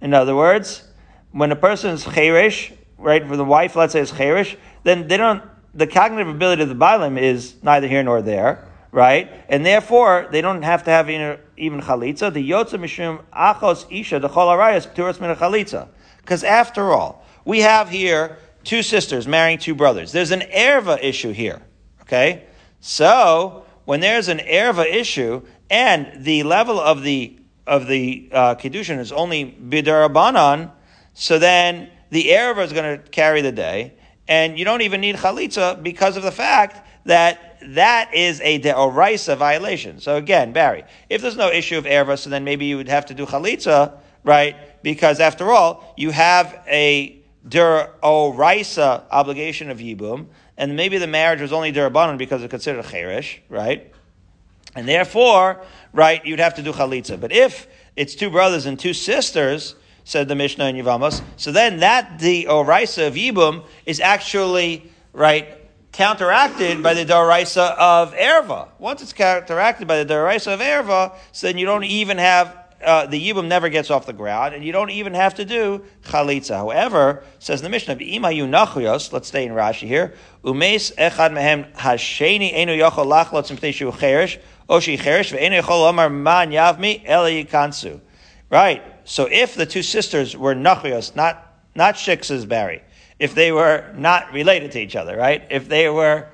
In 0.00 0.14
other 0.14 0.34
words, 0.34 0.88
when 1.30 1.52
a 1.52 1.56
person 1.56 1.90
is 1.90 2.04
cherish, 2.04 2.72
right, 2.98 3.26
for 3.26 3.36
the 3.36 3.44
wife, 3.44 3.76
let's 3.76 3.92
say 3.92 4.00
is 4.00 4.10
cherish, 4.10 4.56
then 4.82 5.06
they 5.06 5.16
don't, 5.16 5.42
the 5.74 5.86
cognitive 5.86 6.28
ability 6.28 6.62
of 6.62 6.68
the 6.68 6.74
balim 6.74 7.20
is 7.20 7.54
neither 7.62 7.86
here 7.86 8.02
nor 8.02 8.20
there 8.20 8.68
right? 8.92 9.32
And 9.48 9.64
therefore, 9.66 10.28
they 10.30 10.42
don't 10.42 10.62
have 10.62 10.84
to 10.84 10.90
have 10.90 11.10
even 11.10 11.80
chalitza. 11.80 12.32
The 12.32 12.48
yotza 12.48 12.78
mishum 12.78 13.24
achos 13.32 13.86
isha 13.90 14.20
the 14.20 14.28
chol 14.28 14.54
arayas 14.56 14.86
pturas 14.86 15.20
min 15.20 15.34
chalitza. 15.34 15.88
Because 16.18 16.44
after 16.44 16.92
all, 16.92 17.24
we 17.44 17.60
have 17.60 17.88
here 17.88 18.38
two 18.62 18.82
sisters 18.82 19.26
marrying 19.26 19.58
two 19.58 19.74
brothers. 19.74 20.12
There's 20.12 20.30
an 20.30 20.40
erva 20.40 21.02
issue 21.02 21.32
here. 21.32 21.62
Okay, 22.02 22.44
so 22.80 23.64
when 23.86 24.00
there's 24.00 24.28
an 24.28 24.38
erva 24.38 24.84
issue 24.84 25.42
and 25.70 26.24
the 26.24 26.42
level 26.42 26.78
of 26.78 27.02
the 27.02 27.38
of 27.66 27.86
the 27.86 28.28
uh, 28.32 28.54
kiddushin 28.56 28.98
is 28.98 29.12
only 29.12 29.56
bidarabanan, 29.68 30.70
so 31.14 31.38
then 31.38 31.88
the 32.10 32.26
erva 32.26 32.64
is 32.64 32.72
going 32.72 32.98
to 33.00 33.08
carry 33.10 33.40
the 33.40 33.52
day, 33.52 33.94
and 34.28 34.58
you 34.58 34.64
don't 34.64 34.82
even 34.82 35.00
need 35.00 35.16
chalitza 35.16 35.82
because 35.82 36.16
of 36.16 36.22
the 36.22 36.32
fact 36.32 36.86
that 37.06 37.51
that 37.68 38.14
is 38.14 38.40
a 38.40 38.60
deoraisa 38.60 39.36
violation. 39.36 40.00
So 40.00 40.16
again, 40.16 40.52
Barry, 40.52 40.84
if 41.08 41.22
there's 41.22 41.36
no 41.36 41.50
issue 41.50 41.78
of 41.78 41.84
erva, 41.84 42.18
so 42.18 42.30
then 42.30 42.44
maybe 42.44 42.66
you 42.66 42.76
would 42.76 42.88
have 42.88 43.06
to 43.06 43.14
do 43.14 43.26
chalitza, 43.26 43.94
right? 44.24 44.56
Because 44.82 45.20
after 45.20 45.50
all, 45.50 45.94
you 45.96 46.10
have 46.10 46.62
a 46.66 47.18
deoraisa 47.48 49.04
obligation 49.10 49.70
of 49.70 49.78
yibum, 49.78 50.26
and 50.56 50.76
maybe 50.76 50.98
the 50.98 51.06
marriage 51.06 51.40
was 51.40 51.52
only 51.52 51.72
derabanan 51.72 52.18
because 52.18 52.42
it's 52.42 52.50
considered 52.50 52.84
cherish, 52.84 53.40
right? 53.48 53.92
And 54.74 54.88
therefore, 54.88 55.62
right, 55.92 56.24
you'd 56.24 56.40
have 56.40 56.54
to 56.54 56.62
do 56.62 56.72
chalitza. 56.72 57.20
But 57.20 57.32
if 57.32 57.66
it's 57.96 58.14
two 58.14 58.30
brothers 58.30 58.66
and 58.66 58.78
two 58.78 58.94
sisters, 58.94 59.74
said 60.04 60.28
the 60.28 60.34
Mishnah 60.34 60.66
in 60.66 60.76
Yavamos, 60.76 61.22
so 61.36 61.52
then 61.52 61.80
that 61.80 62.18
the 62.18 62.46
oraisa 62.50 63.06
of 63.06 63.14
yibum 63.14 63.64
is 63.86 64.00
actually 64.00 64.90
right 65.12 65.61
counteracted 65.92 66.82
by 66.82 66.94
the 66.94 67.04
Daraisa 67.04 67.76
of 67.78 68.14
Erva. 68.14 68.68
Once 68.78 69.02
it's 69.02 69.12
counteracted 69.12 69.86
by 69.86 70.02
the 70.02 70.14
Daraisa 70.14 70.54
of 70.54 70.60
Erva, 70.60 71.14
so 71.32 71.46
then 71.46 71.58
you 71.58 71.66
don't 71.66 71.84
even 71.84 72.16
have, 72.16 72.56
uh, 72.82 73.06
the 73.06 73.20
Yibum 73.30 73.46
never 73.46 73.68
gets 73.68 73.90
off 73.90 74.06
the 74.06 74.12
ground, 74.14 74.54
and 74.54 74.64
you 74.64 74.72
don't 74.72 74.90
even 74.90 75.12
have 75.12 75.34
to 75.34 75.44
do 75.44 75.84
Chalitza. 76.04 76.56
However, 76.56 77.22
says 77.38 77.60
the 77.60 77.68
Mishnah, 77.68 77.96
Ima 77.96 78.28
Yunachuyos, 78.28 79.12
let's 79.12 79.28
stay 79.28 79.44
in 79.44 79.52
Rashi 79.52 79.86
here, 79.86 80.14
Umes 80.42 80.94
Echad 80.96 81.32
Mehem 81.32 81.70
Hasheni 81.74 82.52
Enu 82.52 82.72
Yochol 82.72 83.06
Lachlot 83.06 83.46
Simteshu 83.46 83.96
Cherish, 83.98 84.38
Oshi 84.68 84.98
Cherish, 84.98 85.32
Ve'enu 85.32 85.60
Yochol 85.60 85.90
Omar 85.90 86.08
Man 86.08 86.50
Yavmi 86.50 87.02
El 87.04 87.24
Yikansu. 87.24 88.00
Right. 88.48 88.82
So 89.04 89.28
if 89.30 89.54
the 89.54 89.66
two 89.66 89.82
sisters 89.82 90.36
were 90.36 90.54
Nachuyos, 90.54 91.16
not, 91.16 91.54
not 91.74 91.96
Shiks's 91.96 92.46
Barry, 92.46 92.82
if 93.22 93.36
they 93.36 93.52
were 93.52 93.88
not 93.94 94.32
related 94.32 94.72
to 94.72 94.80
each 94.80 94.96
other, 94.96 95.16
right? 95.16 95.46
If 95.48 95.68
they 95.68 95.88
were, 95.88 96.26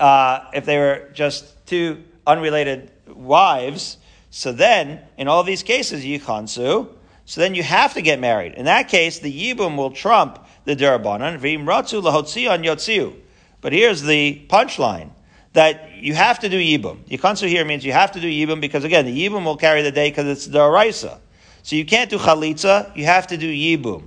uh, 0.00 0.46
if 0.54 0.64
they 0.64 0.78
were 0.78 1.10
just 1.12 1.66
two 1.66 2.02
unrelated 2.26 2.90
wives, 3.06 3.98
so 4.30 4.50
then 4.50 5.00
in 5.18 5.28
all 5.28 5.42
these 5.42 5.62
cases 5.62 6.02
yichansu, 6.02 6.88
so 7.26 7.40
then 7.42 7.54
you 7.54 7.62
have 7.62 7.92
to 7.92 8.00
get 8.00 8.20
married. 8.20 8.54
In 8.54 8.64
that 8.64 8.88
case, 8.88 9.18
the 9.18 9.30
yibum 9.30 9.76
will 9.76 9.90
trump 9.90 10.42
the 10.64 10.74
derabanan. 10.74 11.38
V'im 11.38 11.66
ratzu 11.66 12.02
lahotzion 12.02 12.64
yotziu. 12.64 13.14
But 13.60 13.74
here's 13.74 14.00
the 14.00 14.42
punchline 14.48 15.10
that 15.52 15.90
you 15.96 16.14
have 16.14 16.38
to 16.38 16.48
do 16.48 16.58
yibum. 16.58 17.04
Yikansu 17.04 17.48
here 17.48 17.66
means 17.66 17.84
you 17.84 17.92
have 17.92 18.12
to 18.12 18.20
do 18.20 18.26
yibum 18.26 18.62
because 18.62 18.84
again, 18.84 19.04
the 19.04 19.28
yibum 19.28 19.44
will 19.44 19.58
carry 19.58 19.82
the 19.82 19.92
day 19.92 20.08
because 20.08 20.26
it's 20.26 20.46
the 20.46 20.58
daraisa. 20.58 21.18
So 21.64 21.76
you 21.76 21.84
can't 21.84 22.08
do 22.08 22.16
chalitza, 22.16 22.96
you 22.96 23.04
have 23.04 23.26
to 23.26 23.36
do 23.36 23.52
yibum. 23.52 24.04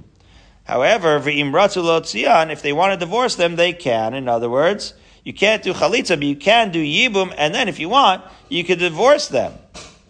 However, 0.64 1.18
if 1.18 1.26
they 1.26 2.74
want 2.74 2.94
to 2.94 2.98
divorce 2.98 3.36
them, 3.36 3.56
they 3.56 3.74
can. 3.74 4.14
In 4.14 4.28
other 4.28 4.50
words, 4.50 4.94
you 5.24 5.34
can't 5.34 5.62
do 5.64 5.74
chalitza, 5.74 6.16
but 6.16 6.24
you 6.24 6.36
can 6.36 6.72
do 6.72 6.82
yibum, 6.84 7.34
and 7.38 7.54
then 7.54 7.68
if 7.68 7.80
you 7.80 7.90
want, 7.90 8.24
you 8.50 8.64
could 8.64 8.80
divorce 8.80 9.28
them. 9.28 9.54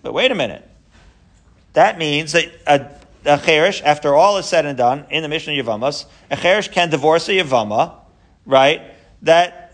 But 0.01 0.14
wait 0.14 0.32
a 0.32 0.36
minute. 0.36 0.68
That 1.74 1.97
means 1.97 2.34
that 2.34 2.51
a, 2.68 2.88
a 3.26 3.39
cherish, 3.39 3.82
after 3.84 4.14
all 4.14 4.38
is 4.38 4.45
said 4.45 4.66
and 4.66 4.78
done, 4.78 5.06
in 5.10 5.24
the 5.24 5.30
Mishnah 5.30 5.54
Yavamas, 5.54 6.06
a 6.30 6.38
cherish 6.38 6.68
can 6.68 6.89
divorce 6.89 7.28
a 7.30 7.32
Yavama, 7.32 7.95
right? 8.45 8.82
That, 9.24 9.72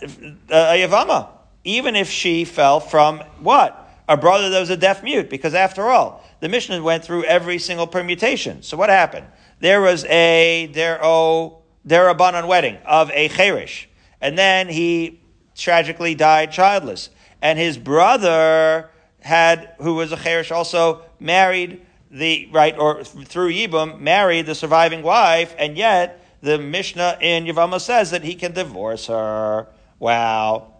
a 0.50 0.82
Yavama, 0.82 1.28
even 1.66 1.96
if 1.96 2.10
she 2.10 2.46
fell 2.46 2.80
from 2.80 3.20
what? 3.42 3.90
a 4.10 4.18
brother 4.18 4.50
that 4.50 4.60
was 4.60 4.72
a 4.72 4.78
deaf 4.78 5.04
mute, 5.04 5.30
because 5.30 5.54
after 5.54 5.84
all, 5.84 6.26
the 6.40 6.50
Mishnah 6.50 6.82
went 6.82 7.06
through 7.06 7.24
every 7.26 7.60
single 7.60 7.86
permutation. 7.86 8.64
So 8.64 8.76
what 8.76 8.90
happened? 8.90 9.28
There 9.60 9.82
was 9.82 10.05
a 10.05 10.70
there 10.74 10.99
oh 11.03 11.60
derabanan 11.88 12.47
wedding 12.47 12.78
of 12.86 13.12
a 13.12 13.30
cherish, 13.30 13.89
and 14.22 14.38
then 14.38 14.70
he 14.70 15.22
tragically 15.55 16.16
died 16.16 16.51
childless, 16.51 17.10
and 17.41 17.60
his 17.60 17.78
brother 17.78 18.89
had 19.22 19.74
who 19.80 19.95
was 19.95 20.12
a 20.12 20.18
cherish 20.18 20.51
also 20.51 21.01
married 21.20 21.86
the 22.12 22.49
right 22.51 22.78
or 22.78 23.03
through 23.03 23.51
Yibum 23.51 23.99
married 23.99 24.45
the 24.45 24.55
surviving 24.55 25.03
wife, 25.03 25.53
and 25.57 25.78
yet 25.78 26.26
the 26.41 26.57
Mishnah 26.57 27.18
in 27.22 27.45
Yavama 27.45 27.80
says 27.82 28.12
that 28.12 28.24
he 28.24 28.36
can 28.36 28.53
divorce 28.53 29.07
her. 29.07 29.68
Wow. 29.99 30.74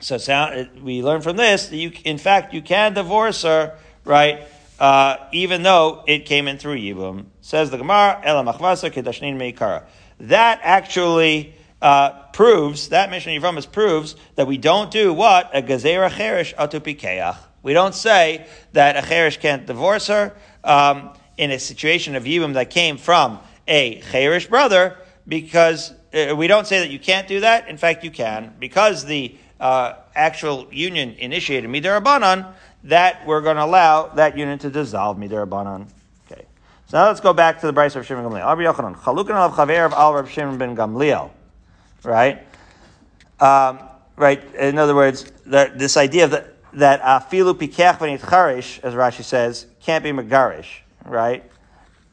So 0.00 0.18
sound, 0.18 0.82
we 0.82 1.02
learn 1.02 1.22
from 1.22 1.36
this 1.36 1.68
that 1.68 1.76
you, 1.76 1.92
in 2.04 2.18
fact, 2.18 2.52
you 2.52 2.60
can 2.60 2.94
divorce 2.94 3.42
her, 3.42 3.78
right? 4.04 4.46
Uh, 4.78 5.16
even 5.32 5.62
though 5.62 6.02
it 6.06 6.26
came 6.26 6.48
in 6.48 6.58
through 6.58 6.76
Yibum. 6.76 7.26
Says 7.40 7.70
the 7.70 7.78
Gemara, 7.78 8.20
Ela 8.24 8.42
Machvasa 8.42 8.90
Meikara. 8.92 9.84
That 10.20 10.60
actually 10.62 11.54
uh, 11.80 12.10
proves, 12.32 12.88
that 12.88 13.10
mission 13.10 13.34
Mishnah 13.34 13.52
Yavamas 13.52 13.70
proves 13.70 14.16
that 14.36 14.46
we 14.46 14.58
don't 14.58 14.90
do 14.90 15.12
what? 15.12 15.50
A 15.54 15.62
Gezerah 15.62 16.10
Cherish 16.10 16.54
Atupikeach. 16.54 17.36
We 17.62 17.72
don't 17.72 17.94
say 17.94 18.46
that 18.72 18.96
a 18.96 19.06
Cherish 19.06 19.38
can't 19.38 19.66
divorce 19.66 20.08
her 20.08 20.34
um, 20.64 21.10
in 21.36 21.50
a 21.50 21.58
situation 21.58 22.16
of 22.16 22.24
Yibum 22.24 22.54
that 22.54 22.70
came 22.70 22.96
from 22.96 23.38
a 23.68 24.00
Cherish 24.10 24.48
brother 24.48 24.98
because 25.28 25.92
uh, 26.12 26.34
we 26.36 26.46
don't 26.46 26.66
say 26.66 26.80
that 26.80 26.90
you 26.90 26.98
can't 26.98 27.28
do 27.28 27.40
that. 27.40 27.68
In 27.68 27.76
fact, 27.76 28.04
you 28.04 28.10
can 28.10 28.54
because 28.58 29.04
the 29.04 29.36
uh, 29.60 29.94
actual 30.14 30.68
union 30.72 31.14
initiated 31.18 31.70
midirabanan, 31.70 32.52
that 32.84 33.26
we're 33.26 33.40
going 33.40 33.56
to 33.56 33.64
allow 33.64 34.08
that 34.08 34.36
unit 34.36 34.60
to 34.60 34.70
dissolve 34.70 35.16
midirabanan. 35.16 35.86
Okay. 36.30 36.44
So 36.86 36.98
now 36.98 37.06
let's 37.06 37.20
go 37.20 37.32
back 37.32 37.60
to 37.60 37.66
the 37.66 37.72
Braisa 37.72 37.96
of 37.96 38.06
Shimon 38.06 38.24
Gamliel. 38.24 38.44
Rabbi 38.44 38.62
Yochanan, 38.62 38.96
chalukan 38.96 39.30
al 39.30 39.50
chaver 39.52 39.86
of 39.86 39.92
al 39.92 40.14
Rabbi 40.14 40.28
Shimon 40.28 40.58
ben 40.58 40.76
Gamliel. 40.76 41.30
Right? 42.02 42.46
Um, 43.40 43.80
right? 44.16 44.42
In 44.54 44.78
other 44.78 44.94
words, 44.94 45.30
this 45.44 45.96
idea 45.96 46.24
of 46.24 46.30
the, 46.30 46.46
that 46.74 47.00
afilu 47.02 47.54
pikach 47.54 47.98
charish, 48.20 48.80
as 48.82 48.94
Rashi 48.94 49.24
says, 49.24 49.66
can't 49.80 50.04
be 50.04 50.10
megarish. 50.10 50.80
Right? 51.04 51.50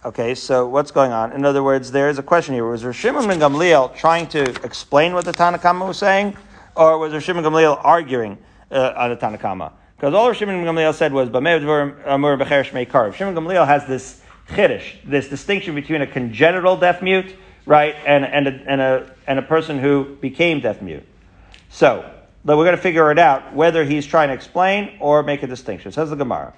Okay, 0.03 0.33
so 0.33 0.67
what's 0.67 0.89
going 0.89 1.11
on? 1.11 1.31
In 1.33 1.45
other 1.45 1.61
words, 1.61 1.91
there 1.91 2.09
is 2.09 2.17
a 2.17 2.23
question 2.23 2.55
here. 2.55 2.65
Was 2.65 2.81
Shimon 2.95 3.27
ben 3.27 3.39
Gamliel 3.39 3.95
trying 3.95 4.27
to 4.29 4.41
explain 4.63 5.13
what 5.13 5.25
the 5.25 5.31
Tanakama 5.31 5.87
was 5.87 5.97
saying? 5.97 6.35
or 6.75 6.97
was 6.97 7.13
Rav 7.13 7.23
Shimon 7.23 7.43
Gamliel 7.43 7.79
arguing 7.83 8.37
uh, 8.71 8.93
on 8.95 9.09
the 9.09 9.17
Tanakama? 9.17 9.71
Because 10.01 10.15
all 10.15 10.33
Shimon 10.33 10.65
Gamliel 10.65 10.95
said 10.95 11.13
was, 11.13 11.29
Rav 11.29 11.43
Shimon 11.43 13.35
Gamliel 13.35 13.67
has 13.67 13.85
this 13.85 14.19
chiddush, 14.49 14.95
this 15.05 15.29
distinction 15.29 15.75
between 15.75 16.01
a 16.01 16.07
congenital 16.07 16.75
deaf 16.75 17.03
mute, 17.03 17.35
right, 17.67 17.93
and, 18.07 18.25
and, 18.25 18.47
a, 18.47 18.51
and, 18.65 18.81
a, 18.81 19.15
and 19.27 19.37
a 19.37 19.43
person 19.43 19.77
who 19.77 20.17
became 20.19 20.59
deaf 20.59 20.81
mute. 20.81 21.05
So, 21.69 22.11
but 22.43 22.57
we're 22.57 22.63
going 22.63 22.77
to 22.77 22.81
figure 22.81 23.11
it 23.11 23.19
out 23.19 23.53
whether 23.53 23.85
he's 23.85 24.07
trying 24.07 24.29
to 24.29 24.33
explain 24.33 24.97
or 24.99 25.21
make 25.21 25.43
a 25.43 25.47
distinction. 25.47 25.91
Says 25.91 26.09
the 26.09 26.15
Gemara. 26.15 26.55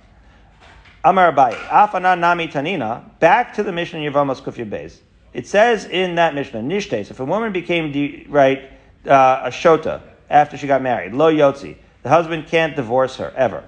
Amar 1.04 1.34
Abaye, 1.34 1.56
Afana 1.68 2.18
Nami 2.18 2.48
Tanina, 2.48 3.20
back 3.20 3.56
to 3.56 3.64
the 3.64 3.74
Mishnah 3.74 4.00
Yavamas 4.00 4.42
Kufya 4.42 4.70
Beis. 4.70 5.00
It 5.34 5.48
says 5.48 5.84
in 5.84 6.16
that 6.16 6.34
Mishnah, 6.34 6.62
Nishtes, 6.62 7.12
if 7.12 7.20
a 7.20 7.26
woman 7.26 7.52
became, 7.52 8.26
right, 8.32 8.72
uh, 9.06 9.42
a 9.44 9.50
shota 9.50 10.02
after 10.30 10.56
she 10.56 10.66
got 10.66 10.82
married. 10.82 11.12
Lo 11.12 11.30
yotzi. 11.30 11.76
The 12.04 12.10
husband 12.10 12.48
can't 12.48 12.76
divorce 12.76 13.16
her 13.16 13.34
ever. 13.36 13.64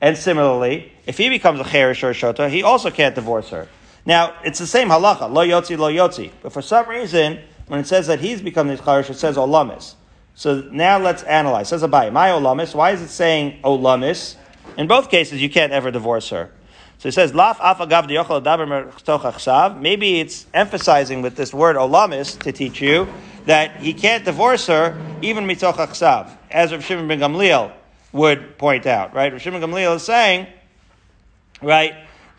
And 0.00 0.16
similarly, 0.16 0.92
if 1.06 1.18
he 1.18 1.28
becomes 1.28 1.60
a 1.60 1.64
cherish 1.64 2.02
or 2.02 2.12
shota, 2.12 2.48
he 2.48 2.62
also 2.62 2.90
can't 2.90 3.14
divorce 3.14 3.50
her. 3.50 3.68
Now, 4.06 4.34
it's 4.42 4.58
the 4.58 4.66
same 4.66 4.88
halacha, 4.88 5.30
lo 5.30 5.46
yotzi, 5.46 5.76
lo 5.76 5.92
yotzi. 5.92 6.30
But 6.42 6.52
for 6.52 6.62
some 6.62 6.88
reason, 6.88 7.40
when 7.66 7.80
it 7.80 7.86
says 7.86 8.06
that 8.06 8.20
he's 8.20 8.40
become 8.40 8.68
the 8.68 8.76
cherish, 8.76 9.10
it 9.10 9.16
says 9.18 9.36
olamis. 9.36 9.94
So 10.34 10.62
now 10.72 10.98
let's 10.98 11.24
analyze. 11.24 11.68
Says 11.68 11.82
Abaye, 11.82 12.12
my 12.12 12.28
olamis. 12.28 12.74
Why 12.74 12.92
is 12.92 13.02
it 13.02 13.08
saying 13.08 13.60
olamis? 13.62 14.36
In 14.76 14.86
both 14.86 15.10
cases, 15.10 15.42
you 15.42 15.50
can't 15.50 15.72
ever 15.72 15.90
divorce 15.90 16.30
her. 16.30 16.52
So 16.98 17.08
he 17.08 17.12
says, 17.12 17.32
Laf 17.32 17.58
afagav 17.60 18.08
daber 18.08 19.80
Maybe 19.80 20.20
it's 20.20 20.46
emphasizing 20.52 21.22
with 21.22 21.36
this 21.36 21.54
word 21.54 21.76
olamis 21.76 22.38
to 22.40 22.50
teach 22.50 22.80
you 22.80 23.08
that 23.46 23.76
he 23.76 23.94
can't 23.94 24.24
divorce 24.24 24.66
her 24.66 25.00
even 25.22 25.46
mitoch 25.46 25.76
achsav, 25.76 26.30
as 26.50 26.72
Rav 26.72 26.84
Shimon 26.84 27.06
ben 27.06 27.20
Gamliel 27.20 27.72
would 28.12 28.58
point 28.58 28.84
out, 28.84 29.14
right? 29.14 29.32
Rav 29.32 29.40
Shimon 29.40 29.60
ben 29.60 29.70
Gamliel 29.70 29.96
is 29.96 30.02
saying, 30.02 30.48
right, 31.62 31.94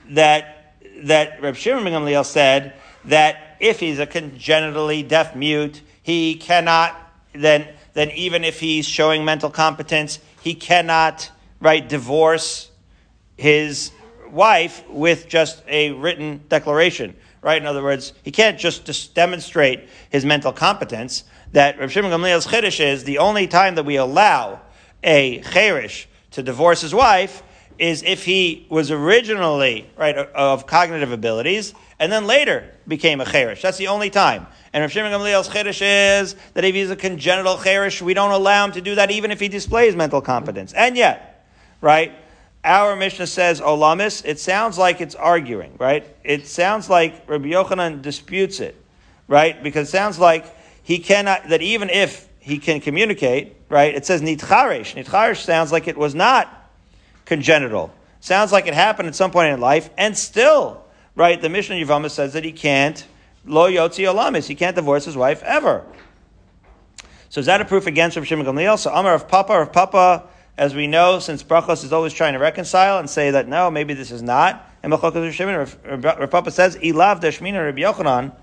that, 0.10 0.76
that 1.04 1.42
Rav 1.42 1.58
Shimon 1.58 1.86
ben 1.86 1.94
Gamliel 1.94 2.26
said 2.26 2.74
that 3.06 3.56
if 3.62 3.80
he's 3.80 3.98
a 3.98 4.06
congenitally 4.06 5.04
deaf 5.04 5.36
mute, 5.36 5.82
he 6.04 6.36
cannot, 6.36 6.96
then, 7.34 7.68
then 7.94 8.12
even 8.12 8.44
if 8.44 8.60
he's 8.60 8.86
showing 8.86 9.24
mental 9.24 9.50
competence, 9.50 10.20
he 10.42 10.54
cannot, 10.54 11.32
right, 11.62 11.88
divorce 11.88 12.70
his 13.38 13.92
wife 14.32 14.88
with 14.90 15.28
just 15.28 15.64
a 15.68 15.92
written 15.92 16.42
declaration, 16.50 17.16
right? 17.42 17.62
In 17.62 17.68
other 17.68 17.84
words, 17.84 18.14
he 18.24 18.32
can't 18.32 18.58
just, 18.58 19.14
demonstrate 19.14 19.90
his 20.10 20.26
mental 20.26 20.52
competence. 20.52 21.24
That 21.54 21.80
Rav 21.80 21.92
Shimon 21.92 22.12
Gamliel's 22.12 22.48
chiddush 22.48 22.80
is 22.80 23.04
the 23.04 23.18
only 23.18 23.48
time 23.48 23.76
that 23.76 23.86
we 23.86 23.96
allow 23.96 24.62
a 25.04 25.42
cherish 25.42 26.08
to 26.32 26.44
divorce 26.44 26.82
his 26.82 26.94
wife 26.94 27.44
is 27.80 28.04
if 28.04 28.26
he 28.26 28.68
was 28.70 28.92
originally 28.92 29.90
right 29.98 30.16
of 30.18 30.68
cognitive 30.68 31.12
abilities 31.12 31.74
and 31.98 32.12
then 32.12 32.28
later 32.28 32.70
became 32.88 33.22
a 33.22 33.26
cherish. 33.26 33.62
That's 33.62 33.78
the 33.78 33.88
only 33.88 34.10
time. 34.10 34.48
And 34.74 34.82
Rav 34.82 34.92
Shimon 34.92 35.12
Gamliel's 35.12 35.50
chiddush 35.50 35.82
is 35.82 36.36
that 36.54 36.64
if 36.64 36.76
he's 36.76 36.90
a 36.92 36.96
congenital 36.96 37.58
cherish, 37.58 38.02
we 38.02 38.14
don't 38.14 38.32
allow 38.32 38.66
him 38.66 38.74
to 38.74 38.82
do 38.82 38.96
that 38.96 39.12
even 39.12 39.32
if 39.32 39.40
he 39.40 39.48
displays 39.48 39.96
mental 39.96 40.22
competence. 40.22 40.74
And 40.74 40.96
yet, 40.96 41.46
right? 41.82 42.14
Our 42.64 42.96
Mishnah 42.96 43.28
says 43.28 43.62
olamis, 43.62 44.24
it 44.26 44.40
sounds 44.40 44.78
like 44.78 45.02
it's 45.02 45.16
arguing, 45.16 45.76
right? 45.78 46.06
It 46.24 46.48
sounds 46.48 46.90
like 46.90 47.28
Rabbi 47.28 47.50
Yochanan 47.50 48.02
disputes 48.02 48.60
it, 48.60 48.76
right? 49.28 49.62
Because 49.62 49.88
it 49.88 49.92
sounds 49.92 50.20
like 50.20 50.46
he 50.84 51.00
cannot, 51.00 51.50
that 51.50 51.62
even 51.62 51.90
if 51.90 52.28
he 52.40 52.58
can 52.58 52.82
communicate, 52.82 53.56
right? 53.70 53.96
It 53.96 54.06
says 54.06 54.22
nitcharesh. 54.22 55.02
Nitcharesh 55.02 55.44
sounds 55.44 55.72
like 55.72 55.88
it 55.88 55.98
was 55.98 56.16
not 56.16 56.72
congenital. 57.26 57.94
Sounds 58.20 58.52
like 58.52 58.68
it 58.68 58.74
happened 58.74 59.08
at 59.08 59.16
some 59.16 59.32
point 59.32 59.54
in 59.54 59.62
life, 59.62 59.90
and 59.98 60.18
still, 60.18 60.84
right? 61.16 61.42
The 61.42 61.50
Mishnah 61.50 61.76
Yavama 61.76 62.10
says 62.10 62.34
that 62.34 62.44
he 62.44 62.52
can't, 62.52 63.06
lo 63.46 63.70
yotzi 63.70 64.12
olamis, 64.12 64.48
he 64.48 64.56
can't 64.56 64.76
divorce 64.76 65.06
his 65.06 65.16
wife 65.16 65.42
ever. 65.44 65.86
So 67.30 67.40
is 67.40 67.46
that 67.46 67.62
a 67.62 67.66
proof 67.66 67.88
against 67.88 68.18
Rabbi 68.18 68.26
Shimon 68.26 68.46
Gamliel? 68.46 68.78
So 68.78 68.92
Amar 68.92 69.14
of 69.14 69.28
Papa, 69.28 69.54
of 69.54 69.72
Papa, 69.72 70.28
as 70.60 70.76
we 70.76 70.88
know, 70.88 71.20
since 71.20 71.42
Brachos 71.42 71.86
is 71.86 71.94
always 71.94 72.12
trying 72.12 72.34
to 72.34 72.40
reconcile 72.40 73.00
and 73.00 73.10
say 73.10 73.32
that 73.32 73.48
no, 73.48 73.72
maybe 73.72 73.94
this 73.94 74.12
is 74.12 74.22
not. 74.22 74.70
And 74.84 74.92
Machokas 74.92 75.32
Shimon, 75.32 75.56
Rav 75.56 76.30
Papa 76.30 76.52
says, 76.52 76.76
Ilav 76.76 77.22
Dashmina 77.22 77.64
Rabbi 77.64 77.80
Yochanan. 77.80 78.34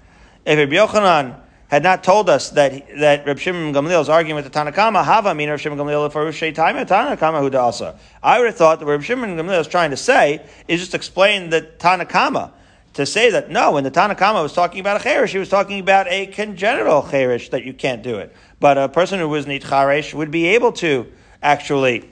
If 0.46 0.58
Rabbi 0.58 0.76
Yochanan 0.76 1.38
had 1.68 1.82
not 1.82 2.02
told 2.02 2.30
us 2.30 2.50
that 2.50 2.86
that 3.00 3.26
Reb 3.26 3.38
Shimon 3.38 3.74
Gamliel 3.74 4.00
is 4.00 4.08
arguing 4.08 4.42
with 4.42 4.50
the 4.50 4.58
Tanakama, 4.58 5.04
Hava 5.04 5.34
mean 5.34 5.50
Reb 5.50 5.60
Shimon 5.60 5.78
Gamliel 5.78 6.10
for 6.10 6.24
Rushay 6.24 6.54
time 6.54 6.76
Tanakama 6.86 7.40
who 7.40 7.54
also. 7.58 7.94
I 8.22 8.38
would 8.38 8.46
have 8.46 8.56
thought 8.56 8.78
that 8.78 8.86
what 8.86 8.92
Reb 8.92 9.02
Shimon 9.02 9.36
Gamliel 9.36 9.60
is 9.60 9.68
trying 9.68 9.90
to 9.90 9.96
say 9.98 10.42
is 10.66 10.80
just 10.80 10.94
explain 10.94 11.50
the 11.50 11.68
Tanakama 11.78 12.52
to 12.94 13.04
say 13.04 13.30
that 13.30 13.50
no, 13.50 13.72
when 13.72 13.84
the 13.84 13.90
Tanakama 13.90 14.42
was 14.42 14.54
talking 14.54 14.80
about 14.80 14.98
a 14.98 15.04
cherish, 15.04 15.32
he 15.32 15.38
was 15.38 15.50
talking 15.50 15.80
about 15.80 16.08
a 16.08 16.28
congenital 16.28 17.06
cherish 17.10 17.50
that 17.50 17.62
you 17.64 17.74
can't 17.74 18.02
do 18.02 18.16
it. 18.16 18.34
But 18.58 18.78
a 18.78 18.88
person 18.88 19.18
who 19.20 19.28
was 19.28 19.46
nit 19.46 19.64
charesh 19.64 20.14
would 20.14 20.30
be 20.30 20.46
able 20.46 20.72
to 20.72 21.12
actually 21.42 22.08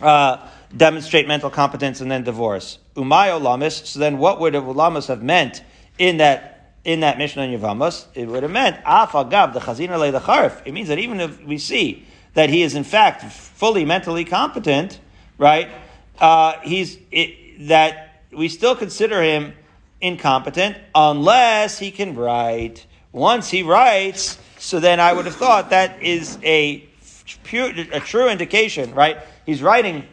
uh, 0.00 0.48
demonstrate 0.76 1.26
mental 1.26 1.50
competence 1.50 2.00
and 2.00 2.10
then 2.10 2.24
divorce. 2.24 2.78
Umay 2.94 3.28
olamis. 3.38 3.86
So 3.86 3.98
then, 3.98 4.18
what 4.18 4.40
would 4.40 4.54
olamis 4.54 5.08
have 5.08 5.22
meant 5.22 5.62
in 5.98 6.18
that 6.18 6.74
in 6.84 7.00
that 7.00 7.18
Mishnah 7.18 7.42
in 7.42 7.58
Yavamas? 7.58 8.06
It 8.14 8.28
would 8.28 8.42
have 8.42 8.52
meant 8.52 8.76
af 8.84 9.12
agav 9.12 9.52
the 9.52 9.60
chazina 9.60 9.98
le 9.98 10.10
the. 10.10 10.62
It 10.64 10.72
means 10.72 10.88
that 10.88 10.98
even 10.98 11.20
if 11.20 11.42
we 11.44 11.58
see 11.58 12.06
that 12.34 12.50
he 12.50 12.62
is 12.62 12.74
in 12.74 12.84
fact 12.84 13.24
fully 13.24 13.84
mentally 13.84 14.24
competent, 14.24 15.00
right? 15.38 15.68
Uh, 16.20 16.58
he's 16.62 16.98
it, 17.10 17.68
that 17.68 18.22
we 18.32 18.48
still 18.48 18.76
consider 18.76 19.22
him 19.22 19.54
incompetent 20.00 20.76
unless 20.94 21.78
he 21.78 21.90
can 21.90 22.14
write. 22.14 22.86
Once 23.10 23.50
he 23.50 23.62
writes, 23.62 24.38
so 24.58 24.78
then 24.80 25.00
I 25.00 25.12
would 25.12 25.24
have 25.24 25.34
thought 25.34 25.70
that 25.70 26.02
is 26.02 26.38
a 26.42 26.88
pure, 27.42 27.70
a 27.92 28.00
true 28.00 28.28
indication, 28.28 28.94
right? 28.94 29.18
He's 29.44 29.62
writing, 29.62 30.04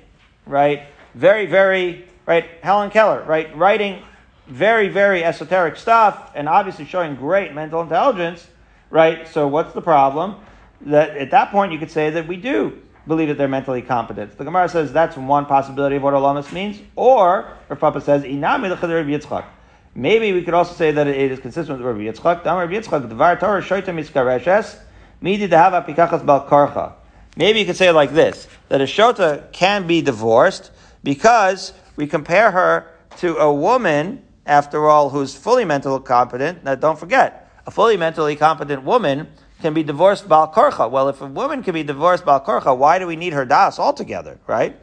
right? 0.45 0.83
Very, 1.13 1.45
very, 1.45 2.07
right? 2.25 2.45
Helen 2.61 2.89
Keller, 2.89 3.23
right? 3.23 3.55
Writing 3.55 4.03
very, 4.47 4.89
very 4.89 5.23
esoteric 5.23 5.75
stuff 5.75 6.31
and 6.35 6.47
obviously 6.47 6.85
showing 6.85 7.15
great 7.15 7.53
mental 7.53 7.81
intelligence, 7.81 8.47
right? 8.89 9.27
So 9.27 9.47
what's 9.47 9.73
the 9.73 9.81
problem? 9.81 10.35
That 10.81 11.17
at 11.17 11.31
that 11.31 11.51
point 11.51 11.71
you 11.71 11.79
could 11.79 11.91
say 11.91 12.09
that 12.11 12.27
we 12.27 12.37
do 12.37 12.81
believe 13.07 13.27
that 13.29 13.37
they're 13.37 13.47
mentally 13.47 13.81
competent. 13.81 14.37
The 14.37 14.43
Gemara 14.43 14.69
says 14.69 14.91
that's 14.91 15.15
one 15.15 15.45
possibility 15.45 15.95
of 15.95 16.03
what 16.03 16.13
olamis 16.13 16.51
means, 16.51 16.79
or 16.95 17.51
Rav 17.69 17.79
Papa 17.79 18.01
says 18.01 18.23
inami 18.23 18.75
Yitzchak. 18.75 19.45
Maybe 19.93 20.33
we 20.33 20.43
could 20.43 20.53
also 20.53 20.73
say 20.73 20.91
that 20.91 21.07
it 21.07 21.31
is 21.31 21.39
consistent 21.39 21.79
with 21.79 21.87
Rabbi 21.87 22.01
Yitzchak. 22.01 22.43
Damar 22.43 22.67
Rabbi 22.67 22.79
Yitzchak, 22.79 23.09
Dvar 23.09 23.39
Torah 23.39 23.61
Shoita 23.61 23.93
Miskareshes, 23.93 24.77
Midi 25.21 25.47
Dehava 25.47 25.85
Pikachas 25.85 26.25
Bal 26.25 26.47
Karcha. 26.47 26.93
Maybe 27.37 27.59
you 27.59 27.65
could 27.65 27.75
say 27.75 27.89
it 27.89 27.93
like 27.93 28.13
this, 28.13 28.47
that 28.69 28.79
a 28.79 28.85
Shota 28.85 29.51
can 29.51 29.87
be 29.87 30.01
divorced 30.01 30.71
because 31.03 31.73
we 31.97 32.07
compare 32.07 32.51
her 32.51 32.91
to 33.17 33.37
a 33.37 33.53
woman, 33.53 34.23
after 34.45 34.87
all, 34.87 35.09
who's 35.09 35.35
fully 35.35 35.65
mentally 35.65 36.01
competent. 36.01 36.63
Now 36.63 36.75
don't 36.75 36.97
forget, 36.97 37.51
a 37.65 37.71
fully 37.71 37.97
mentally 37.97 38.37
competent 38.37 38.83
woman 38.83 39.27
can 39.61 39.73
be 39.73 39.83
divorced 39.83 40.29
Bal 40.29 40.51
Karcha. 40.51 40.89
Well, 40.89 41.09
if 41.09 41.21
a 41.21 41.27
woman 41.27 41.61
can 41.61 41.73
be 41.73 41.83
divorced 41.83 42.25
Bal 42.25 42.39
Karcha, 42.39 42.77
why 42.77 42.99
do 42.99 43.07
we 43.07 43.17
need 43.17 43.33
her 43.33 43.43
das 43.43 43.79
altogether, 43.79 44.39
right? 44.47 44.79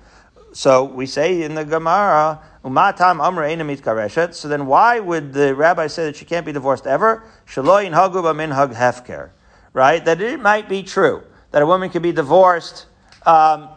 So 0.52 0.84
we 0.84 1.06
say 1.06 1.42
in 1.42 1.54
the 1.54 1.64
Gemara, 1.64 2.42
Umatam 2.62 3.24
Amra 3.24 3.48
Einamit 3.48 3.80
Kareshet. 3.80 4.34
So 4.34 4.48
then 4.48 4.66
why 4.66 5.00
would 5.00 5.32
the 5.32 5.54
rabbi 5.54 5.86
say 5.86 6.04
that 6.04 6.16
she 6.16 6.26
can't 6.26 6.44
be 6.44 6.52
divorced 6.52 6.86
ever? 6.86 7.24
Shaloyin 7.46 7.92
Haguba 7.94 8.36
Min 8.36 8.50
Hag 8.50 8.72
Hefker. 8.72 9.30
Right? 9.72 10.04
That 10.04 10.20
it 10.20 10.38
might 10.38 10.68
be 10.68 10.82
true 10.82 11.22
that 11.52 11.62
a 11.62 11.66
woman 11.66 11.90
can 11.90 12.02
be 12.02 12.12
divorced 12.12 12.86
um, 13.24 13.68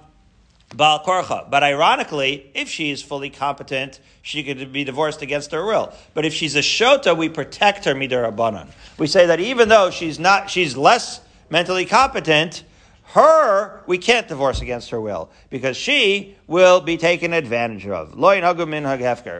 Korcha. 0.75 1.49
But 1.49 1.63
ironically, 1.63 2.51
if 2.53 2.67
she 2.67 2.91
is 2.91 3.01
fully 3.01 3.29
competent, 3.29 3.99
she 4.21 4.43
could 4.43 4.71
be 4.71 4.83
divorced 4.83 5.21
against 5.21 5.51
her 5.51 5.65
will. 5.65 5.93
But 6.13 6.25
if 6.25 6.33
she's 6.33 6.55
a 6.55 6.59
Shota, 6.59 7.15
we 7.15 7.29
protect 7.29 7.85
her 7.85 7.93
Midarabanan. 7.93 8.69
We 8.97 9.07
say 9.07 9.27
that 9.27 9.39
even 9.39 9.69
though 9.69 9.91
she's 9.91 10.19
not, 10.19 10.49
she's 10.49 10.75
less 10.75 11.21
mentally 11.49 11.85
competent, 11.85 12.63
her, 13.09 13.83
we 13.87 13.97
can't 13.97 14.27
divorce 14.27 14.61
against 14.61 14.89
her 14.89 14.99
will 14.99 15.29
because 15.49 15.77
she 15.77 16.35
will 16.47 16.81
be 16.81 16.97
taken 16.97 17.33
advantage 17.33 17.87
of. 17.87 18.15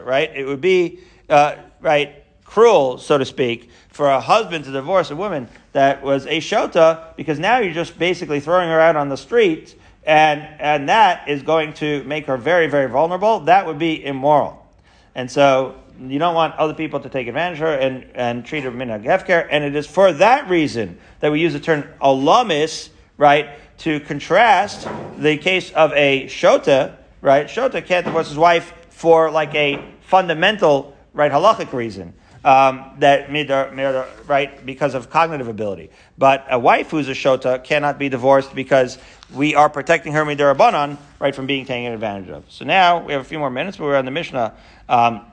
Right? 0.02 0.30
It 0.34 0.46
would 0.46 0.60
be, 0.60 1.00
uh, 1.28 1.56
right, 1.80 2.24
cruel, 2.46 2.98
so 2.98 3.18
to 3.18 3.24
speak, 3.24 3.70
for 3.90 4.08
a 4.08 4.20
husband 4.20 4.64
to 4.64 4.70
divorce 4.70 5.10
a 5.10 5.16
woman 5.16 5.48
that 5.72 6.02
was 6.02 6.26
a 6.26 6.38
shota 6.38 7.14
because 7.16 7.38
now 7.38 7.58
you're 7.58 7.74
just 7.74 7.98
basically 7.98 8.40
throwing 8.40 8.68
her 8.68 8.80
out 8.80 8.96
on 8.96 9.08
the 9.08 9.16
street 9.16 9.76
and, 10.06 10.40
and 10.60 10.88
that 10.88 11.28
is 11.28 11.42
going 11.42 11.74
to 11.74 12.04
make 12.04 12.26
her 12.26 12.36
very, 12.36 12.68
very 12.68 12.88
vulnerable. 12.88 13.40
That 13.40 13.66
would 13.66 13.78
be 13.78 14.04
immoral. 14.04 14.64
And 15.16 15.28
so 15.28 15.74
you 16.00 16.18
don't 16.18 16.34
want 16.34 16.54
other 16.54 16.74
people 16.74 17.00
to 17.00 17.08
take 17.08 17.26
advantage 17.26 17.58
of 17.58 17.66
her 17.66 17.74
and, 17.74 18.06
and 18.14 18.44
treat 18.46 18.62
her 18.62 18.70
minhag 18.70 19.02
hefker. 19.02 19.48
And 19.50 19.64
it 19.64 19.74
is 19.74 19.86
for 19.86 20.12
that 20.12 20.48
reason 20.48 20.98
that 21.20 21.32
we 21.32 21.40
use 21.40 21.54
the 21.54 21.60
term 21.60 21.84
alamis, 22.00 22.90
right, 23.18 23.58
to 23.78 23.98
contrast 24.00 24.88
the 25.18 25.36
case 25.36 25.72
of 25.72 25.92
a 25.94 26.26
shota, 26.26 26.96
right? 27.20 27.46
Shota 27.46 27.84
can't 27.84 28.06
divorce 28.06 28.28
his 28.28 28.38
wife 28.38 28.72
for 28.90 29.30
like 29.30 29.54
a 29.56 29.82
fundamental, 30.02 30.96
right, 31.14 31.32
halachic 31.32 31.72
reason. 31.72 32.14
Um, 32.46 32.92
that 33.00 33.28
right 34.28 34.64
because 34.64 34.94
of 34.94 35.10
cognitive 35.10 35.48
ability, 35.48 35.90
but 36.16 36.46
a 36.48 36.56
wife 36.56 36.92
who's 36.92 37.08
a 37.08 37.12
shota 37.12 37.64
cannot 37.64 37.98
be 37.98 38.08
divorced 38.08 38.54
because 38.54 38.98
we 39.34 39.56
are 39.56 39.68
protecting 39.68 40.12
her 40.12 40.24
midirabanan 40.24 40.96
right 41.18 41.34
from 41.34 41.46
being 41.46 41.66
taken 41.66 41.90
advantage 41.90 42.30
of. 42.30 42.44
So 42.48 42.64
now 42.64 43.04
we 43.04 43.14
have 43.14 43.22
a 43.22 43.24
few 43.24 43.40
more 43.40 43.50
minutes, 43.50 43.78
but 43.78 43.86
we're 43.86 43.96
on 43.96 44.04
the 44.04 44.12
Mishnah, 44.12 44.54
um, 44.88 45.26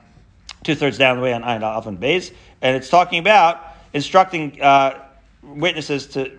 two 0.64 0.74
thirds 0.74 0.98
down 0.98 1.18
the 1.18 1.22
way 1.22 1.32
on 1.32 1.42
Ayin 1.42 1.62
Alf 1.62 1.84
Beis, 1.84 2.32
and 2.60 2.76
it's 2.76 2.88
talking 2.88 3.20
about 3.20 3.62
instructing 3.92 4.60
uh, 4.60 5.00
witnesses 5.40 6.08
to 6.08 6.32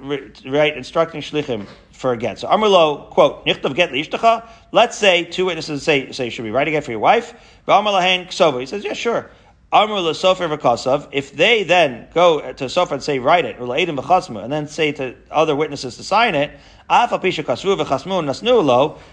right 0.45 0.75
instructing 0.75 1.21
shlichim 1.21 1.67
for 1.93 2.11
a 2.11 2.17
get. 2.17 2.39
So 2.39 2.49
Amrlo, 2.49 3.09
quote, 3.11 3.45
Nichtav 3.45 3.75
get 3.75 3.91
liishtacha. 3.91 4.45
Let's 4.73 4.97
say 4.97 5.23
two 5.23 5.45
witnesses 5.45 5.83
say, 5.83 6.11
say, 6.11 6.29
should 6.29 6.43
we 6.43 6.51
write 6.51 6.67
a 6.67 6.71
get 6.71 6.83
for 6.83 6.91
your 6.91 6.99
wife? 6.99 7.33
Amrlahen 7.65 8.27
ksova. 8.27 8.59
He 8.59 8.65
says, 8.65 8.83
yeah, 8.83 8.91
sure. 8.91 9.29
Sofer 9.71 10.57
v'kasav. 10.57 11.09
If 11.11 11.35
they 11.35 11.63
then 11.63 12.07
go 12.13 12.39
to 12.53 12.65
sofer 12.65 12.91
and 12.93 13.03
say, 13.03 13.19
write 13.19 13.45
it, 13.45 13.57
and 13.59 14.51
then 14.51 14.67
say 14.67 14.91
to 14.93 15.15
other 15.31 15.55
witnesses 15.55 15.97
to 15.97 16.03
sign 16.03 16.35
it, 16.35 16.51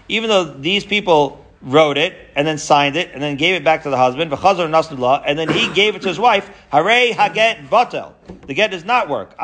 even 0.07 0.29
though 0.29 0.43
these 0.43 0.85
people 0.85 1.43
wrote 1.63 1.97
it 1.97 2.13
and 2.35 2.45
then 2.45 2.57
signed 2.57 2.95
it 2.97 3.11
and 3.13 3.21
then 3.21 3.35
gave 3.37 3.55
it 3.55 3.63
back 3.63 3.83
to 3.83 3.89
the 3.89 3.97
husband, 3.97 4.31
and 4.31 5.39
then 5.39 5.49
he 5.49 5.73
gave 5.73 5.95
it 5.95 6.01
to 6.01 6.09
his 6.09 6.19
wife, 6.19 6.49
hare 6.71 7.13
haget 7.13 7.67
batel. 7.69 8.13
The 8.45 8.53
get 8.53 8.71
does 8.71 8.83
not 8.85 9.09
work. 9.09 9.35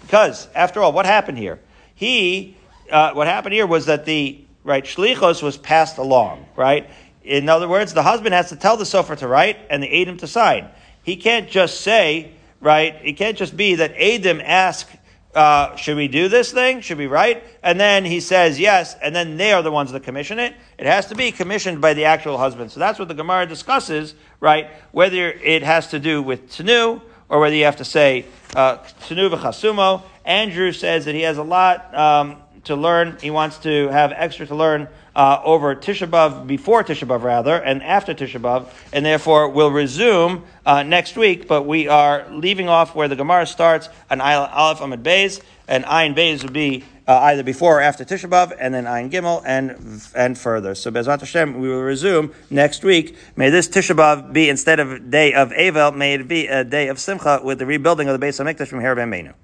Because, 0.00 0.48
after 0.54 0.82
all, 0.82 0.92
what 0.92 1.06
happened 1.06 1.38
here? 1.38 1.60
He, 1.94 2.56
uh, 2.90 3.12
what 3.12 3.26
happened 3.26 3.52
here 3.52 3.66
was 3.66 3.86
that 3.86 4.04
the, 4.06 4.42
right, 4.64 4.84
shlichos 4.84 5.42
was 5.42 5.58
passed 5.58 5.98
along, 5.98 6.46
right? 6.56 6.88
In 7.28 7.46
other 7.50 7.68
words, 7.68 7.92
the 7.92 8.02
husband 8.02 8.34
has 8.34 8.48
to 8.48 8.56
tell 8.56 8.78
the 8.78 8.84
sofer 8.84 9.14
to 9.18 9.28
write 9.28 9.58
and 9.68 9.82
the 9.82 10.02
Adam 10.02 10.16
to 10.16 10.26
sign. 10.26 10.70
He 11.02 11.16
can't 11.16 11.46
just 11.48 11.82
say, 11.82 12.32
right, 12.58 12.96
it 13.04 13.12
can't 13.18 13.36
just 13.36 13.54
be 13.54 13.74
that 13.74 13.94
Adam 14.00 14.40
ask, 14.42 14.88
uh, 15.34 15.76
should 15.76 15.98
we 15.98 16.08
do 16.08 16.30
this 16.30 16.52
thing? 16.52 16.80
Should 16.80 16.96
we 16.96 17.06
write? 17.06 17.44
And 17.62 17.78
then 17.78 18.06
he 18.06 18.20
says 18.20 18.58
yes, 18.58 18.96
and 19.02 19.14
then 19.14 19.36
they 19.36 19.52
are 19.52 19.60
the 19.60 19.70
ones 19.70 19.92
that 19.92 20.04
commission 20.04 20.38
it. 20.38 20.54
It 20.78 20.86
has 20.86 21.04
to 21.08 21.14
be 21.14 21.30
commissioned 21.30 21.82
by 21.82 21.92
the 21.92 22.06
actual 22.06 22.38
husband. 22.38 22.72
So 22.72 22.80
that's 22.80 22.98
what 22.98 23.08
the 23.08 23.14
Gemara 23.14 23.44
discusses, 23.44 24.14
right? 24.40 24.70
Whether 24.92 25.30
it 25.30 25.62
has 25.62 25.88
to 25.88 25.98
do 25.98 26.22
with 26.22 26.50
Tanu, 26.50 27.02
or 27.28 27.40
whether 27.40 27.54
you 27.54 27.64
have 27.64 27.76
to 27.76 27.84
say 27.84 28.24
uh, 28.56 28.78
Tanu 28.78 29.28
v'chasumo. 29.28 30.02
Andrew 30.24 30.72
says 30.72 31.04
that 31.04 31.14
he 31.14 31.22
has 31.22 31.36
a 31.36 31.42
lot 31.42 31.94
um, 31.94 32.36
to 32.64 32.74
learn. 32.74 33.18
He 33.20 33.30
wants 33.30 33.58
to 33.58 33.88
have 33.88 34.12
extra 34.12 34.46
to 34.46 34.54
learn 34.54 34.88
uh, 35.18 35.42
over 35.44 35.74
Tisha 35.74 36.06
B'av, 36.06 36.46
before 36.46 36.84
Tisha 36.84 37.06
B'av 37.06 37.24
rather, 37.24 37.56
and 37.56 37.82
after 37.82 38.14
Tisha 38.14 38.40
B'av, 38.40 38.68
and 38.92 39.04
therefore 39.04 39.48
we'll 39.48 39.72
resume 39.72 40.44
uh, 40.64 40.84
next 40.84 41.16
week. 41.16 41.48
But 41.48 41.66
we 41.66 41.88
are 41.88 42.24
leaving 42.30 42.68
off 42.68 42.94
where 42.94 43.08
the 43.08 43.16
Gemara 43.16 43.44
starts 43.44 43.88
on 44.08 44.20
Aleph 44.20 44.78
Amud 44.78 45.02
Beis, 45.02 45.42
and 45.66 45.84
Ayin 45.84 46.14
Beis 46.16 46.44
would 46.44 46.52
be 46.52 46.84
uh, 47.08 47.18
either 47.22 47.42
before 47.42 47.78
or 47.78 47.80
after 47.80 48.04
Tisha 48.04 48.30
B'av, 48.30 48.56
and 48.60 48.72
then 48.72 48.84
Ayin 48.84 49.10
Gimel, 49.10 49.42
and 49.44 50.00
and 50.14 50.38
further. 50.38 50.76
So 50.76 50.92
Bezrat 50.92 51.18
Hashem, 51.18 51.58
we 51.58 51.68
will 51.68 51.82
resume 51.82 52.32
next 52.48 52.84
week. 52.84 53.16
May 53.34 53.50
this 53.50 53.66
Tisha 53.68 53.96
B'av 53.96 54.32
be 54.32 54.48
instead 54.48 54.78
of 54.78 55.10
day 55.10 55.34
of 55.34 55.50
Avel, 55.50 55.96
may 55.96 56.14
it 56.14 56.28
be 56.28 56.46
a 56.46 56.62
day 56.62 56.86
of 56.86 57.00
Simcha 57.00 57.40
with 57.42 57.58
the 57.58 57.66
rebuilding 57.66 58.08
of 58.08 58.18
the 58.18 58.24
Beis 58.24 58.40
Hamikdash 58.40 58.68
from 58.68 58.78
Herab 58.78 59.08
Menu. 59.08 59.34